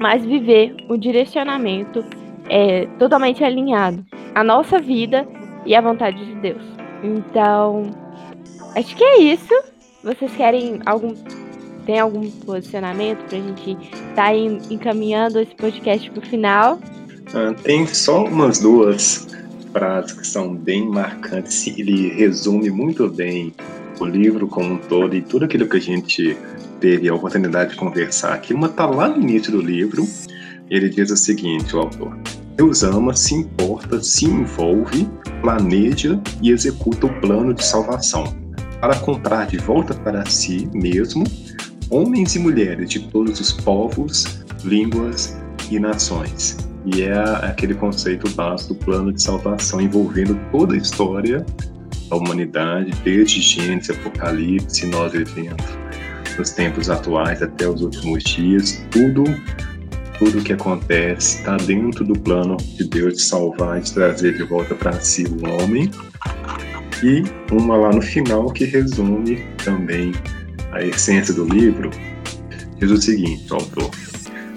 mas 0.00 0.24
viver 0.24 0.74
o 0.88 0.96
direcionamento 0.96 2.04
é, 2.52 2.86
totalmente 2.98 3.42
alinhado 3.42 4.04
à 4.34 4.44
nossa 4.44 4.78
vida 4.78 5.26
e 5.64 5.74
à 5.74 5.80
vontade 5.80 6.22
de 6.22 6.34
Deus. 6.34 6.62
Então, 7.02 7.90
acho 8.76 8.94
que 8.94 9.02
é 9.02 9.22
isso. 9.22 9.54
Vocês 10.04 10.30
querem 10.36 10.80
algum. 10.84 11.14
Tem 11.86 11.98
algum 11.98 12.30
posicionamento 12.30 13.26
pra 13.28 13.38
gente 13.38 13.72
estar 13.72 14.14
tá 14.14 14.34
encaminhando 14.70 15.40
esse 15.40 15.52
podcast 15.56 16.08
pro 16.12 16.20
final? 16.20 16.78
Ah, 17.34 17.52
tem 17.64 17.84
só 17.88 18.24
umas 18.24 18.60
duas 18.60 19.26
frases 19.72 20.12
que 20.12 20.24
são 20.24 20.54
bem 20.54 20.86
marcantes. 20.86 21.66
Ele 21.66 22.10
resume 22.10 22.70
muito 22.70 23.08
bem 23.08 23.52
o 23.98 24.04
livro 24.04 24.46
como 24.46 24.74
um 24.74 24.78
todo 24.78 25.16
e 25.16 25.22
tudo 25.22 25.46
aquilo 25.46 25.68
que 25.68 25.78
a 25.78 25.80
gente 25.80 26.36
teve 26.78 27.08
a 27.08 27.14
oportunidade 27.14 27.70
de 27.70 27.76
conversar 27.76 28.34
aqui. 28.34 28.54
Uma 28.54 28.68
está 28.68 28.86
lá 28.86 29.08
no 29.08 29.20
início 29.20 29.50
do 29.50 29.60
livro. 29.60 30.06
Ele 30.70 30.88
diz 30.88 31.10
o 31.10 31.16
seguinte, 31.16 31.74
o 31.74 31.80
autor. 31.80 32.16
Deus 32.56 32.82
ama, 32.82 33.14
se 33.14 33.34
importa, 33.34 34.02
se 34.02 34.26
envolve, 34.26 35.08
planeja 35.40 36.20
e 36.40 36.50
executa 36.50 37.06
o 37.06 37.20
plano 37.20 37.54
de 37.54 37.64
salvação 37.64 38.24
para 38.80 38.96
comprar 38.96 39.46
de 39.46 39.58
volta 39.58 39.94
para 39.94 40.26
si 40.26 40.68
mesmo 40.74 41.24
homens 41.88 42.34
e 42.34 42.38
mulheres 42.38 42.90
de 42.90 43.00
todos 43.08 43.38
os 43.38 43.52
povos, 43.52 44.44
línguas 44.64 45.38
e 45.70 45.78
nações. 45.78 46.56
E 46.84 47.02
é 47.02 47.14
aquele 47.44 47.74
conceito 47.74 48.28
básico 48.30 48.74
do 48.74 48.84
plano 48.84 49.12
de 49.12 49.22
salvação 49.22 49.80
envolvendo 49.80 50.38
toda 50.50 50.74
a 50.74 50.76
história 50.76 51.44
da 52.08 52.16
humanidade, 52.16 52.92
desde 53.04 53.40
Gênesis, 53.40 53.90
Apocalipse, 53.90 54.86
nós 54.86 55.12
vivendo 55.12 55.62
nos 56.36 56.50
tempos 56.50 56.90
atuais 56.90 57.42
até 57.42 57.68
os 57.68 57.82
últimos 57.82 58.24
dias, 58.24 58.84
tudo 58.90 59.24
tudo 60.24 60.40
que 60.40 60.52
acontece 60.52 61.38
está 61.38 61.56
dentro 61.56 62.04
do 62.04 62.16
plano 62.16 62.56
de 62.56 62.84
Deus 62.84 63.14
de 63.14 63.22
salvar 63.22 63.78
e 63.78 63.82
de 63.82 63.92
trazer 63.92 64.36
de 64.36 64.44
volta 64.44 64.72
para 64.72 64.92
si 65.00 65.24
o 65.24 65.50
homem 65.50 65.90
e 67.02 67.24
uma 67.52 67.76
lá 67.76 67.90
no 67.90 68.00
final 68.00 68.48
que 68.52 68.64
resume 68.64 69.44
também 69.64 70.12
a 70.70 70.80
essência 70.80 71.34
do 71.34 71.44
livro, 71.44 71.90
diz 72.78 72.88
o 72.92 72.96
seguinte, 72.98 73.52
o 73.52 73.56
autor. 73.56 73.90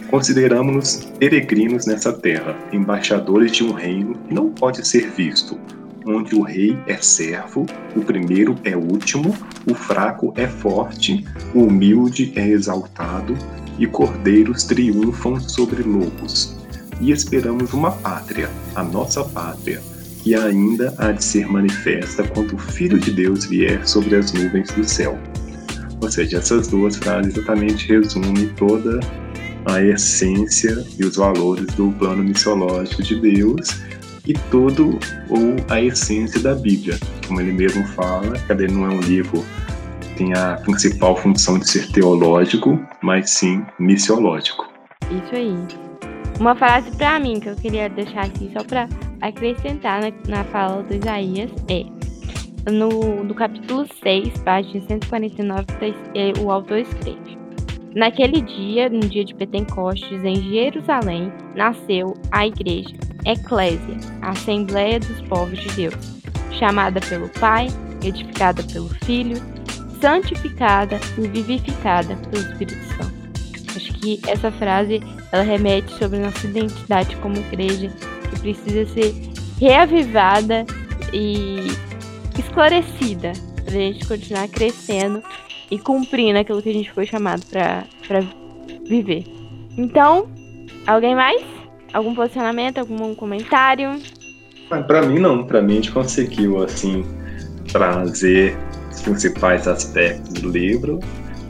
Consideramos-nos 0.07 1.07
peregrinos 1.17 1.87
nessa 1.87 2.13
terra, 2.13 2.55
embaixadores 2.71 3.51
de 3.51 3.63
um 3.63 3.71
reino 3.71 4.13
que 4.27 4.35
não 4.35 4.51
pode 4.51 4.87
ser 4.87 5.09
visto, 5.09 5.59
onde 6.05 6.35
o 6.35 6.43
rei 6.43 6.77
é 6.85 6.97
servo, 6.97 7.65
o 7.95 8.01
primeiro 8.01 8.55
é 8.63 8.77
último, 8.77 9.35
o 9.65 9.73
fraco 9.73 10.31
é 10.37 10.47
forte, 10.47 11.25
o 11.55 11.63
humilde 11.63 12.31
é 12.35 12.47
exaltado, 12.49 13.35
e 13.77 13.87
cordeiros 13.87 14.63
triunfam 14.63 15.39
sobre 15.39 15.83
lobos. 15.83 16.55
E 17.01 17.11
esperamos 17.11 17.73
uma 17.73 17.91
pátria, 17.91 18.49
a 18.73 18.83
nossa 18.83 19.23
pátria, 19.23 19.81
que 20.23 20.33
ainda 20.33 20.93
há 20.97 21.11
de 21.11 21.23
ser 21.23 21.47
manifesta 21.47 22.23
quando 22.23 22.55
o 22.55 22.57
Filho 22.57 22.99
de 22.99 23.11
Deus 23.11 23.45
vier 23.45 23.85
sobre 23.87 24.15
as 24.15 24.31
nuvens 24.31 24.71
do 24.71 24.83
céu. 24.83 25.19
Ou 26.01 26.09
seja, 26.09 26.37
essas 26.37 26.67
duas 26.67 26.95
frases 26.95 27.35
exatamente 27.35 27.87
resumem 27.87 28.47
toda 28.55 28.99
a 29.65 29.81
essência 29.81 30.85
e 30.97 31.03
os 31.03 31.15
valores 31.15 31.65
do 31.75 31.91
plano 31.93 32.23
missiológico 32.23 33.01
de 33.01 33.19
Deus 33.19 33.67
e 34.25 34.33
todo 34.51 34.99
ou 35.29 35.55
a 35.69 35.81
essência 35.81 36.39
da 36.39 36.55
Bíblia. 36.55 36.97
Como 37.27 37.41
ele 37.41 37.51
mesmo 37.51 37.85
fala, 37.89 38.37
cadê 38.47 38.67
não 38.67 38.85
é 38.85 38.89
um 38.89 38.99
livro 38.99 39.43
que 39.64 39.64
tem 40.15 40.33
a 40.33 40.57
principal 40.63 41.15
função 41.15 41.59
de 41.59 41.69
ser 41.69 41.91
teológico, 41.91 42.79
mas 43.01 43.29
sim 43.31 43.63
missiológico. 43.79 44.67
Isso 45.11 45.35
aí. 45.35 45.55
Uma 46.39 46.55
frase 46.55 46.91
para 46.91 47.19
mim 47.19 47.39
que 47.39 47.49
eu 47.49 47.55
queria 47.55 47.89
deixar 47.89 48.25
aqui 48.25 48.51
só 48.51 48.63
para 48.63 48.89
acrescentar 49.21 50.01
na, 50.01 50.11
na 50.27 50.43
fala 50.45 50.83
do 50.83 50.93
Isaías 50.93 51.51
é 51.69 51.85
no, 52.71 53.33
capítulo 53.35 53.85
6, 54.01 54.39
página 54.39 54.81
149, 54.87 55.65
tá 55.65 55.85
é, 56.15 56.33
o 56.39 56.51
autor 56.51 56.79
escreve: 56.79 57.37
Naquele 57.93 58.41
dia, 58.41 58.89
no 58.89 59.01
dia 59.01 59.23
de 59.23 59.35
Pentecostes, 59.35 60.23
em 60.23 60.35
Jerusalém, 60.49 61.31
nasceu 61.55 62.15
a 62.31 62.47
igreja, 62.47 62.95
Eclésia, 63.25 63.97
a 64.21 64.31
Assembleia 64.31 64.99
dos 64.99 65.21
Povos 65.23 65.59
de 65.59 65.69
Deus, 65.75 66.21
chamada 66.51 66.99
pelo 67.01 67.29
Pai, 67.39 67.67
edificada 68.03 68.63
pelo 68.63 68.89
Filho, 69.05 69.37
santificada 69.99 70.99
e 71.17 71.27
vivificada 71.27 72.15
pelo 72.15 72.43
Espírito 72.43 72.83
Santo. 72.95 73.15
Acho 73.75 73.93
que 73.93 74.21
essa 74.27 74.51
frase 74.51 75.01
ela 75.31 75.43
remete 75.43 75.91
sobre 75.97 76.19
nossa 76.19 76.47
identidade 76.47 77.15
como 77.17 77.35
igreja 77.35 77.91
que 78.29 78.39
precisa 78.39 78.85
ser 78.93 79.13
reavivada 79.59 80.65
e 81.13 81.67
esclarecida 82.39 83.33
para 83.63 83.73
a 83.73 83.79
gente 83.79 84.07
continuar 84.07 84.47
crescendo 84.47 85.21
e 85.69 85.79
cumprindo 85.79 86.39
aquilo 86.39 86.61
que 86.61 86.69
a 86.69 86.73
gente 86.73 86.91
foi 86.91 87.05
chamado 87.05 87.43
para 87.47 87.85
viver. 88.87 89.25
Então, 89.77 90.29
alguém 90.85 91.15
mais? 91.15 91.43
Algum 91.91 92.13
posicionamento, 92.13 92.77
algum 92.77 93.15
comentário? 93.15 93.99
Para 94.69 95.01
mim 95.01 95.19
não, 95.19 95.45
para 95.45 95.61
mim 95.61 95.73
a 95.73 95.75
gente 95.75 95.91
conseguiu 95.91 96.63
assim 96.63 97.03
trazer 97.71 98.57
os 98.95 99.01
principais 99.01 99.67
aspectos 99.67 100.33
do 100.33 100.49
livro. 100.49 100.99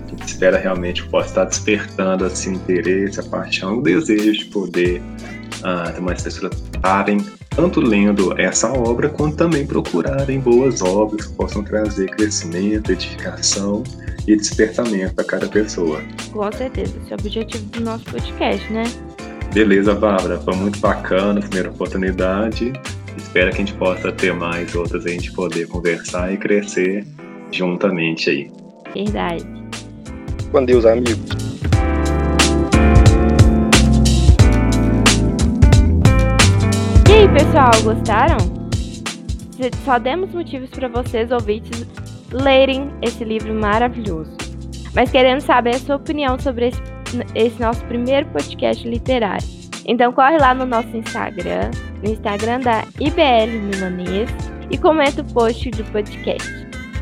A 0.06 0.10
gente 0.10 0.28
espera 0.28 0.58
realmente 0.58 1.04
que 1.04 1.10
possa 1.10 1.30
estar 1.30 1.46
despertando 1.46 2.26
assim 2.26 2.54
interesse, 2.54 3.20
a 3.20 3.24
paixão, 3.24 3.80
o 3.80 3.82
desejo 3.82 4.34
de 4.34 4.46
poder 4.46 5.02
uh, 5.60 5.94
ter 5.94 6.02
mais 6.02 6.22
pessoas 6.22 6.52
estarem 6.74 7.18
tanto 7.50 7.80
lendo 7.80 8.38
essa 8.40 8.72
obra 8.72 9.10
quanto 9.10 9.38
também 9.38 9.66
procurarem 9.66 10.40
boas 10.40 10.82
obras 10.82 11.26
que 11.26 11.34
possam 11.34 11.64
trazer 11.64 12.10
crescimento, 12.12 12.92
edificação 12.92 13.82
e 14.28 14.36
despertamento 14.36 15.22
a 15.22 15.24
cada 15.24 15.48
pessoa. 15.48 16.02
Com 16.32 16.52
certeza, 16.52 16.94
esse 17.02 17.14
é 17.14 17.16
o 17.16 17.20
objetivo 17.20 17.64
do 17.66 17.82
nosso 17.82 18.04
podcast, 18.06 18.74
né? 18.74 18.84
Beleza, 19.54 19.94
Bárbara, 19.94 20.38
foi 20.40 20.56
muito 20.56 20.80
bacana 20.80 21.40
a 21.40 21.42
primeira 21.42 21.70
oportunidade. 21.70 22.74
Espero 23.18 23.52
que 23.52 23.56
a 23.56 23.60
gente 23.60 23.74
possa 23.76 24.12
ter 24.12 24.34
mais 24.34 24.76
outras, 24.76 25.06
a 25.06 25.10
gente 25.10 25.32
poder 25.32 25.68
conversar 25.68 26.34
e 26.34 26.38
crescer 26.38 27.06
juntamente 27.52 28.30
aí. 28.30 28.52
Verdade. 28.94 29.46
Com 30.52 30.64
Deus, 30.64 30.86
amigos. 30.86 31.20
E 37.10 37.14
aí, 37.14 37.28
pessoal, 37.30 37.72
gostaram? 37.84 38.38
Só 39.86 39.98
demos 39.98 40.34
motivos 40.34 40.70
para 40.70 40.88
vocês, 40.88 41.32
ouvintes, 41.32 41.86
lerem 42.32 42.92
esse 43.02 43.24
livro 43.24 43.54
maravilhoso. 43.54 44.32
Mas 44.94 45.12
querendo 45.12 45.42
saber 45.42 45.76
a 45.76 45.80
sua 45.80 45.96
opinião 45.98 46.38
sobre 46.40 46.68
esse, 46.68 46.82
esse 47.36 47.62
nosso 47.62 47.84
primeiro 47.86 48.26
podcast 48.28 48.88
literário. 48.88 49.46
Então 49.86 50.12
corre 50.12 50.38
lá 50.38 50.54
no 50.54 50.66
nosso 50.66 50.96
Instagram, 50.96 51.72
no 52.04 52.12
Instagram 52.12 52.60
da 52.62 52.84
IBL 53.00 53.62
Milanês, 53.62 54.30
e 54.72 54.78
comenta 54.78 55.22
o 55.22 55.26
post 55.26 55.70
do 55.72 55.84
podcast. 55.92 56.65